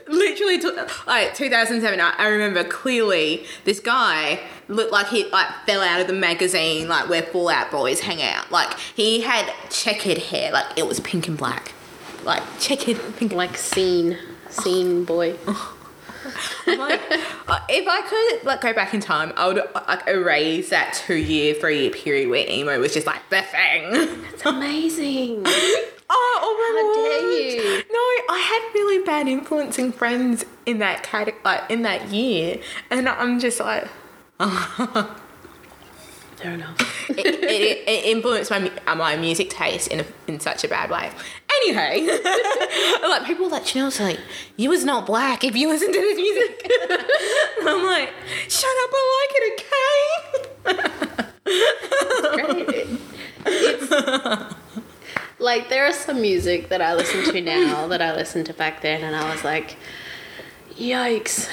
Literally, 0.07 0.59
like 1.05 1.35
2007. 1.35 1.99
I, 1.99 2.13
I 2.17 2.27
remember 2.27 2.63
clearly 2.63 3.45
this 3.63 3.79
guy 3.79 4.39
looked 4.67 4.91
like 4.91 5.07
he 5.07 5.25
like 5.29 5.47
fell 5.65 5.81
out 5.81 6.01
of 6.01 6.07
the 6.07 6.13
magazine, 6.13 6.87
like 6.87 7.09
where 7.09 7.23
Fallout 7.23 7.71
Boys 7.71 8.01
hang 8.01 8.21
out. 8.21 8.51
Like 8.51 8.77
he 8.79 9.21
had 9.21 9.51
checkered 9.69 10.17
hair, 10.17 10.51
like 10.51 10.77
it 10.77 10.87
was 10.87 10.99
pink 10.99 11.27
and 11.27 11.37
black, 11.37 11.73
like 12.23 12.43
checkered 12.59 12.99
pink. 13.17 13.33
Like 13.33 13.57
scene, 13.57 14.17
scene 14.49 15.05
boy. 15.05 15.35
I'm 15.47 15.55
like, 16.67 17.01
uh, 17.47 17.59
if 17.69 17.87
I 17.87 18.01
could 18.01 18.45
like 18.45 18.61
go 18.61 18.73
back 18.73 18.93
in 18.93 18.99
time, 18.99 19.33
I 19.35 19.47
would 19.47 19.61
like 19.73 20.07
erase 20.07 20.69
that 20.69 20.93
two 20.93 21.15
year, 21.15 21.53
three 21.53 21.81
year 21.83 21.91
period 21.91 22.29
where 22.29 22.49
emo 22.49 22.79
was 22.79 22.93
just 22.93 23.07
like 23.07 23.27
the 23.29 23.41
thing. 23.41 24.23
It's 24.33 24.45
amazing. 24.45 25.45
Oh, 26.07 26.39
oh 26.43 26.53
my 26.59 26.81
How 26.81 27.09
dare 27.09 27.31
you. 27.41 27.83
No, 27.91 28.35
I 28.35 28.37
had 28.37 28.73
really 28.75 29.03
bad 29.03 29.27
influencing 29.27 29.91
friends 29.91 30.45
in 30.67 30.77
that 30.77 31.01
cat 31.01 31.33
like 31.43 31.63
in 31.67 31.81
that 31.81 32.09
year, 32.09 32.59
and 32.91 33.09
I'm 33.09 33.39
just 33.39 33.59
like, 33.59 33.87
Fair 36.35 36.51
enough. 36.53 37.09
it, 37.09 37.25
it, 37.25 37.87
it 37.87 38.05
influenced 38.05 38.51
my 38.51 38.59
mu- 38.59 38.69
uh, 38.85 38.95
my 38.95 39.15
music 39.15 39.49
taste 39.49 39.87
in 39.87 40.01
a, 40.01 40.05
in 40.27 40.39
such 40.39 40.63
a 40.63 40.67
bad 40.67 40.91
way. 40.91 41.11
Anyway, 41.57 42.07
like 43.01 43.25
people 43.25 43.49
like 43.49 43.65
Chanel 43.65 43.91
say, 43.91 44.03
like, 44.03 44.19
you 44.57 44.69
was 44.69 44.83
not 44.83 45.05
black 45.05 45.43
if 45.43 45.55
you 45.55 45.67
listen 45.67 45.91
to 45.91 45.99
this 45.99 46.17
music. 46.17 46.71
I'm 47.61 47.83
like, 47.85 48.11
shut 48.47 48.75
up, 48.83 48.89
I 48.93 49.03
like 49.21 49.31
it, 49.35 49.43
okay? 49.53 50.85
It's 53.47 54.55
like 55.39 55.69
there 55.69 55.85
is 55.87 55.95
some 55.95 56.21
music 56.21 56.69
that 56.69 56.81
I 56.81 56.95
listen 56.95 57.23
to 57.31 57.41
now 57.41 57.87
that 57.87 58.01
I 58.01 58.15
listened 58.15 58.47
to 58.47 58.53
back 58.53 58.81
then, 58.81 59.03
and 59.03 59.15
I 59.15 59.29
was 59.31 59.43
like, 59.43 59.77
"Yikes!" 60.71 61.49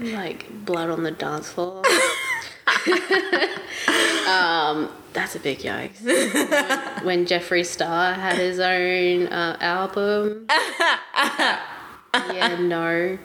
like 0.00 0.64
blood 0.64 0.90
on 0.90 1.02
the 1.02 1.10
dance 1.10 1.50
floor. 1.50 1.82
Um, 4.26 4.90
that's 5.12 5.36
a 5.36 5.40
big 5.40 5.58
yikes. 5.60 6.02
when, 6.04 7.04
when 7.04 7.26
Jeffree 7.26 7.66
Star 7.66 8.14
had 8.14 8.36
his 8.36 8.58
own 8.58 9.26
uh, 9.28 9.56
album. 9.60 10.46
yeah, 12.32 12.56
no, 12.60 13.18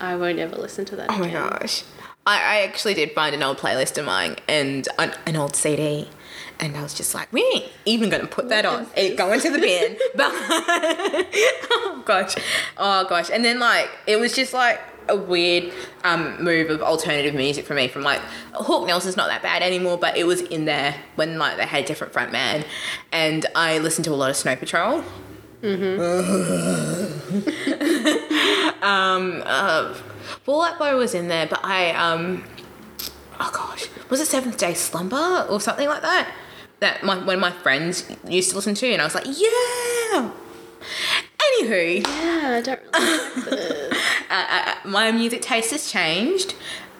I 0.00 0.16
won't 0.16 0.38
ever 0.38 0.56
listen 0.56 0.84
to 0.86 0.96
that. 0.96 1.10
Oh 1.10 1.18
my 1.18 1.30
gosh. 1.30 1.84
I, 2.26 2.38
I 2.38 2.62
actually 2.62 2.94
did 2.94 3.12
find 3.12 3.34
an 3.34 3.42
old 3.42 3.58
playlist 3.58 3.96
of 3.98 4.04
mine 4.04 4.36
and 4.48 4.88
an, 4.98 5.12
an 5.26 5.36
old 5.36 5.54
CD. 5.54 6.08
And 6.58 6.76
I 6.76 6.82
was 6.82 6.94
just 6.94 7.14
like, 7.14 7.32
we 7.32 7.42
ain't 7.54 7.66
even 7.84 8.08
gonna 8.08 8.26
put 8.26 8.48
that 8.48 8.64
on. 8.64 8.86
It 8.96 9.16
go 9.16 9.32
into 9.32 9.50
the 9.50 9.58
bin. 9.58 9.96
But 10.16 10.32
oh 10.32 12.02
gosh. 12.04 12.34
Oh 12.78 13.06
gosh. 13.08 13.30
And 13.30 13.44
then 13.44 13.60
like 13.60 13.90
it 14.06 14.18
was 14.18 14.34
just 14.34 14.52
like 14.54 14.80
a 15.08 15.16
weird 15.16 15.72
um, 16.04 16.42
move 16.42 16.70
of 16.70 16.82
alternative 16.82 17.34
music 17.34 17.64
for 17.64 17.74
me 17.74 17.88
from 17.88 18.02
like 18.02 18.20
Hawk 18.52 18.86
Nelson's 18.86 19.16
not 19.16 19.28
that 19.28 19.42
bad 19.42 19.62
anymore, 19.62 19.98
but 19.98 20.16
it 20.16 20.24
was 20.24 20.40
in 20.40 20.64
there 20.64 20.94
when 21.16 21.38
like 21.38 21.56
they 21.56 21.66
had 21.66 21.84
a 21.84 21.86
different 21.86 22.12
front 22.12 22.32
man. 22.32 22.64
And 23.12 23.46
I 23.54 23.78
listened 23.78 24.04
to 24.06 24.12
a 24.12 24.16
lot 24.16 24.30
of 24.30 24.36
Snow 24.36 24.56
Patrol. 24.56 25.04
Mm-hmm. 25.62 26.00
um 28.84 29.42
uh, 29.46 29.94
Fall 30.44 30.62
Out 30.62 30.78
Boy 30.78 30.96
was 30.96 31.14
in 31.14 31.28
there, 31.28 31.46
but 31.46 31.64
I 31.64 31.90
um 31.92 32.44
oh 33.40 33.50
gosh, 33.52 33.88
was 34.10 34.20
it 34.20 34.26
Seventh 34.26 34.58
Day 34.58 34.74
Slumber 34.74 35.46
or 35.48 35.60
something 35.60 35.88
like 35.88 36.02
that? 36.02 36.30
That 36.80 37.02
my 37.02 37.18
when 37.24 37.40
my 37.40 37.50
friends 37.50 38.10
used 38.28 38.50
to 38.50 38.56
listen 38.56 38.74
to, 38.74 38.86
and 38.92 39.00
I 39.00 39.04
was 39.04 39.14
like, 39.14 39.26
yeah. 39.26 40.30
Anywho, 41.38 42.06
Yeah, 42.06 42.56
I 42.56 42.60
don't 42.60 42.80
really 42.94 43.16
like 43.16 43.34
this. 43.50 43.98
uh, 44.30 44.46
uh, 44.50 44.74
my 44.88 45.12
music 45.12 45.42
taste 45.42 45.70
has 45.70 45.90
changed 45.90 46.54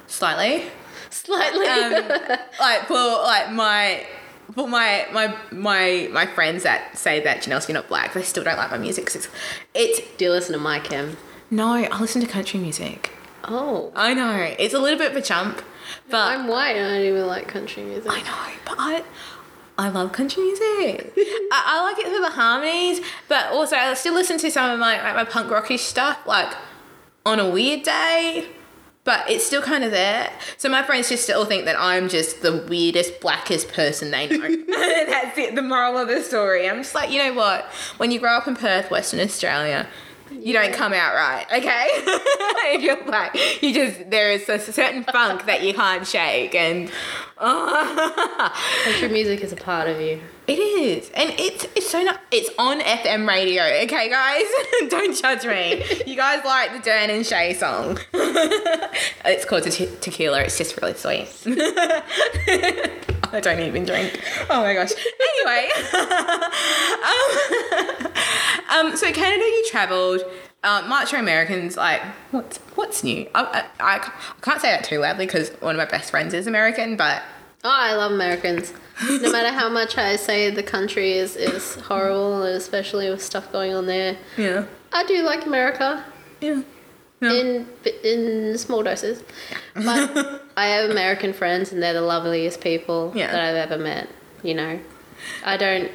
slightly. 0.07 0.65
Slightly. 1.11 1.67
Um, 1.67 2.09
like 2.61 2.87
for 2.87 2.95
like 2.95 3.51
my 3.53 4.07
for 4.55 4.69
my 4.69 5.07
my 5.13 5.37
my 5.51 6.09
my 6.13 6.27
friends 6.27 6.63
that 6.63 6.97
say 6.97 7.21
that 7.21 7.43
Janelle's 7.43 7.69
you're 7.69 7.75
not 7.75 7.89
black, 7.89 8.13
they 8.15 8.23
still 8.23 8.45
don't 8.45 8.57
like 8.57 8.71
my 8.71 8.79
music. 8.79 9.11
it's, 9.15 9.29
it's 9.75 10.01
Do 10.17 10.27
you 10.27 10.31
listen 10.31 10.53
to 10.53 10.59
My 10.61 10.79
Kim? 10.81 11.17
no, 11.51 11.73
I 11.75 12.01
listen 12.01 12.21
to 12.23 12.27
country 12.29 12.61
music. 12.61 13.11
Oh. 13.45 13.93
I 13.95 14.13
know 14.15 14.33
it's 14.59 14.75
a 14.75 14.79
little 14.79 14.99
bit 14.99 15.13
of 15.13 15.17
a 15.17 15.23
jump, 15.23 15.63
but 16.11 16.19
I'm 16.19 16.49
white 16.49 16.77
and 16.77 16.87
I 16.87 16.97
don't 16.99 17.07
even 17.07 17.27
like 17.27 17.47
country 17.49 17.85
music. 17.85 18.11
I 18.11 18.21
know, 18.23 18.59
but 18.65 18.75
I 18.79 19.05
I 19.79 19.89
love 19.91 20.13
country 20.13 20.43
music. 20.43 21.13
I, 21.17 21.65
I 21.67 21.83
like 21.83 21.99
it 21.99 22.11
for 22.11 22.21
the 22.21 22.31
harmonies, 22.31 23.01
but 23.29 23.53
also 23.53 23.77
I 23.77 23.93
still 23.95 24.15
listen 24.15 24.39
to 24.39 24.51
some 24.51 24.71
of 24.71 24.79
my 24.79 25.03
like 25.03 25.15
my 25.15 25.25
punk 25.25 25.51
rockish 25.51 25.83
stuff 25.83 26.27
like 26.27 26.55
on 27.25 27.39
a 27.41 27.49
weird 27.49 27.83
day. 27.83 28.47
But 29.05 29.31
it's 29.31 29.47
still 29.47 29.63
kind 29.63 29.85
of 29.85 29.93
there. 29.93 30.33
So 30.57 30.69
my 30.69 30.83
friends 30.83 31.09
just 31.09 31.23
still 31.23 31.45
think 31.45 31.65
that 31.67 31.77
I'm 31.79 32.09
just 32.09 32.43
the 32.43 32.67
weirdest, 32.69 33.21
blackest 33.21 33.69
person 33.69 34.11
they 34.11 34.27
know. 34.27 34.39
That's 34.67 35.39
it, 35.39 35.55
the 35.55 35.63
moral 35.63 35.97
of 35.97 36.09
the 36.09 36.23
story. 36.25 36.69
I'm 36.69 36.79
just 36.79 36.93
like, 36.93 37.13
you 37.13 37.23
know 37.23 37.33
what? 37.33 37.67
When 37.99 38.11
you 38.11 38.19
grow 38.19 38.33
up 38.33 38.49
in 38.49 38.57
Perth, 38.57 38.91
Western 38.91 39.21
Australia, 39.21 39.87
you 40.31 40.53
don't 40.53 40.73
come 40.73 40.93
out 40.93 41.15
right, 41.15 41.47
okay? 41.53 41.87
if 42.75 42.83
you're 42.83 43.03
black, 43.05 43.37
you 43.63 43.73
just 43.73 44.11
there 44.11 44.33
is 44.33 44.49
a 44.49 44.59
certain 44.59 45.05
funk 45.05 45.47
that 45.47 45.63
you 45.63 45.75
can't 45.75 46.07
shake, 46.07 46.55
and 46.55 46.91
Country 47.39 49.09
music 49.09 49.41
is 49.43 49.53
a 49.53 49.57
part 49.57 49.89
of 49.89 50.01
you. 50.01 50.21
It 50.49 50.59
is, 50.59 51.11
and 51.11 51.31
it's 51.39 51.65
it's 51.75 51.91
so 51.91 52.03
not. 52.03 52.21
It's 52.31 52.51
on 52.59 52.81
FM 52.81 53.27
radio, 53.27 53.65
okay, 53.85 54.09
guys. 54.09 54.45
don't 54.89 55.17
judge 55.17 55.45
me. 55.45 55.85
You 56.07 56.15
guys 56.17 56.45
like 56.45 56.73
the 56.73 56.79
Dan 56.79 57.11
and 57.11 57.27
Shay 57.27 57.53
song? 57.55 57.99
it's 58.15 59.45
called 59.45 59.65
te- 59.65 59.91
Tequila. 60.01 60.43
It's 60.43 60.57
just 60.57 60.81
really 60.81 60.95
sweet. 60.95 61.29
I 63.33 63.41
don't 63.41 63.59
even 63.61 63.85
drink. 63.85 64.21
Oh 64.49 64.63
my 64.63 64.73
gosh. 64.75 64.93
Anyway, 65.45 65.69
um, 68.71 68.87
um, 68.91 68.97
so 68.97 69.13
Canada, 69.13 69.43
you 69.43 69.65
travelled. 69.71 70.23
Uh, 70.65 70.85
Macho 70.89 71.17
Americans, 71.19 71.77
like, 71.77 72.03
what's 72.33 72.59
what's 72.75 73.05
new? 73.05 73.29
I, 73.37 73.69
I, 73.79 73.99
I 73.99 74.13
can't 74.43 74.61
say 74.61 74.71
that 74.71 74.83
too 74.83 74.99
loudly 74.99 75.27
because 75.27 75.51
one 75.61 75.77
of 75.77 75.79
my 75.79 75.85
best 75.85 76.11
friends 76.11 76.35
is 76.35 76.49
American, 76.49 76.97
but 76.97 77.23
Oh, 77.65 77.71
I 77.71 77.95
love 77.95 78.13
Americans. 78.13 78.73
No 79.11 79.31
matter 79.33 79.51
how 79.53 79.69
much 79.69 79.99
I 79.99 80.17
say 80.17 80.51
the 80.51 80.63
country 80.63 81.13
is, 81.13 81.37
is 81.37 81.75
horrible, 81.77 82.43
especially 82.45 83.11
with 83.11 83.23
stuff 83.23 83.51
going 83.53 83.75
on 83.75 83.87
there, 83.87 84.17
yeah, 84.39 84.67
I 84.93 85.05
do 85.05 85.23
like 85.23 85.45
America 85.47 86.05
yeah. 86.41 86.63
Yeah. 87.21 87.33
in 87.33 87.67
in 88.05 88.57
small 88.59 88.83
doses. 88.83 89.23
But 89.75 90.43
I 90.57 90.67
have 90.69 90.91
American 90.91 91.33
friends, 91.33 91.73
and 91.73 91.83
they're 91.83 91.93
the 91.93 92.01
loveliest 92.01 92.61
people 92.61 93.13
Yeah. 93.15 93.33
that 93.33 93.41
I've 93.41 93.71
ever 93.71 93.83
met. 93.83 94.09
You 94.43 94.55
know, 94.55 94.81
I 95.45 95.57
don't 95.57 95.91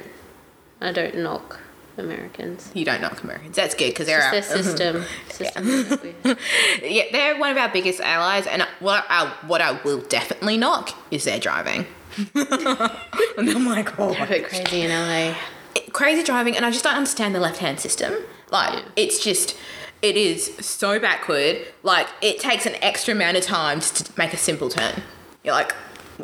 I 0.80 0.92
don't 0.92 1.16
knock 1.18 1.58
Americans. 1.98 2.70
You 2.74 2.84
don't 2.84 3.00
knock 3.00 3.22
Americans. 3.22 3.56
That's 3.56 3.74
good 3.74 3.88
because 3.90 4.06
they're 4.06 4.22
our, 4.22 4.32
their 4.32 4.42
system. 4.62 5.04
system 5.28 5.66
yeah, 6.82 7.04
they're 7.12 7.38
one 7.38 7.50
of 7.50 7.56
our 7.56 7.68
biggest 7.70 8.00
allies, 8.00 8.46
and 8.46 8.62
what 8.80 9.04
I 9.08 9.26
what 9.46 9.60
I 9.60 9.80
will 9.82 10.00
definitely 10.00 10.56
knock 10.56 10.90
is 11.10 11.24
their 11.24 11.38
driving. 11.38 11.86
and 12.34 13.50
I'm 13.50 13.66
like, 13.66 13.98
oh, 13.98 14.12
They're 14.12 14.24
a 14.24 14.28
bit 14.28 14.48
crazy 14.48 14.82
in 14.82 14.90
LA. 14.90 15.34
crazy 15.92 16.22
driving, 16.22 16.56
and 16.56 16.64
I 16.66 16.70
just 16.70 16.84
don't 16.84 16.94
understand 16.96 17.34
the 17.34 17.40
left 17.40 17.58
hand 17.58 17.80
system. 17.80 18.14
Like, 18.50 18.74
Yeah. 18.74 18.88
it's 18.96 19.22
just. 19.22 19.56
It 20.02 20.16
is 20.16 20.56
so 20.60 20.98
backward. 20.98 21.58
Like 21.84 22.08
it 22.20 22.40
takes 22.40 22.66
an 22.66 22.74
extra 22.82 23.14
amount 23.14 23.36
of 23.36 23.44
time 23.44 23.78
just 23.78 24.04
to 24.06 24.12
make 24.18 24.32
a 24.32 24.36
simple 24.36 24.68
turn. 24.68 25.00
You're 25.44 25.54
like, 25.54 25.72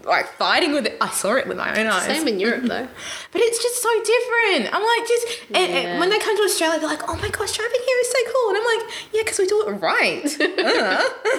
like 0.05 0.26
fighting 0.34 0.72
with 0.72 0.86
it. 0.86 0.96
I 1.01 1.09
saw 1.11 1.34
it 1.34 1.46
with 1.46 1.57
my 1.57 1.78
own 1.78 1.86
eyes. 1.86 2.05
Same 2.05 2.26
in 2.28 2.38
Europe 2.46 2.64
though. 2.64 2.88
But 3.32 3.40
it's 3.42 3.62
just 3.62 3.82
so 3.82 3.88
different. 4.03 4.74
I'm 4.74 4.82
like, 4.82 5.09
just 5.09 5.26
and, 5.55 5.72
and 5.72 6.01
when 6.01 6.11
they 6.11 6.18
come 6.18 6.36
to 6.36 6.42
Australia, 6.42 6.78
they're 6.80 6.88
like, 6.88 7.09
"Oh 7.09 7.16
my 7.16 7.28
gosh, 7.28 7.57
driving 7.57 7.80
here 7.86 7.99
is 8.01 8.11
so 8.11 8.18
cool," 8.32 8.49
and 8.51 8.59
I'm 8.59 8.64
like, 8.78 8.90
"Yeah, 9.12 9.22
because 9.22 9.38
we 9.38 9.46
do 9.46 9.64
it 9.66 9.72
right." 9.72 10.24
Uh. 10.68 11.03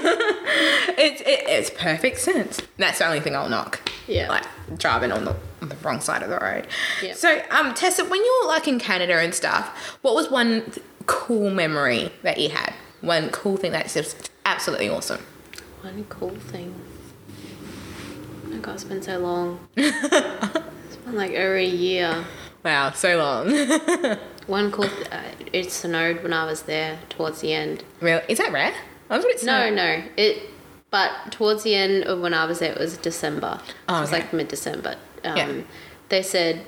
it's 0.98 1.22
it, 1.22 1.44
it's 1.48 1.70
perfect 1.70 2.20
sense. 2.20 2.62
That's 2.78 3.00
the 3.00 3.06
only 3.06 3.20
thing 3.20 3.36
I'll 3.36 3.50
knock. 3.50 3.80
Yeah. 4.08 4.30
like 4.30 4.46
driving 4.78 5.12
on 5.12 5.26
the, 5.26 5.36
on 5.62 5.70
the 5.70 5.76
wrong 5.78 6.00
side 6.02 6.24
of 6.24 6.30
the 6.30 6.38
road. 6.38 6.68
Yeah. 7.02 7.14
So, 7.14 7.42
um, 7.52 7.74
Tessa, 7.74 8.04
when 8.06 8.20
you 8.20 8.40
were 8.42 8.48
like 8.48 8.68
in 8.68 8.80
Canada 8.80 9.16
and 9.20 9.34
stuff, 9.34 9.98
what 10.02 10.16
was 10.16 10.30
one 10.32 10.64
th- 10.72 10.86
cool 11.06 11.50
memory 11.50 12.12
that 12.24 12.38
you 12.40 12.50
had? 12.50 12.74
One 13.02 13.30
cool 13.30 13.58
thing 13.58 13.72
that's 13.72 13.94
just 13.94 14.32
absolutely 14.46 14.90
awesome. 14.90 15.22
One 15.82 16.06
cool 16.10 16.32
thing. 16.32 16.74
My 18.60 18.66
god, 18.66 18.76
it's 18.76 18.84
been 18.84 19.02
so 19.02 19.18
long. 19.20 19.60
it's 19.78 20.98
been 20.98 21.16
like 21.16 21.32
over 21.32 21.56
a 21.56 21.64
year. 21.64 22.26
Wow, 22.66 22.92
so 22.92 23.18
long. 23.18 24.18
One 24.48 24.70
cool. 24.70 24.90
Th- 24.90 25.08
uh, 25.10 25.22
it 25.54 25.72
snowed 25.72 26.24
when 26.24 26.34
I 26.34 26.44
was 26.44 26.64
there 26.64 27.00
towards 27.08 27.40
the 27.40 27.54
end. 27.54 27.86
really? 28.02 28.22
Is 28.28 28.38
that 28.40 28.52
rare? 28.52 28.74
I 29.10 29.18
thought 29.18 29.32
it's 29.32 29.46
No, 29.46 29.70
no. 29.70 30.04
It. 30.18 30.50
But 30.92 31.32
towards 31.32 31.64
the 31.64 31.74
end 31.74 32.04
of 32.04 32.20
when 32.20 32.34
I 32.34 32.44
was 32.44 32.60
there, 32.60 32.74
it 32.74 32.80
was 32.80 32.98
December. 32.98 33.62
Oh, 33.88 34.00
it 34.00 34.02
was 34.02 34.10
okay. 34.12 34.24
like 34.24 34.34
mid 34.34 34.50
December. 34.50 34.98
Um, 35.24 35.38
Yeah. 35.38 35.62
They 36.10 36.22
said, 36.22 36.66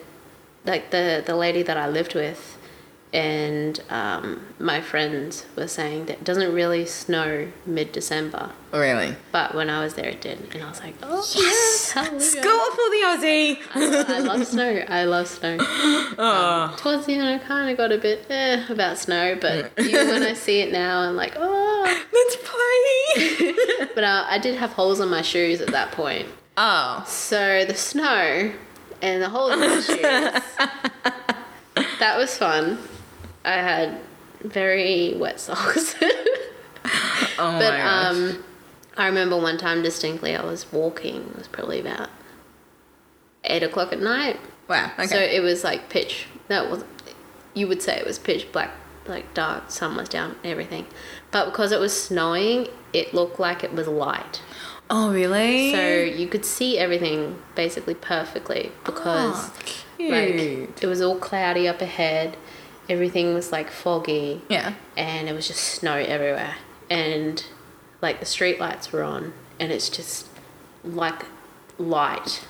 like 0.64 0.92
the 0.92 1.22
the 1.26 1.36
lady 1.36 1.62
that 1.62 1.76
I 1.76 1.90
lived 1.90 2.16
with, 2.16 2.51
and 3.14 3.80
um, 3.90 4.42
my 4.58 4.80
friends 4.80 5.46
were 5.58 5.68
saying 5.68 6.06
that 6.06 6.18
it 6.20 6.24
doesn't 6.24 6.54
really 6.54 6.86
snow 6.86 7.48
mid 7.66 7.92
December. 7.92 8.52
Really? 8.72 9.16
But 9.34 9.54
when 9.54 9.70
I 9.70 9.84
was 9.84 9.96
there, 9.96 10.06
it 10.08 10.22
did, 10.22 10.40
and 10.54 10.64
I 10.64 10.70
was 10.70 10.80
like, 10.80 10.96
"Oh 11.04 11.26
Yes! 11.36 11.92
hallelujah. 11.92 12.22
Score 12.22 12.72
for 12.72 12.90
the 12.90 13.02
Aussie! 13.06 13.58
I, 13.76 14.16
I 14.16 14.20
love 14.20 14.48
snow. 14.48 14.86
I 14.88 15.04
love 15.04 15.28
snow. 15.28 15.58
Oh. 15.60 16.74
Towards 16.80 17.06
the 17.06 17.16
end, 17.16 17.24
I 17.24 17.38
kind 17.46 17.70
of 17.70 17.78
got 17.78 17.92
a 17.92 17.98
bit 17.98 18.26
eh, 18.30 18.64
about 18.70 18.98
snow, 18.98 19.38
but 19.40 19.72
even 19.78 20.08
when 20.08 20.24
I 20.24 20.34
see 20.34 20.62
it 20.62 20.72
now, 20.72 21.02
I'm 21.02 21.16
like, 21.18 21.34
oh. 21.38 21.68
Let's 22.14 22.36
play! 22.38 23.54
But 23.96 24.06
uh, 24.06 24.26
I 24.30 24.38
did 24.40 24.56
have 24.56 24.72
holes 24.72 25.02
in 25.02 25.10
my 25.10 25.22
shoes 25.22 25.60
at 25.60 25.68
that 25.70 25.92
point. 25.92 26.28
oh. 26.56 27.04
So 27.08 27.66
the 27.66 27.76
snow 27.76 28.54
and 29.02 29.22
the 29.22 29.28
holes 29.30 29.52
in 29.54 29.60
my 29.60 29.82
shoes, 29.82 29.98
that 32.00 32.16
was 32.18 32.38
fun. 32.38 32.78
I 33.46 33.54
had 33.54 34.00
very 34.42 35.16
wet 35.18 35.40
socks. 35.40 35.96
Oh 37.40 37.58
But 37.60 37.72
my 37.74 37.78
gosh. 37.78 38.12
um, 38.16 38.44
I 38.98 39.06
remember 39.08 39.38
one 39.38 39.58
time 39.58 39.82
distinctly, 39.82 40.36
I 40.36 40.44
was 40.44 40.72
walking. 40.72 41.18
It 41.32 41.38
was 41.38 41.48
probably 41.48 41.80
about 41.80 42.10
eight 43.46 43.64
o'clock 43.64 43.92
at 43.94 44.00
night. 44.00 44.40
wow, 44.68 44.92
okay. 44.94 45.08
So 45.08 45.18
it 45.18 45.42
was 45.42 45.64
like 45.64 45.90
pitch. 45.90 46.28
That 46.50 46.70
was, 46.70 46.84
you 47.54 47.68
would 47.68 47.82
say 47.82 47.98
it 47.98 48.06
was 48.06 48.20
pitch 48.20 48.52
black, 48.52 48.72
like 49.08 49.34
dark. 49.34 49.72
Sun 49.72 49.96
was 49.98 50.10
down, 50.10 50.36
everything. 50.44 50.86
But 51.32 51.46
because 51.46 51.72
it 51.72 51.80
was 51.80 52.00
snowing, 52.00 52.68
it 52.94 53.14
looked 53.14 53.40
like 53.40 53.64
it 53.64 53.74
was 53.74 53.88
light. 53.88 54.42
oh, 54.90 55.12
really? 55.14 55.72
So 55.74 56.00
you 56.04 56.28
could 56.28 56.46
see 56.46 56.78
everything 56.78 57.42
basically 57.56 57.96
perfectly 57.96 58.72
because 58.86 59.50
Oh, 59.50 59.54
like 60.00 60.84
it 60.84 60.86
was 60.88 61.02
all 61.02 61.16
cloudy 61.18 61.68
up 61.68 61.82
ahead. 61.82 62.38
Everything 62.92 63.34
was 63.34 63.52
like 63.52 63.72
foggy 63.72 64.42
yeah. 64.50 64.74
and 64.98 65.30
it 65.30 65.34
was 65.34 65.48
just 65.48 65.64
snow 65.64 65.96
everywhere 65.96 66.56
and 66.90 67.46
like 68.02 68.20
the 68.20 68.26
street 68.26 68.60
lights 68.60 68.92
were 68.92 69.02
on 69.02 69.34
and 69.60 69.72
it's 69.72 69.90
just 69.90 70.28
like 70.84 71.26
light 71.78 72.46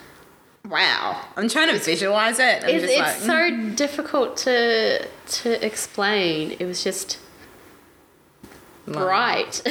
Wow. 0.69 1.19
I'm 1.35 1.49
trying 1.49 1.69
to 1.69 1.79
visualize 1.79 2.39
it. 2.39 2.63
I'm 2.63 2.69
it's, 2.69 2.83
just 2.83 2.93
it's 2.93 2.99
like, 2.99 3.15
so 3.17 3.33
mm. 3.51 3.75
difficult 3.75 4.37
to 4.37 5.07
to 5.07 5.65
explain 5.65 6.51
it 6.59 6.65
was 6.65 6.83
just 6.83 7.17
bright 8.85 9.61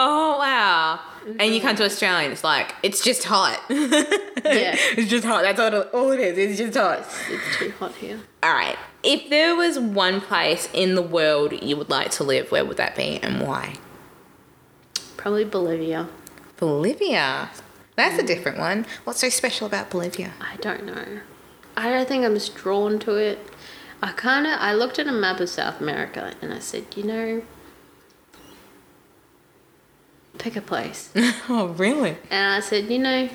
Oh 0.00 0.36
wow! 0.38 1.00
And 1.38 1.54
you 1.54 1.60
come 1.60 1.76
to 1.76 1.84
Australia, 1.84 2.24
and 2.24 2.32
it's 2.32 2.44
like 2.44 2.74
it's 2.82 3.02
just 3.02 3.24
hot. 3.24 3.60
Yeah. 4.44 4.76
it's 4.96 5.10
just 5.10 5.24
hot. 5.26 5.42
That's 5.42 5.60
all, 5.60 5.74
it- 5.74 5.90
all 5.92 6.10
it 6.12 6.20
is. 6.20 6.38
It's 6.38 6.58
just 6.58 6.76
hot. 6.78 7.00
it's 7.28 7.56
too 7.58 7.70
hot 7.78 7.94
here 7.96 8.18
All 8.42 8.52
right. 8.54 8.78
If 9.02 9.28
there 9.28 9.54
was 9.54 9.78
one 9.78 10.20
place 10.22 10.68
in 10.72 10.94
the 10.94 11.02
world 11.02 11.52
you 11.62 11.76
would 11.76 11.90
like 11.90 12.10
to 12.12 12.24
live, 12.24 12.50
where 12.50 12.64
would 12.64 12.76
that 12.78 12.96
be, 12.96 13.18
and 13.22 13.46
why? 13.46 13.74
probably 15.18 15.44
bolivia 15.44 16.08
Bolivia. 16.56 17.50
That's 17.96 18.18
a 18.18 18.22
mm. 18.22 18.26
different 18.26 18.58
one. 18.58 18.86
What's 19.04 19.20
so 19.20 19.28
special 19.28 19.66
about 19.66 19.90
Bolivia? 19.90 20.32
i 20.40 20.56
don't 20.56 20.84
know 20.84 21.20
i 21.76 21.90
don't 21.90 22.08
think 22.08 22.24
i'm 22.24 22.34
just 22.34 22.54
drawn 22.54 22.98
to 23.00 23.16
it 23.16 23.38
i 24.02 24.12
kind 24.12 24.46
of 24.46 24.52
i 24.60 24.72
looked 24.72 24.98
at 24.98 25.06
a 25.06 25.12
map 25.12 25.40
of 25.40 25.48
south 25.48 25.80
america 25.80 26.34
and 26.40 26.52
i 26.52 26.58
said 26.58 26.84
you 26.96 27.02
know 27.04 27.42
pick 30.50 30.56
a 30.56 30.66
place 30.66 31.10
oh, 31.48 31.74
really? 31.76 32.16
and 32.30 32.54
i 32.54 32.60
said 32.60 32.84
you 32.90 32.98
know 32.98 33.28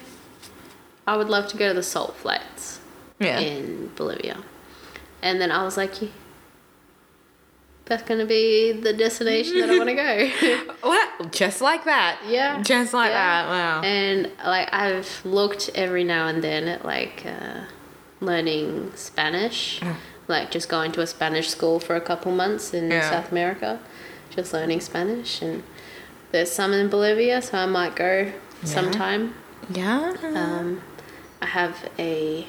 i 1.08 1.16
would 1.18 1.30
love 1.30 1.48
to 1.48 1.58
go 1.58 1.68
to 1.68 1.74
the 1.74 1.84
salt 1.84 2.16
flats 2.16 2.80
Yeah. 3.20 3.40
in 3.40 3.92
Bolivia. 3.96 4.38
And 5.22 5.40
then 5.40 5.52
I 5.52 5.64
was 5.64 5.78
like, 5.78 6.02
"Yeah, 6.02 6.10
that's 7.86 8.04
going 8.04 8.20
to 8.20 8.26
be 8.26 8.72
the 8.72 8.94
destination 8.94 9.60
that 9.60 9.70
I 9.70 9.78
want 9.78 9.90
to 9.90 9.96
go. 9.96 10.74
Well, 10.84 11.30
just 11.32 11.62
like 11.62 11.86
that. 11.86 12.20
yeah. 12.28 12.62
Just 12.62 12.94
like 12.94 13.12
yeah. 13.12 13.44
that. 13.44 13.50
Wow. 13.50 13.82
And 13.84 14.32
like 14.46 14.68
I've 14.74 15.22
looked 15.26 15.70
every 15.76 16.04
now 16.04 16.28
and 16.28 16.44
then 16.44 16.68
at 16.68 16.84
like 16.86 17.24
uh, 17.26 17.62
learning 18.20 18.92
Spanish, 18.96 19.80
Mm. 19.82 19.96
like 20.28 20.52
just 20.52 20.68
going 20.70 20.92
to 20.94 21.02
a 21.02 21.08
Spanish 21.08 21.50
school 21.50 21.80
for 21.80 21.96
a 21.96 22.02
couple 22.02 22.32
months 22.32 22.74
in 22.74 22.90
Yeah. 22.92 23.10
South 23.10 23.32
America, 23.32 23.80
just 24.30 24.52
learning 24.54 24.82
Spanish. 24.82 25.42
And 25.42 25.64
there's 26.34 26.52
some 26.52 26.74
in 26.74 26.90
Bolivia, 26.90 27.42
so 27.42 27.60
I 27.60 27.66
might 27.68 27.96
go 27.96 28.32
sometime. 28.64 29.36
yeah. 29.70 30.14
Um, 30.24 30.82
I 31.42 31.46
have 31.46 31.90
a 32.00 32.48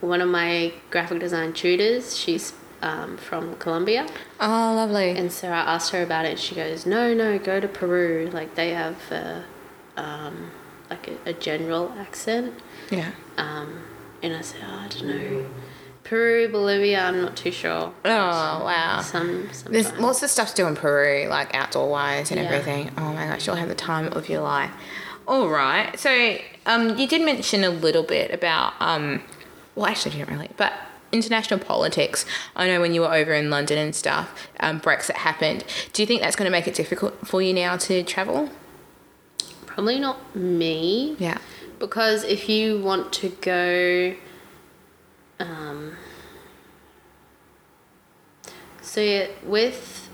one 0.00 0.22
of 0.22 0.28
my 0.30 0.72
graphic 0.90 1.18
design 1.18 1.52
tutors. 1.52 2.16
She's 2.16 2.54
um, 2.82 3.18
from 3.18 3.56
Colombia, 3.56 4.06
oh, 4.38 4.72
lovely. 4.74 5.10
and 5.10 5.30
so 5.30 5.48
I 5.48 5.74
asked 5.74 5.90
her 5.92 6.02
about 6.02 6.24
it. 6.24 6.30
And 6.30 6.40
she 6.40 6.54
goes, 6.54 6.86
"No, 6.86 7.12
no, 7.12 7.38
go 7.38 7.60
to 7.60 7.68
Peru. 7.68 8.30
Like 8.32 8.54
they 8.54 8.70
have 8.70 8.96
uh, 9.10 9.40
um, 9.96 10.52
like 10.88 11.08
a, 11.08 11.30
a 11.30 11.32
general 11.32 11.92
accent." 11.98 12.54
yeah. 12.90 13.10
Um, 13.36 13.82
and 14.22 14.36
I 14.36 14.40
said, 14.40 14.60
oh, 14.64 14.84
"I 14.84 14.88
don't 14.88 15.06
know, 15.08 15.46
Peru, 16.10 16.48
Bolivia. 16.48 17.00
I'm 17.04 17.22
not 17.22 17.36
too 17.36 17.52
sure." 17.52 17.94
Oh, 18.04 18.08
wow. 18.10 19.00
Some, 19.00 19.48
some 19.52 19.72
There's 19.72 19.92
lots 19.94 20.22
of 20.22 20.28
stuff 20.30 20.50
to 20.50 20.54
do 20.62 20.66
in 20.66 20.74
Peru, 20.76 21.28
like 21.28 21.54
outdoor 21.54 21.88
wise 21.88 22.30
and 22.30 22.40
Yeah. 22.40 22.46
everything. 22.48 22.90
Oh 22.98 23.12
my 23.12 23.26
gosh, 23.26 23.46
you'll 23.46 23.56
have 23.56 23.68
the 23.68 23.74
time 23.74 24.12
of 24.12 24.28
your 24.28 24.42
life. 24.42 24.72
All 25.28 25.48
right. 25.48 25.98
So, 25.98 26.36
um, 26.66 26.98
you 26.98 27.06
did 27.06 27.22
mention 27.22 27.62
a 27.64 27.70
little 27.70 28.02
bit 28.02 28.32
about, 28.32 28.74
um, 28.80 29.22
well, 29.76 29.86
actually, 29.86 30.12
you 30.16 30.18
didn't 30.24 30.34
really, 30.36 30.50
but 30.56 30.72
international 31.12 31.60
politics. 31.60 32.24
I 32.56 32.66
know 32.66 32.80
when 32.80 32.92
you 32.94 33.00
were 33.02 33.14
over 33.14 33.32
in 33.32 33.48
London 33.50 33.78
and 33.78 33.94
stuff, 33.94 34.48
um, 34.60 34.80
Brexit 34.80 35.14
happened. 35.28 35.64
Do 35.92 36.02
you 36.02 36.06
think 36.06 36.20
that's 36.22 36.36
going 36.36 36.46
to 36.46 36.50
make 36.52 36.66
it 36.68 36.74
difficult 36.74 37.26
for 37.26 37.40
you 37.40 37.54
now 37.54 37.76
to 37.76 38.02
travel? 38.02 38.50
probably 39.66 40.00
not 40.00 40.36
me. 40.36 41.16
Yeah. 41.18 41.38
Because 41.78 42.24
if 42.24 42.48
you 42.48 42.80
want 42.80 43.12
to 43.14 43.28
go, 43.40 44.14
um, 45.40 45.96
so 48.82 49.00
yeah, 49.00 49.28
with 49.44 50.08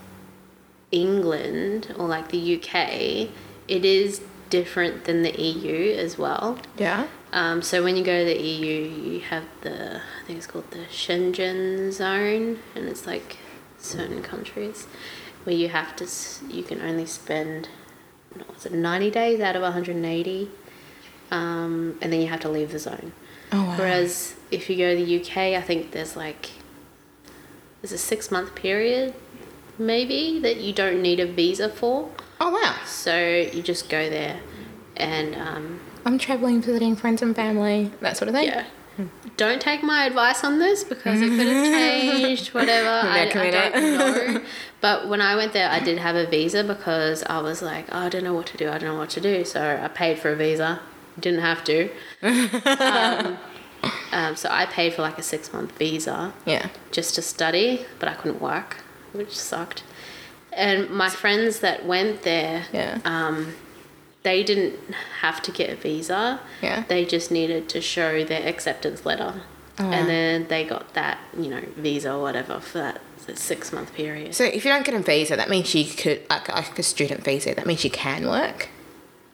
England 0.92 1.94
or 1.98 2.06
like 2.06 2.28
the 2.28 2.56
UK, 2.56 3.28
it 3.68 3.84
is 3.84 4.20
different 4.50 5.04
than 5.04 5.22
the 5.22 5.40
EU 5.40 5.94
as 5.96 6.16
well. 6.16 6.58
Yeah. 6.78 7.08
Um, 7.32 7.60
so 7.60 7.82
when 7.82 7.96
you 7.96 8.04
go 8.04 8.18
to 8.20 8.24
the 8.24 8.40
EU, 8.40 8.88
you 8.88 9.20
have 9.20 9.44
the 9.62 9.96
I 9.96 10.26
think 10.26 10.38
it's 10.38 10.46
called 10.46 10.70
the 10.70 10.84
Schengen 10.90 11.92
zone, 11.92 12.60
and 12.74 12.88
it's 12.88 13.06
like 13.06 13.38
certain 13.78 14.22
countries 14.22 14.86
where 15.44 15.54
you 15.54 15.68
have 15.68 15.94
to 15.96 16.06
you 16.48 16.62
can 16.62 16.80
only 16.80 17.06
spend 17.06 17.68
what 18.34 18.54
was 18.54 18.66
it 18.66 18.72
ninety 18.72 19.10
days 19.10 19.40
out 19.40 19.56
of 19.56 19.62
one 19.62 19.72
hundred 19.72 19.96
and 19.96 20.06
eighty, 20.06 20.50
um, 21.30 21.98
and 22.00 22.12
then 22.12 22.20
you 22.20 22.28
have 22.28 22.40
to 22.40 22.48
leave 22.48 22.72
the 22.72 22.78
zone. 22.78 23.12
Oh, 23.52 23.64
wow. 23.64 23.76
Whereas 23.76 24.35
if 24.50 24.70
you 24.70 24.76
go 24.76 24.96
to 24.96 25.04
the 25.04 25.20
UK, 25.20 25.36
I 25.36 25.60
think 25.60 25.92
there's 25.92 26.16
like 26.16 26.50
there's 27.80 27.92
a 27.92 27.98
six 27.98 28.30
month 28.30 28.54
period 28.54 29.14
maybe 29.78 30.38
that 30.40 30.56
you 30.58 30.72
don't 30.72 31.02
need 31.02 31.20
a 31.20 31.26
visa 31.26 31.68
for. 31.68 32.10
Oh, 32.40 32.50
wow. 32.50 32.76
So 32.84 33.16
you 33.52 33.62
just 33.62 33.88
go 33.88 34.08
there, 34.08 34.40
and 34.96 35.34
um, 35.34 35.80
I'm 36.04 36.18
traveling, 36.18 36.60
visiting 36.60 36.96
friends 36.96 37.22
and 37.22 37.34
family, 37.34 37.90
that 38.00 38.16
sort 38.16 38.28
of 38.28 38.34
thing. 38.34 38.48
yeah. 38.48 38.64
Don't 39.36 39.60
take 39.60 39.82
my 39.82 40.06
advice 40.06 40.42
on 40.42 40.58
this 40.58 40.82
because 40.82 41.20
it 41.20 41.28
could 41.28 41.46
have 41.46 41.64
changed, 42.22 42.54
whatever. 42.54 42.88
I, 42.88 43.28
I 43.28 43.50
don't 43.50 43.74
know. 43.74 44.42
But 44.80 45.08
when 45.08 45.20
I 45.20 45.36
went 45.36 45.52
there, 45.52 45.68
I 45.68 45.80
did 45.80 45.98
have 45.98 46.16
a 46.16 46.26
visa 46.26 46.64
because 46.64 47.22
I 47.24 47.40
was 47.40 47.60
like, 47.60 47.84
oh, 47.92 47.98
I 47.98 48.08
don't 48.08 48.24
know 48.24 48.32
what 48.32 48.46
to 48.46 48.56
do. 48.56 48.70
I 48.70 48.78
don't 48.78 48.94
know 48.94 48.98
what 48.98 49.10
to 49.10 49.20
do. 49.20 49.44
So 49.44 49.80
I 49.82 49.88
paid 49.88 50.18
for 50.18 50.32
a 50.32 50.36
visa. 50.36 50.80
Didn't 51.20 51.40
have 51.40 51.62
to. 51.64 51.90
um, 52.22 53.36
um, 54.12 54.36
so 54.36 54.48
I 54.50 54.66
paid 54.66 54.94
for 54.94 55.02
like 55.02 55.18
a 55.18 55.22
six 55.22 55.52
month 55.52 55.72
visa 55.78 56.32
Yeah. 56.44 56.68
just 56.90 57.14
to 57.16 57.22
study, 57.22 57.86
but 57.98 58.08
I 58.08 58.14
couldn't 58.14 58.40
work, 58.40 58.78
which 59.12 59.36
sucked. 59.36 59.82
And 60.52 60.88
my 60.90 61.08
friends 61.10 61.60
that 61.60 61.84
went 61.84 62.22
there, 62.22 62.64
Yeah. 62.72 62.98
um, 63.04 63.54
they 64.22 64.42
didn't 64.42 64.74
have 65.20 65.40
to 65.42 65.50
get 65.52 65.70
a 65.70 65.76
visa. 65.76 66.40
Yeah. 66.62 66.84
They 66.88 67.04
just 67.04 67.30
needed 67.30 67.68
to 67.70 67.80
show 67.80 68.24
their 68.24 68.46
acceptance 68.48 69.04
letter. 69.06 69.42
wow. 69.78 69.90
and 69.92 70.08
then 70.08 70.46
they 70.48 70.64
got 70.64 70.94
that 70.94 71.18
you 71.38 71.50
know 71.50 71.60
visa 71.76 72.10
or 72.14 72.22
whatever 72.22 72.58
for 72.60 72.78
that 72.78 73.00
six 73.38 73.72
month 73.74 73.92
period. 73.94 74.34
So 74.34 74.42
if 74.44 74.64
you 74.64 74.70
don't 74.72 74.86
get 74.86 74.94
a 74.94 75.00
visa, 75.00 75.36
that 75.36 75.50
means 75.50 75.74
you 75.74 75.84
could 75.84 76.22
like, 76.30 76.48
like 76.48 76.78
a 76.78 76.82
student 76.82 77.22
visa. 77.22 77.54
That 77.54 77.66
means 77.66 77.84
you 77.84 77.90
can 77.90 78.26
work. 78.26 78.68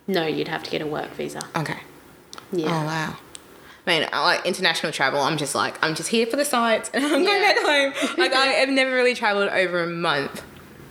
No, 0.09 0.27
you'd 0.27 0.49
have 0.49 0.65
to 0.65 0.71
get 0.71 0.83
a 0.83 0.87
work 0.87 1.11
visa. 1.13 1.43
Okay. 1.55 1.79
Yeah. 2.51 2.67
Oh 2.67 2.85
wow. 2.87 3.17
Man, 3.87 4.09
I 4.13 4.23
like 4.23 4.47
international 4.47 4.93
travel. 4.93 5.21
I'm 5.21 5.37
just 5.37 5.55
like 5.55 5.75
I'm 5.85 5.95
just 5.95 6.09
here 6.09 6.27
for 6.27 6.37
the 6.37 6.45
sights, 6.45 6.91
and 6.95 7.05
I'm 7.05 7.11
going 7.11 7.25
Yeah. 7.25 7.55
back 7.55 7.59
home. 8.03 8.17
Like 8.19 8.33
I 8.33 8.47
have 8.61 8.69
never 8.69 8.93
really 8.95 9.15
traveled 9.15 9.49
over 9.51 9.83
a 9.83 9.89
month, 9.89 10.43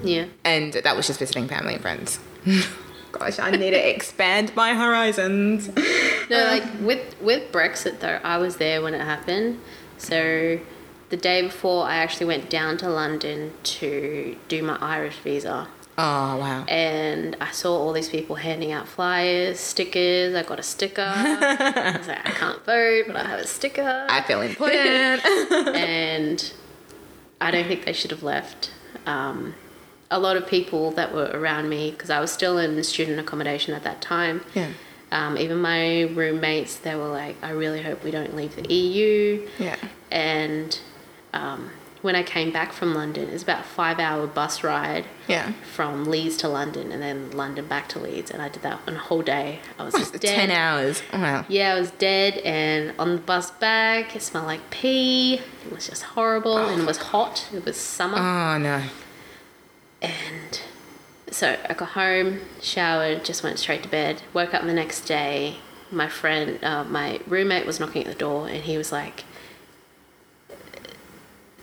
Yeah. 0.04 0.26
and 0.44 0.74
that 0.74 0.96
was 0.98 1.08
just 1.08 1.20
visiting 1.20 1.48
family 1.48 1.74
and 1.76 1.82
friends. 1.82 2.20
Gosh, 3.14 3.39
I 3.39 3.52
need 3.52 3.72
to 3.72 3.89
expand 3.89 4.56
my 4.56 4.74
horizons. 4.74 5.68
No, 6.30 6.38
uh, 6.46 6.48
like 6.48 6.64
with 6.82 7.16
with 7.22 7.52
Brexit 7.52 8.00
though, 8.00 8.20
I 8.24 8.38
was 8.38 8.58
there 8.58 8.82
when 8.82 8.94
it 8.94 9.02
happened. 9.02 9.60
So 9.98 10.60
the 11.10 11.18
day 11.18 11.42
before, 11.44 11.86
I 11.86 11.96
actually 11.96 12.26
went 12.28 12.50
down 12.50 12.78
to 12.78 12.89
London 12.89 13.54
to 13.64 14.36
do 14.48 14.64
my 14.64 14.78
Irish 14.82 15.18
visa, 15.18 15.68
Oh 16.04 16.38
wow. 16.38 16.66
and 16.68 17.38
I 17.39 17.52
saw 17.52 17.78
all 17.78 17.93
these 17.93 18.10
people 18.10 18.36
handing 18.38 18.72
out 18.72 18.88
flyers, 18.88 19.60
stickers. 19.60 20.34
I 20.34 20.41
got 20.41 20.60
a 20.60 20.64
sticker. 20.64 21.06
I 21.06 21.95
was 21.97 22.08
like, 22.08 22.28
I 22.28 22.32
can't 22.32 22.66
vote, 22.66 23.04
but 23.08 23.16
I 23.18 23.24
have 23.26 23.39
a 23.39 23.45
sticker. 23.47 24.08
I 24.10 24.22
feel 24.22 24.41
important. 24.41 25.24
and 25.76 26.54
I 27.39 27.52
don't 27.52 27.68
think 27.68 27.86
they 27.86 27.93
should 27.93 28.10
have 28.10 28.24
left. 28.24 28.72
Um, 29.06 29.54
a 30.10 30.20
lot 30.20 30.38
of 30.38 30.47
people 30.47 30.89
that 30.91 31.14
were 31.14 31.30
around 31.34 31.70
me, 31.70 31.91
because 31.91 32.10
I 32.10 32.20
was 32.20 32.32
still 32.32 32.58
in 32.58 32.82
student 32.84 33.20
accommodation 33.20 33.74
at 33.76 33.84
that 33.84 34.02
time. 34.02 34.43
yeah. 34.56 34.72
Um, 35.12 35.38
even 35.38 35.58
my 35.58 36.04
roommates, 36.04 36.78
they 36.78 36.95
were 36.95 37.10
like, 37.10 37.36
I 37.43 37.49
really 37.52 37.82
hope 37.82 38.02
we 38.04 38.12
don't 38.12 38.34
leave 38.34 38.56
the 38.56 38.74
EU. 38.74 39.45
Yeah. 39.60 39.76
And 40.10 40.80
um, 41.34 41.70
when 42.02 42.16
I 42.16 42.24
came 42.24 42.52
back 42.52 42.74
from 42.74 42.93
London, 42.95 43.30
it 43.30 43.34
was 43.34 43.43
about 43.43 43.60
a 43.62 43.64
five 43.64 43.99
hour 43.99 44.26
bus 44.28 44.64
ride 44.64 45.06
Yeah. 45.28 45.52
from 45.74 46.06
Leeds 46.06 46.36
to 46.38 46.47
London 46.47 46.91
and 46.91 47.02
then 47.02 47.32
London 47.32 47.68
back 47.68 47.88
to 47.89 47.99
Leeds. 47.99 48.32
And 48.32 48.41
I 48.41 48.49
did 48.49 48.64
that 48.64 48.80
on 48.88 48.95
a 48.95 48.99
whole 48.99 49.22
day. 49.22 49.60
I 49.78 49.84
was 49.84 49.93
just 49.93 50.14
dead. 50.14 50.22
Ten 50.36 50.52
hours. 50.52 51.02
Oh, 51.14 51.20
wow. 51.20 51.45
Yeah, 51.47 51.74
I 51.76 51.80
was 51.80 51.91
dead, 51.91 52.38
and 52.39 52.93
on 52.97 53.12
the 53.16 53.22
bus 53.22 53.52
back, 53.52 54.16
it 54.16 54.22
smelled 54.22 54.47
like 54.47 54.70
pee. 54.72 55.36
It 55.66 55.72
was 55.72 55.88
just 55.88 56.04
horrible, 56.04 56.58
and 56.58 56.82
it 56.82 56.88
was 56.88 56.97
hot. 56.97 57.47
It 57.54 57.66
was 57.66 57.78
summer, 57.78 58.18
Oh 58.18 58.58
no. 58.58 58.84
and 60.02 60.62
so 61.30 61.58
I 61.70 61.74
got 61.74 61.89
home, 61.89 62.41
showered, 62.62 63.24
just 63.24 63.43
went 63.43 63.60
straight 63.60 63.84
to 63.84 63.89
bed. 63.89 64.22
Woke 64.34 64.54
up 64.54 64.64
the 64.64 64.74
next 64.74 65.02
day. 65.02 65.58
My 65.91 66.08
friend, 66.10 66.62
uh, 66.64 66.84
my 66.86 67.20
roommate, 67.28 67.66
was 67.66 67.80
knocking 67.80 68.04
at 68.04 68.08
the 68.08 68.18
door, 68.18 68.47
and 68.47 68.64
he 68.64 68.78
was 68.78 68.91
like, 68.91 69.24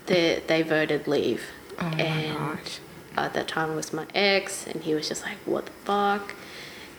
"They 0.09 0.43
they 0.47 0.63
voted 0.63 1.07
leave," 1.07 1.45
Oh 1.79 1.85
my 1.85 2.01
and 2.01 2.39
gosh. 2.39 2.81
Uh, 3.17 3.21
at 3.23 3.35
that 3.35 3.49
time 3.49 3.73
it 3.73 3.77
was 3.77 3.93
my 3.93 4.07
ex, 4.15 4.67
and 4.67 4.83
he 4.83 4.95
was 4.95 5.09
just 5.09 5.25
like, 5.25 5.39
"What 5.45 5.67
the 5.67 5.73
fuck?" 5.85 6.35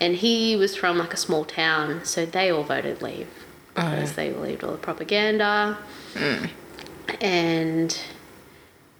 And 0.01 0.15
he 0.15 0.55
was 0.55 0.75
from 0.75 0.97
like 0.97 1.13
a 1.13 1.17
small 1.17 1.43
town, 1.45 2.05
so 2.05 2.25
they 2.25 2.49
all 2.49 2.63
voted 2.63 3.01
leave 3.01 3.27
oh. 3.75 3.89
because 3.89 4.13
they 4.13 4.29
believed 4.29 4.63
all 4.63 4.71
the 4.71 4.77
propaganda. 4.77 5.77
Mm. 6.13 6.49
And 7.21 7.99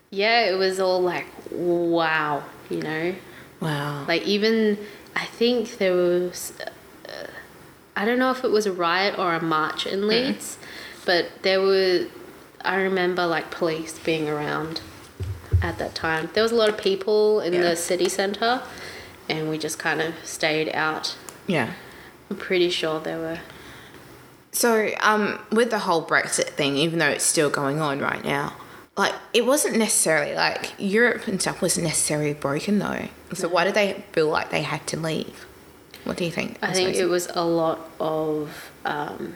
yeah, 0.10 0.42
it 0.50 0.58
was 0.58 0.80
all 0.80 1.02
like, 1.02 1.28
wow, 1.52 2.44
you 2.70 2.82
know, 2.82 3.16
Wow. 3.60 4.06
like 4.08 4.24
even 4.24 4.78
I 5.16 5.26
think 5.26 5.78
there 5.78 5.94
was, 5.96 6.54
uh, 7.08 7.28
I 7.96 8.06
don't 8.06 8.20
know 8.20 8.32
if 8.32 8.44
it 8.44 8.52
was 8.52 8.66
a 8.66 8.72
riot 8.72 9.18
or 9.18 9.34
a 9.34 9.42
march 9.42 9.86
in 9.86 10.02
mm. 10.02 10.08
Leeds, 10.08 10.58
but 11.06 11.44
there 11.44 11.62
were, 11.62 12.08
I 12.64 12.76
remember 12.82 13.26
like 13.26 13.52
police 13.52 13.98
being 14.00 14.28
around 14.30 14.82
at 15.62 15.78
that 15.78 15.96
time. 15.96 16.30
There 16.34 16.44
was 16.44 16.52
a 16.52 16.56
lot 16.56 16.70
of 16.70 16.78
people 16.78 17.40
in 17.42 17.54
Yeah. 17.54 17.62
the 17.62 17.76
city 17.76 18.10
centre, 18.10 18.62
and 19.28 19.50
we 19.50 19.58
just 19.58 19.80
kind 19.80 20.02
of 20.02 20.14
stayed 20.24 20.70
out. 20.74 21.16
yeah. 21.48 21.74
I'm 22.32 22.38
pretty 22.38 22.70
sure 22.70 23.00
there 23.00 23.18
were. 23.18 23.40
So, 24.52 24.92
um, 25.00 25.40
with 25.52 25.72
the 25.72 25.80
whole 25.80 26.06
Brexit 26.06 26.50
thing, 26.50 26.78
even 26.78 27.00
though 27.00 27.08
it's 27.10 27.24
still 27.24 27.50
going 27.50 27.82
on 27.82 28.00
right 28.00 28.24
now, 28.24 28.54
like 28.96 29.14
it 29.34 29.46
wasn't 29.48 29.78
necessarily 29.78 30.36
like 30.36 30.74
Europe 30.78 31.28
and 31.28 31.42
stuff 31.42 31.60
wasn't 31.62 31.86
necessarily 31.88 32.34
broken 32.34 32.78
though. 32.80 33.08
So 33.34 33.48
why 33.48 33.64
did 33.64 33.74
they 33.74 34.04
feel 34.12 34.28
like 34.28 34.52
they 34.52 34.62
had 34.62 34.86
to 34.88 34.98
leave? 35.00 35.46
What 36.04 36.18
do 36.18 36.26
you 36.26 36.32
think? 36.32 36.58
I 36.62 36.72
think 36.74 36.96
it 36.96 37.06
was 37.06 37.28
a 37.34 37.44
lot 37.44 37.80
of 38.00 38.72
um, 38.86 39.36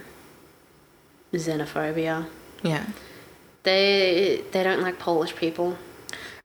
xenophobia. 1.34 2.28
Yeah. 2.62 2.86
They 3.64 4.44
they 4.52 4.64
don't 4.64 4.82
like 4.82 5.00
Polish 5.00 5.36
people. 5.36 5.78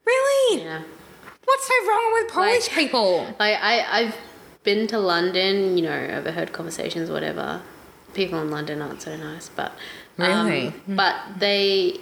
Really? 0.07 0.63
Yeah. 0.65 0.83
What's 1.45 1.67
so 1.67 1.75
wrong 1.89 2.11
with 2.15 2.33
Polish 2.33 2.69
Like- 2.69 2.77
people? 2.77 3.27
Like 3.39 3.59
I 3.61 3.85
I've 4.01 4.17
been 4.65 4.87
to 4.89 4.99
London. 4.99 5.77
You 5.79 5.85
know, 5.85 6.09
overheard 6.19 6.53
conversations, 6.53 7.11
whatever. 7.11 7.63
People 8.15 8.41
in 8.41 8.51
London 8.51 8.81
aren't 8.83 9.03
so 9.03 9.17
nice, 9.17 9.49
but 9.55 9.73
um, 10.19 10.47
Really? 10.47 10.73
but 10.89 11.15
they 11.39 11.99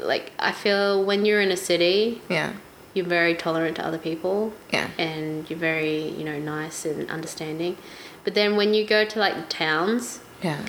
like 0.00 0.32
I 0.38 0.52
feel 0.52 1.04
when 1.04 1.24
you're 1.24 1.40
in 1.40 1.50
a 1.50 1.56
city, 1.56 2.20
Yeah. 2.28 2.52
you're 2.94 3.06
very 3.06 3.34
tolerant 3.34 3.76
to 3.76 3.86
other 3.86 3.98
people. 3.98 4.52
Yeah. 4.72 4.88
And 4.98 5.48
you're 5.48 5.58
very 5.58 6.08
you 6.08 6.24
know 6.24 6.38
nice 6.38 6.84
and 6.84 7.08
understanding. 7.10 7.76
But 8.24 8.34
then 8.34 8.56
when 8.56 8.74
you 8.74 8.84
go 8.86 9.04
to 9.04 9.18
like 9.18 9.34
the 9.36 9.42
towns, 9.42 10.20
Yeah. 10.42 10.62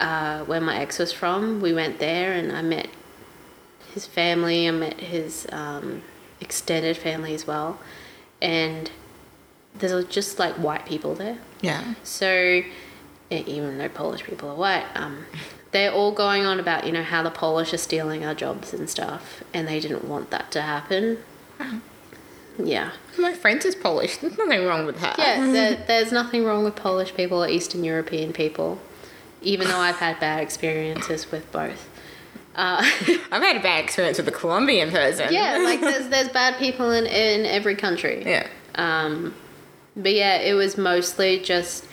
Uh, 0.00 0.44
where 0.44 0.60
my 0.60 0.78
ex 0.78 0.98
was 0.98 1.12
from. 1.12 1.60
We 1.60 1.72
went 1.72 1.98
there 1.98 2.32
and 2.32 2.52
I 2.52 2.62
met 2.62 2.88
his 3.94 4.06
family. 4.06 4.68
I 4.68 4.70
met 4.70 5.00
his 5.00 5.46
um, 5.52 6.02
extended 6.40 6.96
family 6.96 7.34
as 7.34 7.46
well. 7.46 7.78
And 8.40 8.90
there's 9.74 10.04
just 10.06 10.38
like 10.38 10.54
white 10.54 10.86
people 10.86 11.14
there. 11.14 11.38
Yeah. 11.60 11.94
So 12.02 12.62
even 13.30 13.78
though 13.78 13.88
Polish 13.88 14.22
people 14.24 14.48
are 14.50 14.54
white, 14.54 14.86
um, 14.94 15.26
they're 15.72 15.92
all 15.92 16.12
going 16.12 16.46
on 16.46 16.58
about 16.58 16.86
you 16.86 16.92
know 16.92 17.02
how 17.02 17.22
the 17.22 17.30
Polish 17.30 17.74
are 17.74 17.78
stealing 17.78 18.24
our 18.24 18.34
jobs 18.34 18.72
and 18.72 18.88
stuff, 18.88 19.42
and 19.52 19.68
they 19.68 19.80
didn't 19.80 20.04
want 20.04 20.30
that 20.30 20.50
to 20.52 20.62
happen. 20.62 21.18
Yeah, 22.60 22.90
My 23.18 23.34
friend 23.34 23.64
is 23.64 23.74
Polish. 23.76 24.16
There's 24.20 24.36
nothing 24.36 24.64
wrong 24.64 24.84
with 24.86 24.98
her. 24.98 25.14
yeah. 25.18 25.46
There, 25.52 25.84
there's 25.86 26.10
nothing 26.10 26.44
wrong 26.44 26.64
with 26.64 26.74
Polish 26.74 27.14
people 27.14 27.44
or 27.44 27.48
Eastern 27.48 27.84
European 27.84 28.32
people, 28.32 28.80
even 29.42 29.68
though 29.68 29.78
I've 29.78 29.96
had 29.96 30.18
bad 30.20 30.42
experiences 30.42 31.30
with 31.30 31.50
both. 31.52 31.88
Uh, 32.54 32.78
I've 33.30 33.42
had 33.42 33.56
a 33.56 33.60
bad 33.60 33.84
experience 33.84 34.18
with 34.18 34.26
a 34.28 34.32
Colombian 34.32 34.90
person. 34.90 35.32
yeah, 35.32 35.58
like 35.62 35.80
there's 35.80 36.08
there's 36.14 36.28
bad 36.28 36.58
people 36.58 36.90
in 36.90 37.06
in 37.06 37.46
every 37.46 37.76
country. 37.76 38.22
Yeah. 38.26 38.48
Um, 38.74 39.34
but 39.96 40.12
yeah, 40.14 40.36
it 40.36 40.54
was 40.54 40.76
mostly 40.78 41.38
just 41.40 41.84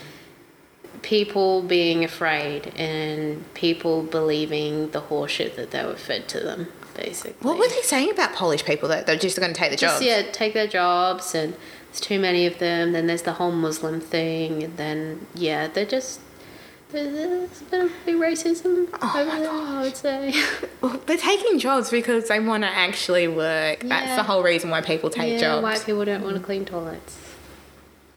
people 1.01 1.61
being 1.61 2.03
afraid 2.03 2.73
and 2.75 3.51
people 3.53 4.03
believing 4.03 4.89
the 4.91 5.01
horseshit 5.01 5.55
that 5.55 5.71
they 5.71 5.83
were 5.85 5.95
fed 5.95 6.27
to 6.29 6.39
them, 6.39 6.67
basically. 6.95 7.35
What 7.41 7.57
were 7.59 7.67
they 7.67 7.81
saying 7.81 8.09
about 8.11 8.33
Polish 8.33 8.65
people 8.65 8.89
though? 8.89 9.01
They're 9.03 9.17
just 9.17 9.37
going 9.39 9.53
to 9.53 9.59
take 9.59 9.71
the 9.71 9.77
Just 9.77 9.95
jobs. 10.01 10.05
yeah, 10.05 10.23
take 10.31 10.53
their 10.53 10.67
jobs 10.67 11.35
and 11.35 11.55
there's 11.87 11.99
too 12.01 12.19
many 12.19 12.45
of 12.47 12.57
them. 12.59 12.91
Then 12.91 13.05
there's 13.07 13.21
the 13.23 13.33
whole 13.33 13.51
Muslim 13.51 14.01
thing, 14.01 14.63
and 14.63 14.77
then 14.77 15.27
yeah, 15.35 15.67
they're 15.67 15.85
just 15.85 16.19
there's, 16.95 17.61
a 17.61 17.63
bit 17.65 17.85
of 17.85 17.91
big 18.05 18.15
racism 18.15 18.87
Oh 19.01 19.19
over 19.19 19.39
there. 19.39 19.51
I 19.51 19.81
would 19.81 19.95
say. 19.95 20.33
Well, 20.81 20.97
they're 21.05 21.17
taking 21.17 21.59
jobs 21.59 21.89
because 21.89 22.27
they 22.27 22.39
want 22.39 22.63
to 22.63 22.69
actually 22.69 23.27
work. 23.27 23.81
That's 23.81 24.15
the 24.15 24.23
whole 24.23 24.43
reason 24.43 24.69
why 24.69 24.81
people 24.81 25.09
take 25.09 25.33
yeah, 25.33 25.39
jobs. 25.39 25.63
white 25.63 25.85
people 25.85 26.05
don't 26.05 26.23
want 26.23 26.37
to 26.37 26.41
clean 26.41 26.65
toilets. 26.65 27.19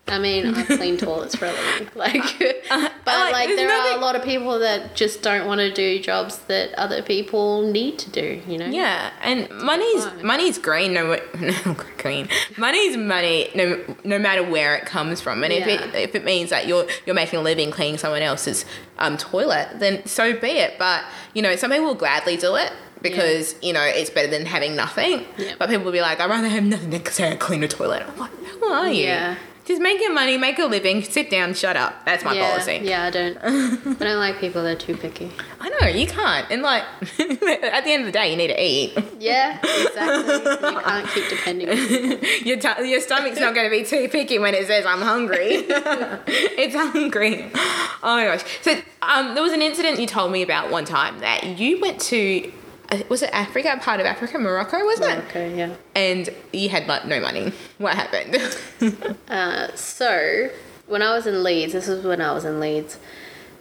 I 0.06 0.18
mean, 0.18 0.54
I 0.54 0.62
clean 0.64 0.96
toilets 0.98 1.34
for 1.34 1.46
a 1.46 1.52
living, 1.52 1.88
like, 1.94 2.64
uh, 2.70 2.88
but 3.08 3.32
like, 3.32 3.48
like, 3.48 3.56
there 3.56 3.70
are 3.70 3.96
a 3.96 4.00
lot 4.00 4.16
of 4.16 4.22
people 4.22 4.58
that 4.58 4.94
just 4.94 5.22
don't 5.22 5.46
want 5.46 5.60
to 5.60 5.72
do 5.72 6.00
jobs 6.00 6.38
that 6.46 6.74
other 6.74 7.02
people 7.02 7.70
need 7.70 7.98
to 8.00 8.10
do. 8.10 8.40
You 8.46 8.58
know? 8.58 8.66
Yeah, 8.66 9.10
and 9.22 9.50
money's 9.50 10.06
money's 10.22 10.58
green. 10.58 10.94
No, 10.94 11.18
no 11.40 11.76
green. 11.98 12.28
Money's 12.56 12.96
money. 12.96 13.50
No, 13.54 13.82
no 14.04 14.18
matter 14.18 14.42
where 14.42 14.76
it 14.76 14.86
comes 14.86 15.20
from. 15.20 15.44
And 15.44 15.52
if 15.52 15.66
it 15.66 15.94
if 15.94 16.14
it 16.14 16.24
means 16.24 16.50
that 16.50 16.66
you're 16.66 16.86
you're 17.06 17.14
making 17.14 17.38
a 17.38 17.42
living 17.42 17.70
cleaning 17.70 17.98
someone 17.98 18.22
else's 18.22 18.64
um 18.98 19.16
toilet, 19.16 19.68
then 19.76 20.04
so 20.06 20.38
be 20.38 20.50
it. 20.50 20.78
But 20.78 21.04
you 21.34 21.42
know, 21.42 21.56
some 21.56 21.70
people 21.70 21.86
will 21.86 21.94
gladly 21.94 22.36
do 22.36 22.56
it 22.56 22.72
because 23.02 23.54
you 23.62 23.72
know 23.72 23.82
it's 23.82 24.10
better 24.10 24.28
than 24.28 24.46
having 24.46 24.76
nothing. 24.76 25.24
Yeah. 25.36 25.54
But 25.58 25.68
people 25.68 25.84
will 25.84 25.92
be 25.92 26.00
like, 26.00 26.20
I'd 26.20 26.30
rather 26.30 26.48
have 26.48 26.64
nothing 26.64 26.90
than 26.90 27.38
clean 27.38 27.62
a 27.62 27.68
toilet. 27.68 28.02
What? 28.18 28.30
Who 28.30 28.66
are 28.66 28.88
you? 28.88 29.04
Yeah. 29.04 29.36
Just 29.68 29.82
make 29.82 30.00
your 30.00 30.14
money, 30.14 30.38
make 30.38 30.58
a 30.58 30.64
living, 30.64 31.02
sit 31.02 31.28
down, 31.28 31.52
shut 31.52 31.76
up. 31.76 32.02
That's 32.06 32.24
my 32.24 32.32
yeah, 32.32 32.50
policy. 32.52 32.80
yeah, 32.82 33.02
I 33.02 33.10
don't. 33.10 33.36
I 33.36 34.02
don't 34.02 34.18
like 34.18 34.40
people 34.40 34.62
that 34.62 34.70
are 34.70 34.80
too 34.80 34.96
picky. 34.96 35.30
I 35.60 35.68
know, 35.68 35.88
you 35.88 36.06
can't. 36.06 36.50
And 36.50 36.62
like, 36.62 36.84
at 37.02 37.84
the 37.84 37.92
end 37.92 38.00
of 38.00 38.06
the 38.06 38.12
day, 38.12 38.30
you 38.30 38.36
need 38.38 38.48
to 38.48 38.58
eat. 38.58 38.98
Yeah, 39.20 39.58
exactly. 39.58 40.36
you 40.36 40.80
can't 40.80 41.08
keep 41.08 41.28
depending. 41.28 41.68
on. 41.68 41.76
Your, 42.46 42.58
t- 42.58 42.90
your 42.90 43.00
stomach's 43.02 43.40
not 43.40 43.54
going 43.54 43.66
to 43.66 43.70
be 43.70 43.84
too 43.84 44.08
picky 44.08 44.38
when 44.38 44.54
it 44.54 44.66
says 44.66 44.86
I'm 44.86 45.02
hungry. 45.02 45.66
it's 45.68 46.74
hungry. 46.74 47.50
Oh 47.54 48.16
my 48.16 48.24
gosh. 48.24 48.44
So 48.62 48.74
um, 49.02 49.34
there 49.34 49.42
was 49.42 49.52
an 49.52 49.60
incident 49.60 50.00
you 50.00 50.06
told 50.06 50.32
me 50.32 50.40
about 50.40 50.70
one 50.70 50.86
time 50.86 51.18
that 51.18 51.58
you 51.58 51.78
went 51.78 52.00
to, 52.00 52.50
was 53.08 53.22
it 53.22 53.30
Africa, 53.32 53.78
part 53.80 54.00
of 54.00 54.06
Africa, 54.06 54.38
Morocco, 54.38 54.84
wasn't 54.84 55.18
it? 55.18 55.24
Okay, 55.26 55.56
yeah. 55.56 55.74
And 55.94 56.28
you 56.52 56.68
had 56.68 56.86
like 56.86 57.06
no 57.06 57.20
money. 57.20 57.52
What 57.78 57.94
happened? 57.94 58.36
Uh, 59.28 59.74
so 59.74 60.48
when 60.86 61.02
I 61.02 61.14
was 61.14 61.26
in 61.26 61.42
Leeds, 61.42 61.74
this 61.74 61.86
was 61.86 62.02
when 62.04 62.20
I 62.20 62.32
was 62.32 62.44
in 62.44 62.60
Leeds, 62.60 62.98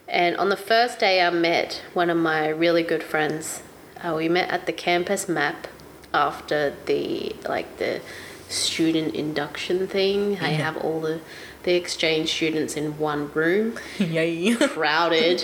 and 0.07 0.37
on 0.37 0.49
the 0.49 0.55
first 0.55 0.99
day 0.99 1.21
I 1.21 1.29
met 1.29 1.81
one 1.93 2.09
of 2.09 2.17
my 2.17 2.47
really 2.47 2.83
good 2.83 3.03
friends. 3.03 3.61
Uh, 4.01 4.13
we 4.15 4.29
met 4.29 4.49
at 4.49 4.65
the 4.65 4.71
campus 4.71 5.27
map 5.27 5.67
after 6.13 6.73
the 6.85 7.35
like 7.49 7.77
the 7.77 8.01
student 8.47 9.13
induction 9.13 9.87
thing. 9.87 10.39
I 10.39 10.49
have 10.49 10.77
all 10.77 11.01
the 11.01 11.19
the 11.63 11.75
exchange 11.75 12.29
students 12.29 12.75
in 12.75 12.97
one 12.97 13.31
room. 13.33 13.77
Yay. 13.99 14.55
crowded. 14.55 15.43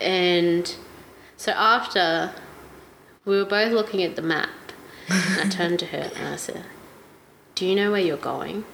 and 0.00 0.72
so 1.36 1.50
after, 1.52 2.32
we 3.24 3.36
were 3.36 3.44
both 3.44 3.72
looking 3.72 4.02
at 4.02 4.16
the 4.16 4.22
map. 4.22 4.50
And 5.08 5.40
I 5.40 5.48
turned 5.48 5.78
to 5.80 5.86
her 5.86 6.10
and 6.16 6.28
I 6.28 6.36
said, 6.36 6.64
Do 7.54 7.66
you 7.66 7.74
know 7.74 7.90
where 7.90 8.00
you're 8.00 8.16
going? 8.16 8.64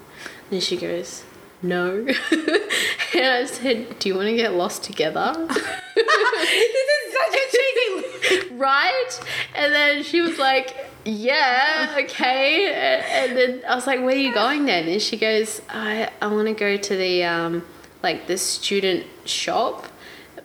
And 0.51 0.63
she 0.63 0.77
goes, 0.77 1.25
No. 1.63 2.07
and 2.33 3.27
I 3.27 3.45
said, 3.47 3.99
Do 3.99 4.09
you 4.09 4.15
want 4.15 4.29
to 4.29 4.37
get 4.37 4.55
lost 4.55 4.85
together? 4.85 5.35
this 5.95 6.89
is 7.07 7.13
such 7.13 7.35
a 7.35 8.37
cheesy. 8.39 8.55
right? 8.55 9.21
And 9.55 9.73
then 9.73 10.03
she 10.03 10.21
was 10.21 10.39
like, 10.39 10.77
Yeah, 11.05 11.97
okay. 12.05 13.03
And 13.27 13.37
then 13.37 13.63
I 13.69 13.75
was 13.75 13.87
like, 13.87 14.01
Where 14.01 14.15
are 14.15 14.19
you 14.19 14.33
going 14.33 14.67
then? 14.67 14.89
And 14.89 15.03
she 15.03 15.17
goes, 15.17 15.61
I, 15.69 16.11
I 16.21 16.29
want 16.29 16.49
to 16.49 16.55
go 16.55 16.77
to 16.77 16.97
the 16.97 17.25
um 17.25 17.65
like 18.03 18.27
the 18.29 18.39
student 18.39 19.07
shop, 19.25 19.87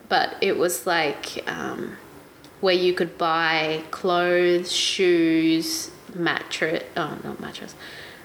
but 0.09 0.35
it 0.41 0.57
was 0.57 0.85
like 0.85 1.47
um 1.47 1.97
where 2.65 2.73
you 2.73 2.93
could 2.93 3.15
buy 3.15 3.83
clothes, 3.91 4.71
shoes, 4.71 5.91
mattress 6.15 6.81
oh 6.97 7.15
not 7.23 7.39
mattress, 7.39 7.75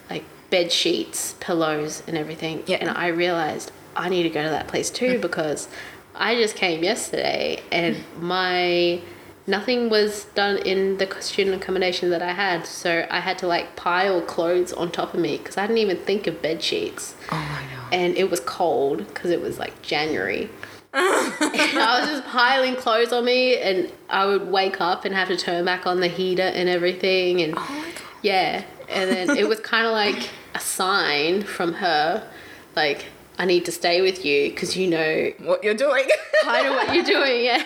like 0.09 0.24
bed 0.49 0.72
sheets, 0.72 1.34
pillows 1.41 2.03
and 2.07 2.16
everything. 2.16 2.62
Yeah. 2.66 2.78
And 2.80 2.88
I 2.88 3.09
realized 3.09 3.70
I 3.95 4.09
need 4.09 4.22
to 4.22 4.30
go 4.30 4.43
to 4.43 4.49
that 4.49 4.66
place 4.66 4.88
too 4.88 5.18
because 5.28 5.68
I 6.14 6.36
just 6.36 6.57
came 6.57 6.82
yesterday 6.82 7.62
and 7.70 7.99
my 8.18 9.03
nothing 9.47 9.91
was 9.91 10.24
done 10.34 10.57
in 10.57 10.97
the 10.97 11.14
student 11.20 11.62
accommodation 11.62 12.09
that 12.09 12.22
I 12.22 12.32
had, 12.32 12.64
so 12.64 13.07
I 13.11 13.20
had 13.20 13.36
to 13.38 13.47
like 13.47 13.76
pile 13.76 14.22
clothes 14.22 14.72
on 14.72 14.91
top 14.91 15.12
of 15.12 15.20
me 15.20 15.36
because 15.36 15.59
I 15.59 15.66
didn't 15.66 15.78
even 15.78 15.99
think 15.99 16.26
of 16.26 16.41
bed 16.41 16.62
sheets. 16.62 17.14
Oh 17.30 17.36
my 17.36 17.62
god. 17.74 17.93
And 17.93 18.16
it 18.16 18.30
was 18.30 18.41
cold 18.41 19.07
because 19.09 19.30
it 19.30 19.43
was 19.43 19.59
like 19.59 19.82
January. 19.82 20.49
I 20.95 21.99
was 22.01 22.11
just 22.11 22.24
piling 22.26 22.74
clothes 22.76 23.12
on 23.12 23.24
me, 23.24 23.57
and 23.59 23.93
I 24.09 24.26
would 24.26 24.49
wake 24.49 24.80
up 24.80 25.05
and 25.05 25.14
have 25.14 25.28
to 25.28 25.36
turn 25.36 25.64
back 25.64 25.86
on 25.86 26.01
the 26.01 26.09
heater 26.09 26.43
and 26.43 26.68
everything. 26.68 27.41
And 27.43 27.55
Oh 27.57 27.84
yeah, 28.22 28.64
and 28.88 29.11
then 29.11 29.36
it 29.36 29.49
was 29.49 29.61
kind 29.61 29.86
of 29.86 29.93
like 29.93 30.28
a 30.55 30.61
sign 30.61 31.43
from 31.43 31.74
her, 31.74 32.28
like 32.74 33.07
I 33.38 33.45
need 33.45 33.64
to 33.66 33.72
stay 33.72 34.01
with 34.03 34.24
you 34.24 34.51
because 34.51 34.76
you 34.76 34.88
know 34.88 35.30
What 35.41 35.62
you're 35.64 35.74
doing. 35.74 36.07
kind 36.43 36.66
of 36.66 36.74
what 36.74 36.95
you're 36.95 37.05
doing, 37.05 37.45
yeah. 37.45 37.62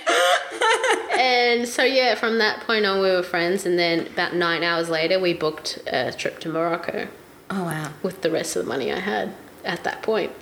and 1.18 1.66
so 1.66 1.82
yeah, 1.82 2.14
from 2.16 2.38
that 2.38 2.60
point 2.60 2.84
on, 2.84 3.00
we 3.00 3.10
were 3.10 3.22
friends, 3.22 3.64
and 3.66 3.78
then 3.78 4.06
about 4.08 4.34
nine 4.34 4.62
hours 4.62 4.88
later, 4.90 5.18
we 5.18 5.32
booked 5.32 5.78
a 5.86 6.12
trip 6.12 6.40
to 6.40 6.48
Morocco 6.50 7.08
Oh 7.50 7.64
wow. 7.64 7.92
with 8.02 8.22
the 8.22 8.30
rest 8.30 8.56
of 8.56 8.64
the 8.64 8.68
money 8.68 8.92
I 8.92 8.98
had 9.00 9.32
at 9.64 9.84
that 9.84 10.02
point. 10.02 10.32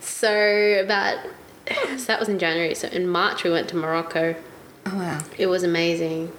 So 0.00 0.80
about 0.84 1.18
so 1.96 2.04
that 2.06 2.20
was 2.20 2.28
in 2.28 2.38
January. 2.38 2.74
So 2.74 2.88
in 2.88 3.06
March, 3.08 3.44
we 3.44 3.50
went 3.50 3.68
to 3.68 3.76
Morocco. 3.76 4.34
Oh 4.86 4.96
wow. 4.96 5.20
It 5.36 5.46
was 5.46 5.62
amazing, 5.62 6.32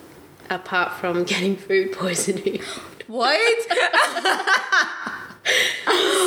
apart 0.49 0.93
from 0.99 1.23
getting 1.33 1.55
food 1.55 1.91
poisoning. 1.93 2.61
What? 3.07 3.39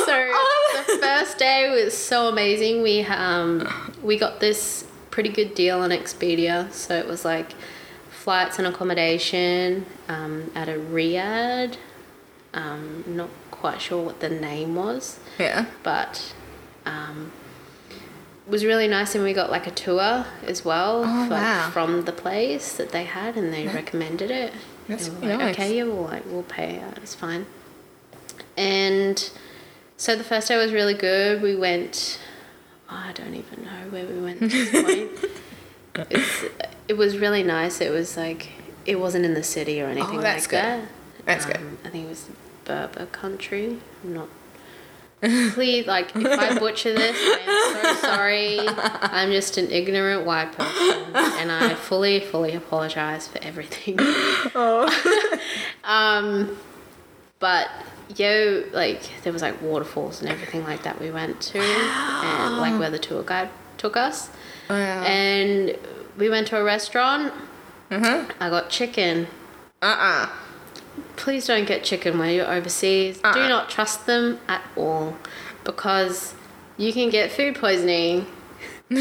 so 0.05 0.29
Oh. 0.35 0.83
the 0.87 0.97
first 0.97 1.37
day 1.37 1.69
was 1.69 1.95
so 1.95 2.27
amazing. 2.27 2.81
We 2.81 3.01
um 3.03 3.67
we 4.03 4.17
got 4.17 4.39
this 4.39 4.85
pretty 5.11 5.29
good 5.29 5.53
deal 5.55 5.79
on 5.79 5.91
Expedia. 5.91 6.71
So 6.71 6.95
it 6.97 7.07
was 7.07 7.23
like 7.23 7.53
flights 8.09 8.57
and 8.57 8.67
accommodation 8.67 9.85
um, 10.07 10.49
at 10.55 10.67
a 10.69 10.73
riad. 10.73 11.77
Um, 12.53 13.03
not 13.07 13.29
quite 13.51 13.81
sure 13.81 14.03
what 14.03 14.19
the 14.19 14.29
name 14.29 14.75
was, 14.75 15.19
yeah. 15.39 15.65
but 15.83 16.33
um, 16.85 17.31
was 18.47 18.65
really 18.65 18.87
nice. 18.87 19.15
And 19.15 19.23
we 19.23 19.33
got 19.33 19.49
like 19.51 19.67
a 19.67 19.71
tour 19.71 20.25
as 20.45 20.63
well 20.65 21.03
Oh, 21.05 21.25
for- 21.27 21.33
wow. 21.33 21.69
from 21.71 22.05
the 22.05 22.11
place 22.11 22.73
that 22.77 22.89
they 22.91 23.03
had, 23.05 23.35
and 23.37 23.53
they 23.53 23.67
recommended 23.67 24.29
it. 24.31 24.53
That's 24.87 25.07
They 25.07 25.13
were 25.13 25.19
really 25.33 25.43
like. 25.45 25.55
Okay, 25.55 25.77
yeah, 25.77 25.83
we'll 25.83 26.03
like 26.03 26.23
we'll 26.25 26.43
pay. 26.43 26.79
Uh, 26.79 26.91
it's 26.97 27.15
fine. 27.15 27.45
And 28.57 29.29
so 29.97 30.15
the 30.15 30.23
first 30.23 30.47
day 30.47 30.57
was 30.57 30.73
really 30.73 30.93
good. 30.93 31.41
We 31.41 31.55
went. 31.55 32.19
I 32.89 33.11
don't 33.13 33.33
even 33.33 33.63
know 33.63 33.89
where 33.89 34.05
we 34.05 34.19
went 34.19 34.41
at 34.43 34.51
this 34.51 34.71
point. 34.83 35.11
it 36.87 36.97
was 36.97 37.17
really 37.17 37.43
nice. 37.43 37.81
It 37.81 37.91
was 37.91 38.17
like 38.17 38.49
it 38.85 38.99
wasn't 38.99 39.25
in 39.25 39.33
the 39.33 39.43
city 39.43 39.81
or 39.81 39.85
anything 39.85 40.19
Oh, 40.19 40.21
that's 40.21 40.43
like 40.45 40.49
good. 40.51 40.57
that. 40.57 40.87
That's 41.25 41.45
good. 41.45 41.57
Um, 41.57 41.77
I 41.85 41.89
think 41.89 42.05
it 42.05 42.09
was 42.09 42.29
Berber 42.65 43.05
country. 43.07 43.79
I'm 44.03 44.13
not. 44.13 44.27
Please, 45.53 45.87
like, 45.87 46.13
if 46.15 46.25
I 46.39 46.57
butcher 46.59 46.93
this, 46.93 47.15
I 47.17 47.39
am 47.45 47.95
so 47.95 48.01
sorry. 48.01 48.59
I'm 48.67 49.31
just 49.31 49.57
an 49.57 49.71
ignorant 49.71 50.25
white 50.25 50.51
person, 50.51 51.15
and 51.39 51.51
I 51.51 51.75
fully, 51.75 52.19
fully 52.19 52.53
apologize 52.55 53.27
for 53.27 53.39
everything. 53.43 53.97
Oh. 54.55 54.89
Um, 55.85 56.57
but 57.39 57.67
yo, 58.15 58.63
like 58.71 59.01
there 59.23 59.33
was 59.33 59.41
like 59.41 59.61
waterfalls 59.61 60.21
and 60.21 60.29
everything 60.29 60.63
like 60.63 60.83
that 60.83 60.97
we 60.99 61.11
went 61.11 61.41
to, 61.41 61.59
and 61.59 62.57
like 62.57 62.79
where 62.79 62.89
the 62.89 62.99
tour 62.99 63.21
guide 63.21 63.49
took 63.77 63.97
us, 63.97 64.29
Wow. 64.69 65.03
and 65.03 65.77
we 66.17 66.29
went 66.29 66.47
to 66.47 66.57
a 66.57 66.63
restaurant. 66.63 67.33
Mhm. 67.91 68.31
I 68.39 68.49
got 68.49 68.69
chicken. 68.69 69.27
Uh-uh. 69.81 70.29
Please 71.15 71.45
don't 71.47 71.65
get 71.65 71.83
chicken 71.83 72.17
when 72.17 72.33
you're 72.33 72.51
overseas. 72.51 73.17
Do 73.19 73.27
Uh-uh. 73.29 73.47
not 73.47 73.69
trust 73.69 74.05
them 74.05 74.39
at 74.47 74.63
all, 74.75 75.15
because 75.63 76.33
you 76.77 76.91
can 76.93 77.09
get 77.09 77.31
food 77.31 77.55
poisoning. 77.55 78.25
so 78.89 78.99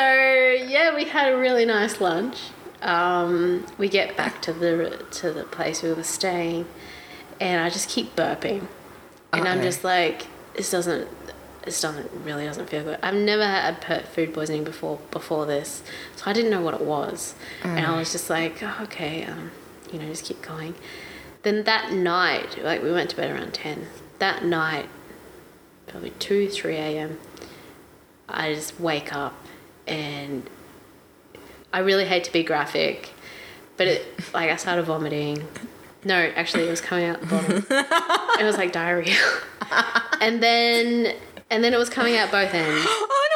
yeah, 0.00 0.94
we 0.94 1.04
had 1.04 1.32
a 1.32 1.36
really 1.36 1.64
nice 1.64 2.00
lunch. 2.00 2.38
Um, 2.82 3.64
we 3.78 3.88
get 3.88 4.16
back 4.16 4.42
to 4.42 4.52
the 4.52 5.04
to 5.12 5.32
the 5.32 5.44
place 5.44 5.82
we 5.82 5.92
were 5.92 6.02
staying, 6.02 6.66
and 7.40 7.60
I 7.62 7.70
just 7.70 7.88
keep 7.88 8.14
burping, 8.14 8.66
and 9.32 9.48
I'm 9.48 9.62
just 9.62 9.82
like, 9.84 10.26
this 10.54 10.70
doesn't, 10.70 11.08
this 11.64 11.80
doesn't 11.80 12.10
really 12.24 12.44
doesn't 12.44 12.68
feel 12.68 12.84
good. 12.84 12.98
I've 13.02 13.14
never 13.14 13.44
had 13.44 14.06
food 14.08 14.34
poisoning 14.34 14.64
before 14.64 14.98
before 15.10 15.46
this, 15.46 15.82
so 16.16 16.24
I 16.26 16.32
didn't 16.32 16.50
know 16.50 16.60
what 16.60 16.74
it 16.74 16.82
was, 16.82 17.34
and 17.62 17.84
I 17.84 17.96
was 17.98 18.12
just 18.12 18.28
like, 18.30 18.62
oh, 18.62 18.78
okay, 18.82 19.24
um, 19.24 19.50
you 19.92 19.98
know, 19.98 20.06
just 20.06 20.24
keep 20.24 20.42
going. 20.42 20.74
Then 21.42 21.64
that 21.64 21.92
night, 21.92 22.62
like 22.62 22.82
we 22.82 22.92
went 22.92 23.10
to 23.10 23.16
bed 23.16 23.30
around 23.30 23.54
ten. 23.54 23.86
That 24.18 24.44
night, 24.44 24.88
probably 25.86 26.10
two, 26.10 26.48
three 26.48 26.76
a.m. 26.76 27.18
I 28.28 28.54
just 28.54 28.80
wake 28.80 29.14
up 29.14 29.34
and 29.86 30.48
I 31.72 31.80
really 31.80 32.04
hate 32.06 32.24
to 32.24 32.32
be 32.32 32.42
graphic, 32.42 33.10
but 33.76 33.86
it 33.86 34.06
like 34.32 34.50
I 34.50 34.56
started 34.56 34.84
vomiting. 34.84 35.46
No, 36.04 36.14
actually, 36.14 36.64
it 36.64 36.70
was 36.70 36.80
coming 36.80 37.06
out 37.06 37.20
the 37.20 37.26
bottom. 37.26 37.66
it 38.40 38.44
was 38.44 38.56
like 38.56 38.72
diarrhea, 38.72 39.16
and 40.20 40.42
then 40.42 41.14
and 41.50 41.62
then 41.62 41.72
it 41.74 41.78
was 41.78 41.88
coming 41.88 42.16
out 42.16 42.30
both 42.30 42.52
ends. 42.54 42.86
Oh 42.96 43.28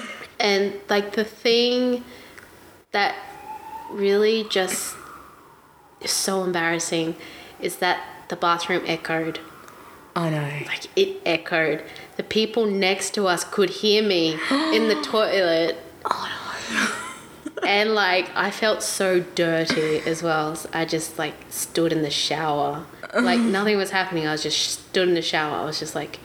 no. 0.00 0.06
And 0.38 0.74
like 0.88 1.12
the 1.14 1.24
thing 1.24 2.04
that 2.92 3.14
really 3.90 4.44
just 4.50 4.96
is 6.00 6.10
so 6.10 6.44
embarrassing 6.44 7.16
is 7.60 7.76
that 7.76 8.00
the 8.28 8.36
bathroom 8.36 8.82
echoed. 8.86 9.40
Oh 10.14 10.28
no. 10.30 10.42
Like 10.66 10.86
it 10.96 11.20
echoed. 11.24 11.84
The 12.16 12.22
people 12.22 12.66
next 12.66 13.14
to 13.14 13.26
us 13.26 13.44
could 13.44 13.70
hear 13.70 14.02
me 14.02 14.32
in 14.50 14.88
the 14.88 15.00
toilet. 15.02 15.76
Oh 16.04 16.30
no. 16.70 17.62
and 17.66 17.94
like 17.94 18.30
I 18.34 18.50
felt 18.50 18.82
so 18.82 19.20
dirty 19.20 19.98
as 20.00 20.22
well. 20.22 20.56
So 20.56 20.68
I 20.72 20.84
just 20.84 21.18
like 21.18 21.34
stood 21.50 21.92
in 21.92 22.02
the 22.02 22.10
shower. 22.10 22.86
Like 23.14 23.40
nothing 23.56 23.76
was 23.76 23.90
happening. 23.90 24.26
I 24.26 24.32
was 24.32 24.42
just 24.42 24.88
stood 24.88 25.08
in 25.08 25.14
the 25.14 25.22
shower. 25.22 25.56
I 25.56 25.64
was 25.64 25.78
just 25.78 25.94
like 25.94 26.18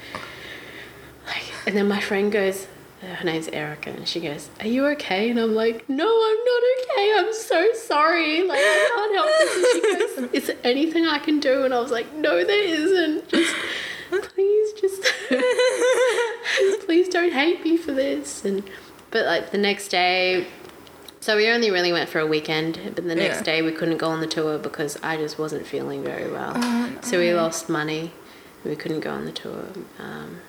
and 1.66 1.76
then 1.76 1.88
my 1.88 2.00
friend 2.02 2.32
goes, 2.32 2.68
her 3.02 3.24
name's 3.26 3.48
Erica, 3.48 3.90
and 3.90 4.08
she 4.08 4.20
goes, 4.20 4.50
"Are 4.60 4.68
you 4.68 4.86
okay?" 4.90 5.32
And 5.32 5.40
I'm 5.40 5.56
like, 5.56 5.90
"No, 5.90 6.06
I'm 6.06 6.38
not 6.46 6.64
okay. 6.78 7.14
I'm 7.18 7.34
so 7.34 7.68
sorry. 7.74 8.44
Like 8.44 8.60
I 8.62 8.90
can't 8.96 9.16
help 9.16 9.28
this." 9.40 9.56
And 9.56 9.66
she 9.74 9.82
goes, 10.32 10.34
"Is 10.34 10.48
there 10.48 10.58
anything 10.64 11.06
I 11.08 11.18
can 11.18 11.40
do?" 11.40 11.64
And 11.66 11.74
I 11.74 11.80
was 11.80 11.90
like, 11.90 12.14
"No, 12.14 12.44
there 12.46 12.64
isn't. 12.64 13.28
Just 13.30 13.56
please, 14.12 14.74
just 14.80 15.02
please 16.86 17.08
don't 17.10 17.34
hate 17.34 17.64
me 17.64 17.76
for 17.78 17.92
this." 17.92 18.46
And 18.46 18.64
but 19.10 19.26
like 19.26 19.52
the 19.52 19.58
next 19.58 19.88
day. 19.90 20.46
So 21.22 21.38
we 21.38 21.48
only 21.50 21.70
really 21.70 21.92
went 21.92 22.10
for 22.10 22.20
a 22.20 22.26
weekend, 22.26 22.80
but 22.96 23.04
the 23.08 23.14
next 23.16 23.38
Yeah. 23.38 23.44
day 23.44 23.62
we 23.62 23.72
couldn't 23.72 23.98
go 23.98 24.10
on 24.10 24.22
the 24.22 24.28
tour 24.28 24.58
because 24.58 24.98
I 25.04 25.18
just 25.18 25.38
wasn't 25.38 25.68
feeling 25.68 26.04
very 26.04 26.32
well. 26.32 26.56
So 27.04 27.20
we 27.20 27.32
lost 27.34 27.70
money. 27.70 28.12
We 28.64 28.76
couldn't 28.76 29.02
go 29.02 29.12
on 29.12 29.26
the 29.26 29.32
tour. 29.32 29.66
Um, 30.00 30.42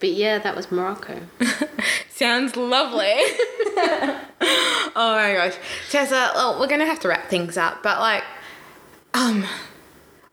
but 0.00 0.10
yeah, 0.10 0.38
that 0.38 0.56
was 0.56 0.70
Morocco. 0.72 1.20
Sounds 2.10 2.56
lovely. 2.56 3.04
oh 3.76 4.92
my 4.96 5.34
gosh. 5.34 5.54
Tessa, 5.90 6.32
well, 6.34 6.58
we're 6.58 6.66
going 6.66 6.80
to 6.80 6.86
have 6.86 7.00
to 7.00 7.08
wrap 7.08 7.28
things 7.28 7.56
up, 7.56 7.82
but 7.82 8.00
like, 8.00 8.24
um, 9.14 9.44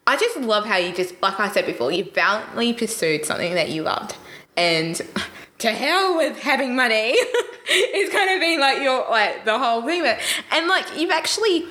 I 0.05 0.15
just 0.18 0.38
love 0.38 0.65
how 0.65 0.78
you 0.78 0.93
just, 0.93 1.22
like 1.22 1.39
I 1.39 1.51
said 1.51 1.65
before, 1.65 1.91
you 1.91 2.05
valiantly 2.05 2.74
pursued 2.74 3.26
something 3.26 3.53
that 3.55 3.70
you 3.70 3.84
loved. 3.84 4.15
And 4.55 4.99
to 5.59 5.72
hell 5.72 6.18
with 6.18 6.39
having 6.39 6.76
money 6.76 7.15
it's 7.70 8.13
kind 8.13 8.32
of 8.32 8.39
been 8.39 8.59
like 8.59 8.82
your, 8.82 9.09
like, 9.09 9.45
the 9.45 9.57
whole 9.59 9.82
thing. 9.82 10.03
But, 10.03 10.20
and 10.51 10.68
like, 10.68 10.86
you've 10.97 11.11
actually 11.11 11.65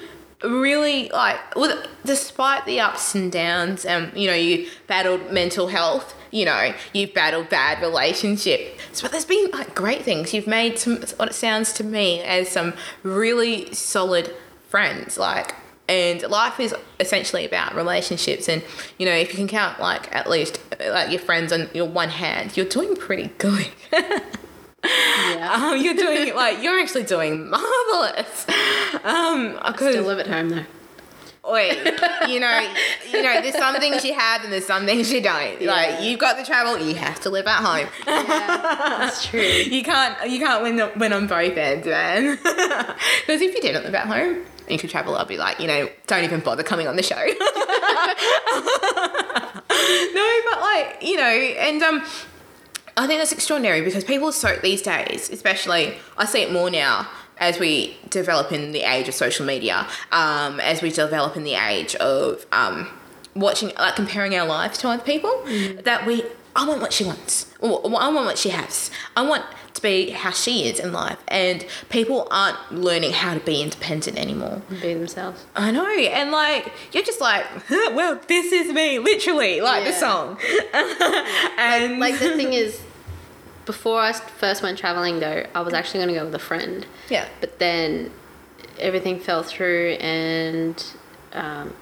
really 0.45 1.09
like 1.11 1.55
with 1.57 1.87
despite 2.05 2.64
the 2.66 2.78
ups 2.78 3.14
and 3.14 3.32
downs 3.32 3.84
and 3.84 4.14
you 4.14 4.26
know 4.26 4.34
you 4.34 4.68
battled 4.87 5.32
mental 5.32 5.68
health 5.68 6.14
you 6.30 6.45
know 6.45 6.74
you've 6.93 7.14
battled 7.14 7.49
bad 7.49 7.80
relationships 7.80 9.01
but 9.01 9.11
there's 9.11 9.24
been 9.24 9.51
like 9.51 9.74
great 9.74 10.03
things. 10.03 10.32
You've 10.32 10.47
made 10.47 10.78
some 10.78 10.97
what 11.16 11.28
it 11.28 11.34
sounds 11.34 11.72
to 11.74 11.84
me 11.84 12.22
as 12.22 12.49
some 12.49 12.74
really 13.03 13.72
solid 13.74 14.34
friends 14.68 15.18
like 15.18 15.55
and 15.89 16.22
life 16.22 16.59
is 16.59 16.74
essentially 16.99 17.45
about 17.45 17.74
relationships 17.74 18.49
and 18.49 18.62
you 18.99 19.07
know 19.07 19.12
if 19.12 19.30
you 19.30 19.37
can 19.37 19.49
count 19.49 19.78
like 19.78 20.12
at 20.14 20.28
least 20.28 20.59
uh, 20.80 20.91
like 20.91 21.11
your 21.11 21.20
friends 21.20 21.53
on 21.53 21.68
your 21.72 21.87
one 21.87 22.09
hand 22.09 22.57
you're 22.57 22.66
doing 22.66 22.97
pretty 22.97 23.30
good 23.39 23.68
Yeah. 24.87 25.53
um, 25.53 25.80
you're 25.82 25.95
doing 25.95 26.34
like 26.34 26.62
you're 26.62 26.78
actually 26.78 27.05
doing 27.05 27.51
marvelous 27.51 28.47
um 29.05 29.53
because 29.66 29.95
Still 29.95 30.05
live 30.05 30.18
at 30.20 30.26
home 30.26 30.49
though. 30.51 30.64
Wait, 31.49 31.76
you 32.28 32.41
know, 32.41 32.74
you 33.12 33.22
know, 33.22 33.41
there's 33.41 33.57
some 33.57 33.76
things 33.76 34.05
you 34.05 34.12
have 34.14 34.43
and 34.43 34.53
there's 34.53 34.66
some 34.66 34.84
things 34.84 35.12
you 35.12 35.20
don't. 35.22 35.62
Like 35.62 36.03
you've 36.03 36.18
got 36.18 36.37
the 36.37 36.45
travel, 36.45 36.76
you 36.84 36.97
have 36.97 37.20
to 37.20 37.30
live 37.30 37.47
at 37.47 37.62
home. 37.62 37.89
That's 38.05 39.26
true. 39.26 39.41
You 39.76 39.82
can't, 39.84 40.28
you 40.28 40.41
can't 40.41 40.62
win, 40.62 40.76
the, 40.76 40.91
win 40.97 41.12
on 41.12 41.28
both 41.28 41.57
ends, 41.57 41.87
man. 41.87 42.39
Because 42.43 43.41
if 43.43 43.55
you 43.55 43.61
didn't 43.61 43.84
live 43.84 43.95
at 43.95 44.07
home 44.07 44.39
and 44.39 44.70
you 44.70 44.78
could 44.78 44.91
travel, 44.91 45.16
I'd 45.16 45.28
be 45.28 45.37
like, 45.37 45.61
you 45.61 45.68
know, 45.68 45.89
don't 46.09 46.24
even 46.24 46.41
bother 46.41 46.64
coming 46.64 46.89
on 46.89 46.97
the 46.97 47.03
show. 47.03 47.14
no, 50.14 50.32
but 50.51 50.61
like, 50.61 50.99
you 51.03 51.16
know, 51.16 51.22
and 51.22 51.82
um, 51.82 52.03
I 52.97 53.07
think 53.07 53.21
that's 53.21 53.33
extraordinary 53.33 53.83
because 53.83 54.05
people 54.05 54.33
so 54.33 54.57
these 54.63 54.81
days, 54.83 55.29
especially, 55.31 55.97
I 56.17 56.25
see 56.25 56.43
it 56.43 56.53
more 56.53 56.71
now 56.71 57.09
as 57.39 57.59
we 57.59 57.97
develop 58.09 58.53
in 58.53 58.73
the 58.73 58.81
age 58.81 59.09
of 59.09 59.15
social 59.15 59.45
media, 59.45 59.87
um, 60.13 60.59
as 60.61 60.81
we 60.81 60.91
develop 60.91 61.37
in 61.37 61.45
the 61.45 61.55
age 61.55 61.95
of 61.97 62.47
um, 62.53 62.89
watching, 63.35 63.71
like 63.79 63.97
comparing 63.97 64.35
our 64.35 64.47
lives 64.47 64.79
to 64.79 64.89
other 64.89 65.03
people, 65.03 65.43
that 65.83 66.05
we, 66.07 66.23
I 66.55 66.67
want 66.67 66.81
what 66.81 66.95
she 66.95 67.05
wants, 67.05 67.53
I 67.63 67.67
want 67.69 68.25
what 68.25 68.39
she 68.39 68.49
has. 68.49 68.91
I 69.15 69.23
want 69.29 69.45
to 69.75 69.83
be 69.83 70.11
how 70.11 70.31
she 70.31 70.67
is 70.67 70.81
in 70.81 70.93
life, 70.93 71.19
and 71.29 71.67
people 71.91 72.27
aren't 72.31 72.73
learning 72.73 73.13
how 73.13 73.35
to 73.35 73.41
be 73.41 73.61
independent 73.61 74.19
anymore. 74.19 74.63
Be 74.71 74.95
themselves. 74.95 75.45
I 75.55 75.71
know, 75.71 75.87
and 75.87 76.31
like 76.31 76.73
you're 76.93 77.05
just 77.05 77.21
like, 77.21 77.45
well, 77.71 78.19
this 78.27 78.53
is 78.53 78.73
me, 78.73 78.99
literally, 78.99 79.61
like 79.61 79.85
the 79.85 79.93
song. 79.93 80.39
and 81.59 81.99
Like 82.01 82.19
the 82.19 82.35
thing 82.37 82.55
is, 82.55 82.81
before 83.67 84.01
I 84.01 84.12
first 84.12 84.62
went 84.62 84.79
traveling 84.79 85.21
though, 85.21 85.47
I 85.55 85.61
was 85.61 85.75
actually 85.75 86.01
going 86.01 86.14
to 86.14 86.21
go 86.21 86.25
with 86.25 86.35
a 86.35 86.39
friend. 86.39 86.87
yeah, 87.11 87.29
But 87.41 87.59
then 87.59 88.12
everything 88.79 89.19
fell 89.21 89.43
through 89.43 89.91
and 90.01 90.83
um, 91.33 91.75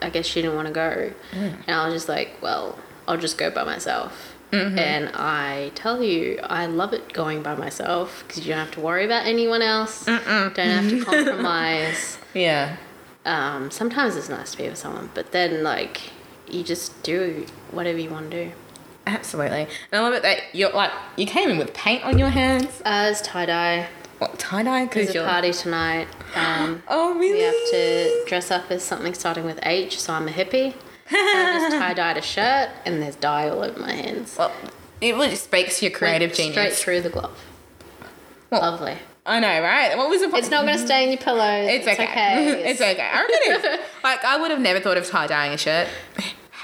I 0.00 0.10
guess 0.10 0.26
she 0.26 0.42
didn't 0.42 0.56
want 0.56 0.68
to 0.68 0.74
go. 0.74 1.12
Mm. 1.32 1.56
And 1.66 1.70
I 1.76 1.84
was 1.86 1.94
just 1.94 2.08
like, 2.08 2.36
well, 2.40 2.78
I'll 3.08 3.16
just 3.16 3.38
go 3.38 3.50
by 3.50 3.64
myself. 3.64 4.34
Mm-hmm. 4.52 4.78
And 4.78 5.08
I 5.14 5.72
tell 5.74 6.02
you, 6.02 6.38
I 6.42 6.66
love 6.66 6.92
it 6.92 7.12
going 7.14 7.42
by 7.42 7.54
myself 7.54 8.22
because 8.26 8.44
you 8.44 8.50
don't 8.52 8.58
have 8.58 8.70
to 8.72 8.80
worry 8.80 9.04
about 9.06 9.24
anyone 9.26 9.62
else. 9.62 10.04
Don't 10.04 10.22
have 10.22 10.54
to 10.54 11.04
compromise. 11.04 12.18
yeah, 12.34 12.76
um, 13.24 13.70
sometimes 13.70 14.14
it's 14.14 14.28
nice 14.28 14.52
to 14.52 14.58
be 14.58 14.68
with 14.68 14.76
someone, 14.76 15.08
but 15.14 15.32
then 15.32 15.62
like 15.62 16.10
you 16.46 16.62
just 16.62 17.02
do 17.02 17.46
whatever 17.70 17.98
you 17.98 18.10
want 18.10 18.30
to 18.30 18.44
do. 18.44 18.52
Absolutely. 19.06 19.62
And 19.62 19.68
I 19.92 20.00
love 20.00 20.14
it 20.14 20.22
that 20.22 20.38
you're 20.52 20.70
like 20.72 20.90
you 21.16 21.26
came 21.26 21.48
in 21.50 21.58
with 21.58 21.72
paint 21.74 22.04
on 22.04 22.18
your 22.18 22.28
hands. 22.30 22.80
Uh, 22.84 23.08
it's 23.10 23.20
tie 23.22 23.46
dye. 23.46 23.88
What 24.18 24.38
tie 24.38 24.62
dye? 24.62 24.86
There's 24.86 24.88
Because 24.90 25.10
a 25.10 25.12
you're. 25.14 25.24
party 25.26 25.52
tonight. 25.52 26.08
Um, 26.34 26.82
Oh 26.88 27.14
really? 27.14 27.32
we 27.32 27.40
have 27.40 27.54
to 27.72 28.24
dress 28.26 28.50
up 28.50 28.70
as 28.70 28.82
something 28.82 29.14
starting 29.14 29.44
with 29.44 29.58
H, 29.64 30.00
so 30.00 30.12
I'm 30.12 30.28
a 30.28 30.30
hippie. 30.30 30.74
I 31.10 31.58
just 31.68 31.76
tie 31.82 31.94
dyed 31.94 32.16
a 32.16 32.22
shirt, 32.22 32.70
and 32.86 33.02
there's 33.02 33.16
dye 33.16 33.48
all 33.48 33.62
over 33.62 33.78
my 33.78 33.92
hands. 33.92 34.36
Well, 34.38 34.52
it 35.00 35.14
really 35.14 35.34
speaks 35.34 35.80
to 35.80 35.86
your 35.86 35.94
creative 35.96 36.28
Went 36.30 36.36
genius. 36.36 36.54
Straight 36.54 36.72
through 36.74 37.00
the 37.02 37.10
glove. 37.10 37.36
Well, 38.50 38.60
Lovely. 38.60 38.96
I 39.26 39.38
know, 39.40 39.60
right? 39.62 39.96
What 39.96 40.08
was 40.10 40.20
the? 40.20 40.34
It's 40.36 40.50
not 40.50 40.64
going 40.64 40.76
to 40.78 40.84
stain 40.84 41.08
your 41.10 41.18
pillows. 41.18 41.68
It's 41.68 41.86
okay. 41.86 42.64
It's 42.70 42.80
okay. 42.80 43.00
I 43.00 43.20
reckon 43.22 43.70
it. 43.72 43.80
Like 44.04 44.24
I 44.24 44.36
would 44.40 44.50
have 44.50 44.58
never 44.60 44.80
thought 44.80 44.96
of 44.96 45.06
tie 45.06 45.26
dyeing 45.28 45.52
a 45.52 45.58
shirt. 45.58 45.86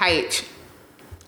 H. 0.01 0.43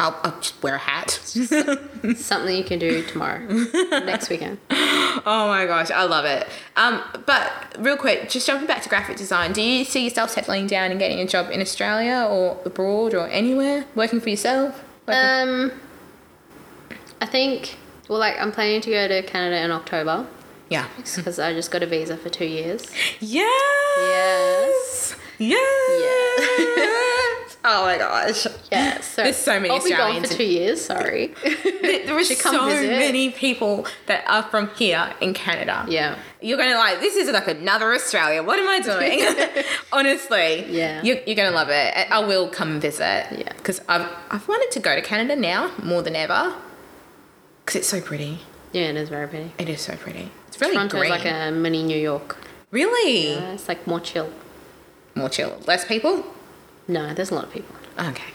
I'll, 0.02 0.20
I'll 0.24 0.40
just 0.40 0.62
wear 0.64 0.76
a 0.76 0.80
hat. 0.80 1.12
Something 2.18 2.56
you 2.58 2.64
can 2.64 2.80
do 2.80 3.04
tomorrow, 3.04 3.40
next 3.48 4.30
weekend. 4.30 4.58
Oh 4.72 5.46
my 5.48 5.66
gosh, 5.68 5.92
I 5.92 6.04
love 6.06 6.26
it. 6.26 6.48
Um, 6.76 7.02
but 7.26 7.52
real 7.78 7.98
quick, 7.98 8.30
just 8.30 8.48
jumping 8.48 8.68
back 8.68 8.82
to 8.82 8.90
graphic 8.90 9.18
design, 9.18 9.54
do 9.54 9.62
you 9.62 9.86
see 9.86 10.04
yourself 10.04 10.32
settling 10.32 10.66
down 10.68 10.90
and 10.92 11.00
getting 11.00 11.20
a 11.20 11.28
job 11.28 11.52
in 11.52 11.62
Australia 11.62 12.28
or 12.30 12.60
abroad 12.66 13.14
or 13.14 13.28
anywhere, 13.28 13.86
working 13.96 14.20
for 14.20 14.30
yourself? 14.30 14.84
Working- 15.08 15.70
Um, 15.70 15.72
I 17.22 17.26
think. 17.28 17.78
Well, 18.10 18.20
like 18.20 18.40
I'm 18.42 18.52
planning 18.52 18.82
to 18.82 18.90
go 18.92 19.08
to 19.08 19.22
Canada 19.22 19.62
in 19.64 19.72
October 19.72 20.26
yeah. 20.70 20.88
because 21.16 21.38
I 21.38 21.54
just 21.54 21.70
got 21.70 21.84
a 21.84 21.86
visa 21.86 22.18
for 22.18 22.30
two 22.30 22.46
years. 22.46 22.88
Yes. 23.20 23.46
Yes. 24.00 25.16
oh 27.64 27.84
my 27.86 27.98
gosh. 27.98 28.46
Yeah, 28.72 29.02
so 29.02 29.24
There's 29.24 29.36
so 29.38 29.60
many 29.60 29.70
I'll 29.74 29.84
be 29.84 29.90
gone 29.92 30.00
Australians 30.02 30.32
for 30.32 30.38
two 30.38 30.44
years. 30.44 30.82
Sorry. 30.84 31.34
There 31.82 32.18
are 32.18 32.24
so 32.24 32.66
visit. 32.68 32.90
many 32.90 33.30
people 33.32 33.86
that 34.08 34.24
are 34.28 34.44
from 34.44 34.70
here 34.76 35.14
in 35.22 35.34
Canada. 35.34 35.86
yeah. 35.88 36.18
You're 36.42 36.58
gonna 36.58 36.76
like 36.76 37.00
this 37.00 37.16
is 37.16 37.30
like 37.32 37.48
another 37.48 37.94
Australia. 37.94 38.44
What 38.44 38.60
am 38.60 38.68
I 38.68 38.80
doing? 38.80 39.64
Honestly, 39.94 40.66
Yeah. 40.70 41.02
you're, 41.04 41.18
you're 41.26 41.36
gonna 41.36 41.52
love 41.56 41.70
it. 41.70 41.94
I- 41.96 42.08
I 42.12 42.20
will 42.20 42.50
come 42.50 42.80
visit. 42.80 43.28
Yeah. 43.32 43.54
because 43.58 43.80
I've 43.88 44.08
I've 44.30 44.48
wanted 44.48 44.72
to 44.72 44.80
go 44.80 44.96
to 44.96 45.02
Canada 45.02 45.36
now 45.36 45.72
more 45.82 46.02
than 46.02 46.16
ever. 46.16 46.54
Because 47.66 47.78
it's 47.78 47.88
so 47.88 48.02
pretty. 48.02 48.40
Yeah, 48.74 48.90
it 48.90 48.96
is 48.98 49.10
very 49.10 49.28
pretty. 49.28 49.52
It 49.58 49.70
is 49.70 49.82
so 49.82 49.96
pretty. 49.96 50.32
It's 50.48 50.60
really 50.60 50.74
Toronto's 50.76 51.00
green. 51.02 51.12
like 51.12 51.26
a 51.26 51.52
mini 51.52 51.84
New 51.84 51.98
York. 51.98 52.38
really 52.72 53.34
Yeah, 53.36 53.54
it's 53.54 53.68
like 53.68 53.86
more 53.88 54.00
chill. 54.00 54.30
More 55.16 55.30
chill, 55.30 55.60
less 55.68 55.86
people. 55.86 56.26
No, 56.88 57.14
there's 57.14 57.32
a 57.32 57.36
lot 57.36 57.46
of 57.46 57.52
people. 57.52 57.76
Okay. 58.00 58.32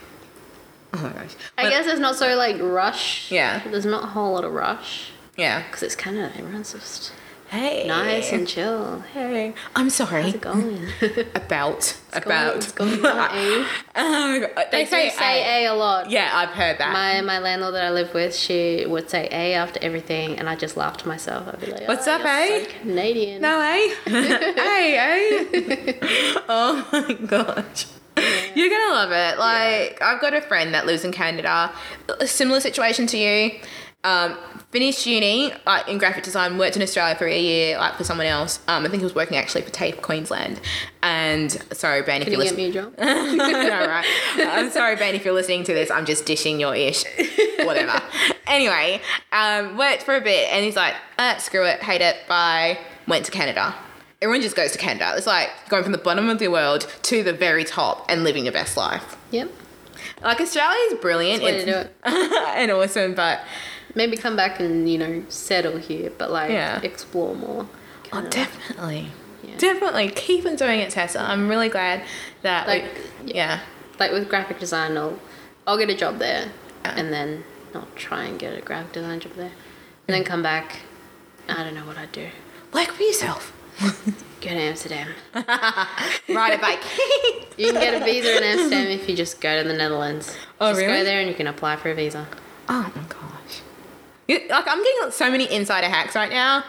Oh 0.94 0.98
my 1.02 1.10
gosh. 1.10 1.34
I 1.58 1.64
But- 1.64 1.70
guess 1.70 1.86
it's 1.86 2.00
not 2.00 2.16
so 2.16 2.34
like 2.36 2.56
rush. 2.60 3.30
Yeah. 3.30 3.60
There's 3.68 3.84
not 3.86 4.04
a 4.04 4.06
whole 4.08 4.32
lot 4.34 4.44
of 4.44 4.52
rush 4.52 5.10
Yeah. 5.36 5.62
because 5.66 5.82
it's 5.82 5.96
Canada. 5.96 6.32
Everyone's 6.38 6.72
just 6.72 7.12
Hey. 7.49 7.86
nice 7.86 8.32
and 8.32 8.47
chill. 8.47 9.01
Hey. 9.14 9.55
I'm 9.76 9.88
sorry. 9.88 10.22
How's 10.24 10.34
it 10.34 10.40
going? 10.40 10.88
About 11.34 11.97
Going- 12.11 12.22
about. 12.24 12.57
it's 12.57 12.72
going 12.72 13.03
well, 13.03 13.28
eh? 13.32 13.66
oh 13.94 14.28
my 14.32 14.38
god. 14.40 14.66
They, 14.72 14.84
They, 14.84 14.90
say, 14.90 15.11
say 15.11 15.64
A. 15.64 15.68
A 15.68 15.72
a 15.72 15.74
lot. 15.76 16.11
Yeah, 16.11 16.30
I've 16.32 16.49
heard 16.51 16.78
that. 16.78 16.92
My 16.92 17.20
my 17.20 17.38
landlord 17.38 17.74
that 17.74 17.84
I 17.84 17.90
live 17.90 18.12
with, 18.14 18.34
she 18.34 18.84
would 18.86 19.09
say 19.09 19.28
A 19.30 19.55
after 19.55 19.78
everything, 19.82 20.38
and 20.38 20.49
I 20.49 20.57
just 20.57 20.76
laughed 20.76 21.01
to 21.01 21.09
myself. 21.09 21.47
I'd 21.49 21.61
be 21.61 21.66
like, 21.70 21.86
What's 21.86 22.09
"Oh, 22.09 22.12
up, 22.14 22.20
you're 22.22 22.28
eh?" 22.28 22.64
So 22.64 22.70
Canadian. 22.80 23.42
No, 23.42 23.61
A. 23.61 23.94
hey, 24.11 24.97
eh? 25.53 25.92
oh 26.49 26.88
my 26.92 27.12
gosh. 27.26 27.86
You're 28.55 28.70
gonna 28.70 28.94
love 28.94 29.12
it. 29.12 29.38
Like, 29.38 30.01
I've 30.01 30.20
got 30.22 30.32
a 30.34 30.40
friend 30.40 30.72
that 30.74 30.86
lives 30.86 31.05
in 31.05 31.12
Canada, 31.12 31.70
a 32.18 32.26
similar 32.26 32.61
situation 32.61 33.07
to 33.09 33.18
you, 33.18 33.61
Um, 34.05 34.36
finished 34.70 35.05
uni 35.05 35.53
like 35.66 35.88
in 35.88 35.99
graphic 35.99 36.22
design. 36.22 36.59
Worked 36.59 36.76
in 36.76 36.82
Australia 36.82 37.16
for 37.16 37.26
a 37.26 37.40
year, 37.40 37.76
like 37.78 37.94
for 37.97 38.05
someone 38.05 38.26
else. 38.28 38.61
Um, 38.68 38.84
I 38.84 38.88
think 38.88 39.01
he 39.01 39.05
was 39.05 39.14
working 39.16 39.36
actually 39.36 39.62
for 39.62 39.70
TAFE 39.70 40.01
Queensland. 40.01 40.61
And 41.03 41.51
sorry, 41.72 42.03
Ben, 42.03 42.20
if 42.22 42.28
Can 42.28 42.34
you're 42.34 42.44
you 42.44 42.72
get 42.72 42.72
listening. 42.72 42.72
me 42.72 42.78
a 42.78 42.82
job? 42.82 42.94
no, 43.78 43.86
right. 43.88 44.07
I'm 44.38 44.70
sorry, 44.70 44.94
Ben, 44.97 45.14
if 45.16 45.24
you're 45.24 45.34
listening 45.34 45.64
to 45.64 45.74
this. 45.74 45.90
I'm 45.90 46.07
just 46.07 46.24
dishing 46.24 46.61
your 46.61 46.74
ish. 46.74 47.05
Whatever. 47.64 48.01
anyway, 48.47 49.01
um, 49.32 49.76
worked 49.76 50.03
for 50.05 50.14
a 50.14 50.20
bit, 50.20 50.53
and 50.53 50.64
he's 50.64 50.76
like, 50.76 50.94
uh, 51.18 51.36
screw 51.38 51.64
it, 51.64 51.82
hate 51.82 52.01
it, 52.03 52.16
bye. 52.28 52.78
Went 53.09 53.24
to 53.26 53.32
Canada. 53.32 53.74
Everyone 54.22 54.40
just 54.40 54.55
goes 54.57 54.70
to 54.72 54.78
Canada. 54.78 55.14
It's 55.16 55.26
like 55.26 55.51
going 55.68 55.82
from 55.82 55.92
the 55.92 55.99
bottom 55.99 56.28
of 56.28 56.38
the 56.38 56.49
world 56.49 56.86
to 57.03 57.22
the 57.24 57.32
very 57.32 57.64
top 57.64 58.07
and 58.09 58.22
living 58.24 58.44
your 58.44 58.53
best 58.53 58.76
life. 58.76 59.16
Yep. 59.32 59.51
Like 60.22 60.40
Australia 60.40 60.78
is 60.92 60.94
brilliant 61.01 61.40
do 61.42 61.47
it's- 61.49 61.92
and 62.05 62.70
awesome, 62.70 63.14
but 63.14 63.40
Maybe 63.97 64.16
come 64.16 64.36
back 64.36 64.61
and 64.61 64.88
you 64.88 64.99
know 64.99 65.24
settle 65.28 65.78
here, 65.78 66.12
but 66.16 66.30
like 66.30 66.51
Yeah. 66.51 66.80
explore 66.82 67.34
more. 67.34 67.66
oh, 68.12 68.22
definitely, 68.28 69.11
Yeah. 69.42 69.57
definitely 69.59 70.09
keep 70.11 70.47
on 70.47 70.55
doing 70.55 70.78
it, 70.80 70.90
Tessa. 70.90 71.20
I'm 71.20 71.49
really 71.49 71.68
glad 71.68 72.03
that 72.42 72.68
Like, 72.68 72.84
we, 73.24 73.32
yeah. 73.34 73.61
like 73.99 74.12
with 74.12 74.28
graphic 74.28 74.61
design, 74.61 74.97
I'll 74.97 75.18
I'll 75.66 75.78
get 75.78 75.90
a 75.90 75.94
job 75.97 76.18
there, 76.18 76.51
Yeah. 76.84 76.94
and 76.97 77.12
then 77.12 77.42
I'll 77.74 77.88
try 77.97 78.24
and 78.24 78.38
get 78.38 78.57
a 78.57 78.61
graphic 78.61 78.92
design 78.92 79.18
job 79.18 79.32
there, 79.34 79.47
and 80.07 80.09
mm. 80.09 80.12
then 80.12 80.24
come 80.24 80.42
back. 80.42 80.80
I 81.49 81.64
don't 81.64 81.74
know 81.74 81.86
what 81.86 81.97
I'd 81.99 82.12
do. 82.12 82.28
Work 82.72 82.92
for 82.92 83.03
yourself. 83.03 83.53
Go 84.40 84.51
to 84.51 84.57
Amsterdam. 84.57 85.09
Ride 85.34 86.55
a 86.55 86.59
bike. 86.59 86.80
You 87.59 87.72
can 87.72 87.80
get 87.80 88.03
a 88.03 88.05
visa 88.05 88.36
in 88.36 88.42
Amsterdam 88.42 88.86
if 88.88 89.09
you 89.09 89.16
just 89.16 89.40
go 89.40 89.62
to 89.62 89.66
the 89.66 89.72
Netherlands. 89.74 90.36
Oh, 90.61 90.72
just 90.72 90.80
really? 90.80 90.99
go 90.99 91.05
there 91.05 91.20
and 91.20 91.28
you 91.30 91.34
can 91.34 91.47
apply 91.47 91.76
for 91.76 91.90
a 91.90 91.94
visa. 91.94 92.26
Oh 92.68 92.92
my 92.94 93.03
gosh. 93.09 93.36
You- 94.28 94.42
Like 94.48 94.66
I'm 94.68 94.82
getting 94.82 95.10
so 95.10 95.30
many 95.30 95.50
insider 95.52 95.88
hacks 95.88 96.14
right 96.14 96.30
now. 96.30 96.64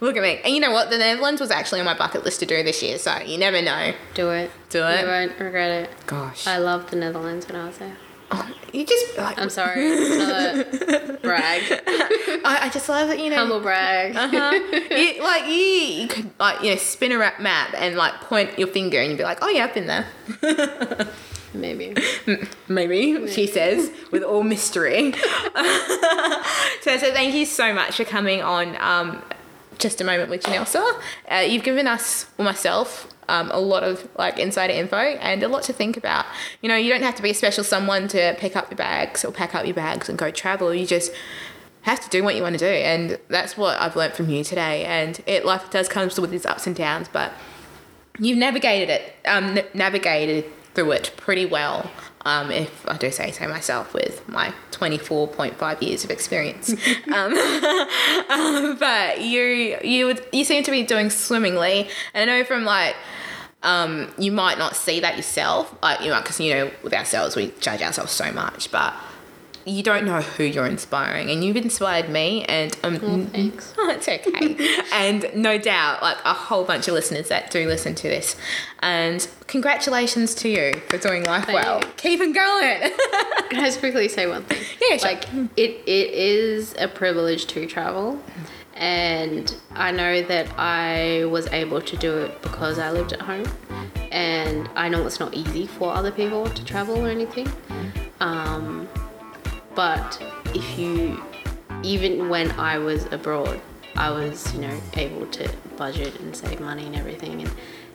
Look 0.00 0.16
at 0.16 0.22
me. 0.22 0.40
And 0.44 0.54
you 0.54 0.60
know 0.60 0.72
what? 0.72 0.90
The 0.90 0.98
Netherlands 0.98 1.40
was 1.40 1.50
actually 1.50 1.80
on 1.80 1.86
my 1.86 1.94
bucket 1.96 2.22
list 2.24 2.40
to 2.40 2.46
do 2.46 2.62
this 2.62 2.82
year, 2.82 2.98
so 2.98 3.16
you 3.18 3.38
never 3.38 3.62
know. 3.62 3.94
Do 4.14 4.30
it. 4.30 4.50
Do 4.68 4.84
it? 4.84 5.00
You 5.00 5.06
won't 5.06 5.38
regret 5.40 5.70
it. 5.84 5.90
Gosh. 6.06 6.46
I 6.46 6.58
loved 6.58 6.90
the 6.90 6.96
Netherlands 6.96 7.48
when 7.48 7.56
I 7.56 7.66
was 7.66 7.78
there. 7.78 7.96
Oh, 8.30 8.46
you 8.72 8.84
just 8.84 9.16
like 9.16 9.38
I'm 9.38 9.48
sorry. 9.48 9.86
Another 10.16 10.64
brag. 11.22 11.62
I, 12.44 12.58
I 12.62 12.70
just 12.72 12.88
love 12.88 13.06
that 13.08 13.20
you 13.20 13.30
know 13.30 13.36
Humble 13.36 13.60
brag. 13.60 14.16
uh-huh. 14.16 14.50
you, 14.94 15.22
like 15.22 15.46
you, 15.46 15.52
you 15.54 16.08
could 16.08 16.30
like 16.40 16.60
you 16.62 16.70
know 16.70 16.76
spin 16.76 17.12
a 17.12 17.18
map 17.18 17.72
and 17.76 17.94
like 17.96 18.14
point 18.22 18.58
your 18.58 18.66
finger 18.68 18.98
and 18.98 19.10
you'd 19.10 19.16
be 19.18 19.22
like, 19.24 19.38
oh 19.42 19.48
yeah, 19.48 19.64
I've 19.64 19.74
been 19.74 19.86
there. 19.86 20.06
Maybe. 21.60 21.94
Maybe 22.68 23.30
she 23.30 23.46
says 23.46 23.90
with 24.10 24.22
all 24.22 24.42
mystery. 24.42 25.12
so, 26.82 26.96
so 26.96 27.12
thank 27.12 27.34
you 27.34 27.46
so 27.46 27.72
much 27.72 27.96
for 27.96 28.04
coming 28.04 28.42
on. 28.42 28.76
Um, 28.80 29.22
just 29.78 30.00
a 30.00 30.04
moment 30.04 30.30
with 30.30 30.42
Janelsa. 30.42 31.00
Uh, 31.30 31.36
you've 31.36 31.64
given 31.64 31.86
us, 31.86 32.26
or 32.38 32.44
myself, 32.44 33.12
um, 33.28 33.50
a 33.52 33.60
lot 33.60 33.82
of 33.82 34.08
like 34.16 34.38
insider 34.38 34.72
info 34.72 34.96
and 34.96 35.42
a 35.42 35.48
lot 35.48 35.62
to 35.64 35.72
think 35.72 35.96
about. 35.96 36.24
You 36.62 36.68
know, 36.68 36.76
you 36.76 36.90
don't 36.90 37.02
have 37.02 37.16
to 37.16 37.22
be 37.22 37.30
a 37.30 37.34
special 37.34 37.64
someone 37.64 38.08
to 38.08 38.34
pick 38.38 38.56
up 38.56 38.70
your 38.70 38.76
bags 38.76 39.24
or 39.24 39.32
pack 39.32 39.54
up 39.54 39.64
your 39.66 39.74
bags 39.74 40.08
and 40.08 40.16
go 40.16 40.30
travel. 40.30 40.74
You 40.74 40.86
just 40.86 41.12
have 41.82 42.00
to 42.00 42.08
do 42.08 42.24
what 42.24 42.34
you 42.34 42.42
want 42.42 42.58
to 42.58 42.64
do, 42.64 42.66
and 42.66 43.18
that's 43.28 43.56
what 43.56 43.80
I've 43.80 43.96
learned 43.96 44.14
from 44.14 44.28
you 44.28 44.42
today. 44.42 44.84
And 44.84 45.20
it 45.26 45.44
life 45.44 45.70
does 45.70 45.88
come 45.88 46.08
with 46.18 46.32
its 46.32 46.46
ups 46.46 46.66
and 46.66 46.74
downs, 46.74 47.08
but 47.12 47.32
you've 48.18 48.38
navigated 48.38 48.90
it, 48.90 49.14
um, 49.26 49.58
n- 49.58 49.66
navigated 49.74 50.44
through 50.76 50.92
it 50.92 51.10
pretty 51.16 51.46
well. 51.46 51.90
Um, 52.24 52.50
if 52.50 52.88
I 52.88 52.96
do 52.96 53.10
say 53.10 53.32
so 53.32 53.48
myself, 53.48 53.94
with 53.94 54.28
my 54.28 54.52
24.5 54.72 55.82
years 55.82 56.04
of 56.04 56.10
experience, 56.10 56.70
um, 57.12 57.32
um, 58.30 58.76
but 58.78 59.22
you 59.22 59.78
you 59.82 60.06
would, 60.06 60.24
you 60.32 60.44
seem 60.44 60.62
to 60.62 60.70
be 60.70 60.84
doing 60.84 61.10
swimmingly, 61.10 61.88
and 62.14 62.30
I 62.30 62.38
know 62.38 62.44
from 62.44 62.64
like 62.64 62.94
um, 63.62 64.12
you 64.18 64.30
might 64.30 64.58
not 64.58 64.76
see 64.76 65.00
that 65.00 65.16
yourself, 65.16 65.74
like 65.82 66.00
you 66.00 66.10
know, 66.10 66.20
because 66.20 66.38
you 66.38 66.54
know 66.54 66.70
with 66.82 66.92
ourselves 66.92 67.34
we 67.34 67.52
judge 67.58 67.82
ourselves 67.82 68.12
so 68.12 68.30
much, 68.30 68.70
but 68.70 68.94
you 69.66 69.82
don't 69.82 70.06
know 70.06 70.20
who 70.20 70.44
you're 70.44 70.66
inspiring, 70.66 71.28
and 71.28 71.44
you've 71.44 71.56
inspired 71.56 72.08
me, 72.08 72.44
and 72.44 72.76
um, 72.84 73.00
Oh, 73.02 73.24
thanks. 73.26 73.74
Oh, 73.76 73.90
it's 73.90 74.08
okay. 74.08 74.56
and 74.92 75.26
no 75.34 75.58
doubt, 75.58 76.02
like 76.02 76.18
a 76.24 76.32
whole 76.32 76.64
bunch 76.64 76.86
of 76.86 76.94
listeners 76.94 77.28
that 77.28 77.50
do 77.50 77.66
listen 77.66 77.96
to 77.96 78.08
this. 78.08 78.36
And 78.78 79.26
congratulations 79.48 80.36
to 80.36 80.48
you 80.48 80.74
for 80.88 80.98
doing 80.98 81.24
life 81.24 81.46
Thank 81.46 81.64
well. 81.64 81.80
you. 81.80 81.88
Keep 81.96 82.20
on 82.20 82.32
going. 82.32 82.80
Can 83.50 83.60
I 83.60 83.64
just 83.66 83.80
quickly 83.80 84.06
say 84.08 84.28
one 84.28 84.44
thing? 84.44 84.62
Yeah, 84.88 84.98
sure. 84.98 85.10
Like 85.10 85.24
it, 85.56 85.82
it 85.86 86.10
is 86.14 86.74
a 86.78 86.86
privilege 86.86 87.46
to 87.48 87.66
travel, 87.66 88.22
and 88.74 89.52
I 89.72 89.90
know 89.90 90.22
that 90.22 90.46
I 90.56 91.24
was 91.24 91.48
able 91.48 91.80
to 91.80 91.96
do 91.96 92.16
it 92.18 92.40
because 92.40 92.78
I 92.78 92.92
lived 92.92 93.12
at 93.14 93.20
home, 93.22 93.48
and 94.12 94.70
I 94.76 94.88
know 94.88 95.04
it's 95.06 95.18
not 95.18 95.34
easy 95.34 95.66
for 95.66 95.92
other 95.92 96.12
people 96.12 96.46
to 96.46 96.64
travel 96.64 97.04
or 97.04 97.08
anything. 97.08 97.48
Um, 98.20 98.88
but 99.76 100.20
if 100.54 100.78
you, 100.78 101.22
even 101.82 102.28
when 102.28 102.50
I 102.52 102.78
was 102.78 103.04
abroad, 103.12 103.60
I 103.94 104.10
was 104.10 104.52
you 104.52 104.62
know 104.62 104.80
able 104.94 105.26
to 105.26 105.48
budget 105.76 106.18
and 106.20 106.34
save 106.34 106.58
money 106.60 106.86
and 106.86 106.96
everything, 106.96 107.42
and 107.42 107.50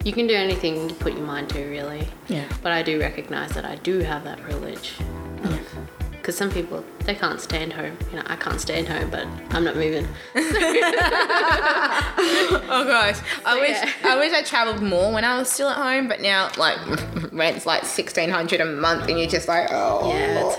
you 0.06 0.14
can 0.14 0.28
do 0.28 0.34
anything 0.34 0.90
you 0.90 0.96
put 0.96 1.14
your 1.14 1.26
mind 1.26 1.50
to, 1.50 1.66
really. 1.66 2.08
Yeah. 2.28 2.48
But 2.62 2.72
I 2.72 2.84
do 2.84 3.00
recognize 3.00 3.52
that 3.54 3.66
I 3.66 3.76
do 3.76 4.00
have 4.00 4.24
that 4.24 4.40
privilege. 4.40 4.94
Because 6.22 6.38
some 6.38 6.52
people, 6.52 6.86
they 7.06 7.16
can't 7.16 7.42
stand 7.42 7.74
home. 7.74 7.98
You 8.12 8.18
know, 8.18 8.24
I 8.28 8.36
can't 8.36 8.62
stand 8.62 8.88
home, 8.88 9.10
but 9.10 9.26
I'm 9.50 9.64
not 9.64 9.76
moving. 9.76 10.08
oh 12.70 12.84
gosh, 12.88 13.20
I 13.44 13.60
wish 13.60 13.72
yeah. 13.72 13.92
I 14.04 14.16
wish 14.20 14.32
I 14.32 14.44
traveled 14.44 14.84
more 14.84 15.12
when 15.12 15.26
I 15.26 15.40
was 15.40 15.50
still 15.52 15.70
at 15.70 15.78
home, 15.78 16.08
but 16.08 16.22
now 16.22 16.52
like 16.58 16.78
rent's 17.32 17.66
like 17.66 17.86
sixteen 17.86 18.30
hundred 18.30 18.62
a 18.62 18.66
month, 18.66 19.10
and 19.10 19.18
you're 19.18 19.28
just 19.28 19.48
like, 19.48 19.70
oh, 19.72 20.10
Yeah, 20.10 20.56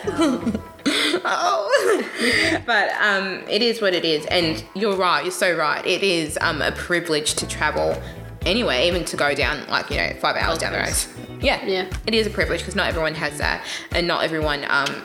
oh. 1.25 2.63
but 2.67 2.91
um, 3.01 3.45
it 3.49 3.63
is 3.63 3.81
what 3.81 3.95
it 3.95 4.05
is, 4.05 4.27
and 4.27 4.65
you're 4.75 4.97
right. 4.97 5.23
You're 5.23 5.31
so 5.31 5.57
right. 5.57 5.87
It 5.87 6.03
is 6.03 6.37
um 6.41 6.61
a 6.61 6.73
privilege 6.73 7.35
to 7.35 7.47
travel 7.47 8.03
anyway, 8.45 8.89
even 8.89 9.05
to 9.05 9.17
go 9.17 9.33
down 9.33 9.65
like 9.69 9.91
you 9.91 9.97
know 9.97 10.13
five 10.21 10.35
hours 10.35 10.59
down 10.59 10.73
the 10.73 10.81
road. 10.81 10.95
Yeah, 11.41 11.65
Yeah. 11.65 11.87
It 12.07 12.15
is 12.15 12.27
a 12.27 12.31
privilege 12.31 12.61
because 12.61 12.75
not 12.75 12.89
everyone 12.89 13.15
has 13.15 13.39
that, 13.39 13.65
and 13.93 14.09
not 14.09 14.25
everyone 14.25 14.65
um 14.69 15.03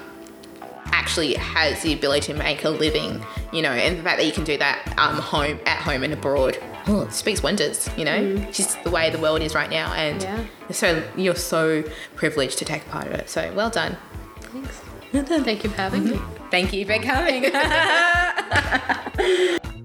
actually 0.91 1.33
has 1.35 1.81
the 1.81 1.93
ability 1.93 2.33
to 2.33 2.39
make 2.39 2.63
a 2.63 2.69
living. 2.69 3.23
You 3.53 3.61
know, 3.61 3.71
and 3.71 3.97
the 3.97 4.03
fact 4.03 4.17
that 4.19 4.25
you 4.25 4.31
can 4.33 4.43
do 4.43 4.57
that 4.57 4.93
um 4.97 5.15
home 5.15 5.59
at 5.65 5.79
home 5.79 6.03
and 6.03 6.13
abroad. 6.13 6.57
Oh, 6.87 7.07
speaks 7.09 7.43
wonders, 7.43 7.89
you 7.97 8.05
know. 8.05 8.37
Just 8.51 8.81
the 8.83 8.89
way 8.89 9.09
the 9.09 9.19
world 9.19 9.41
is 9.41 9.53
right 9.53 9.69
now, 9.69 9.93
and 9.93 10.21
Yeah. 10.21 10.45
so 10.71 11.03
you're 11.15 11.35
so 11.35 11.83
privileged 12.15 12.57
to 12.59 12.65
take 12.65 12.87
part 12.89 13.07
of 13.07 13.13
it. 13.13 13.29
So 13.29 13.51
well 13.53 13.69
done. 13.69 13.97
Thanks. 14.41 14.81
Thank 15.43 15.63
you 15.63 15.69
for 15.69 15.75
having 15.77 16.05
me. 16.11 16.19
Thank 16.51 16.73
you 16.73 16.85
for 16.85 16.97
coming. 16.99 17.51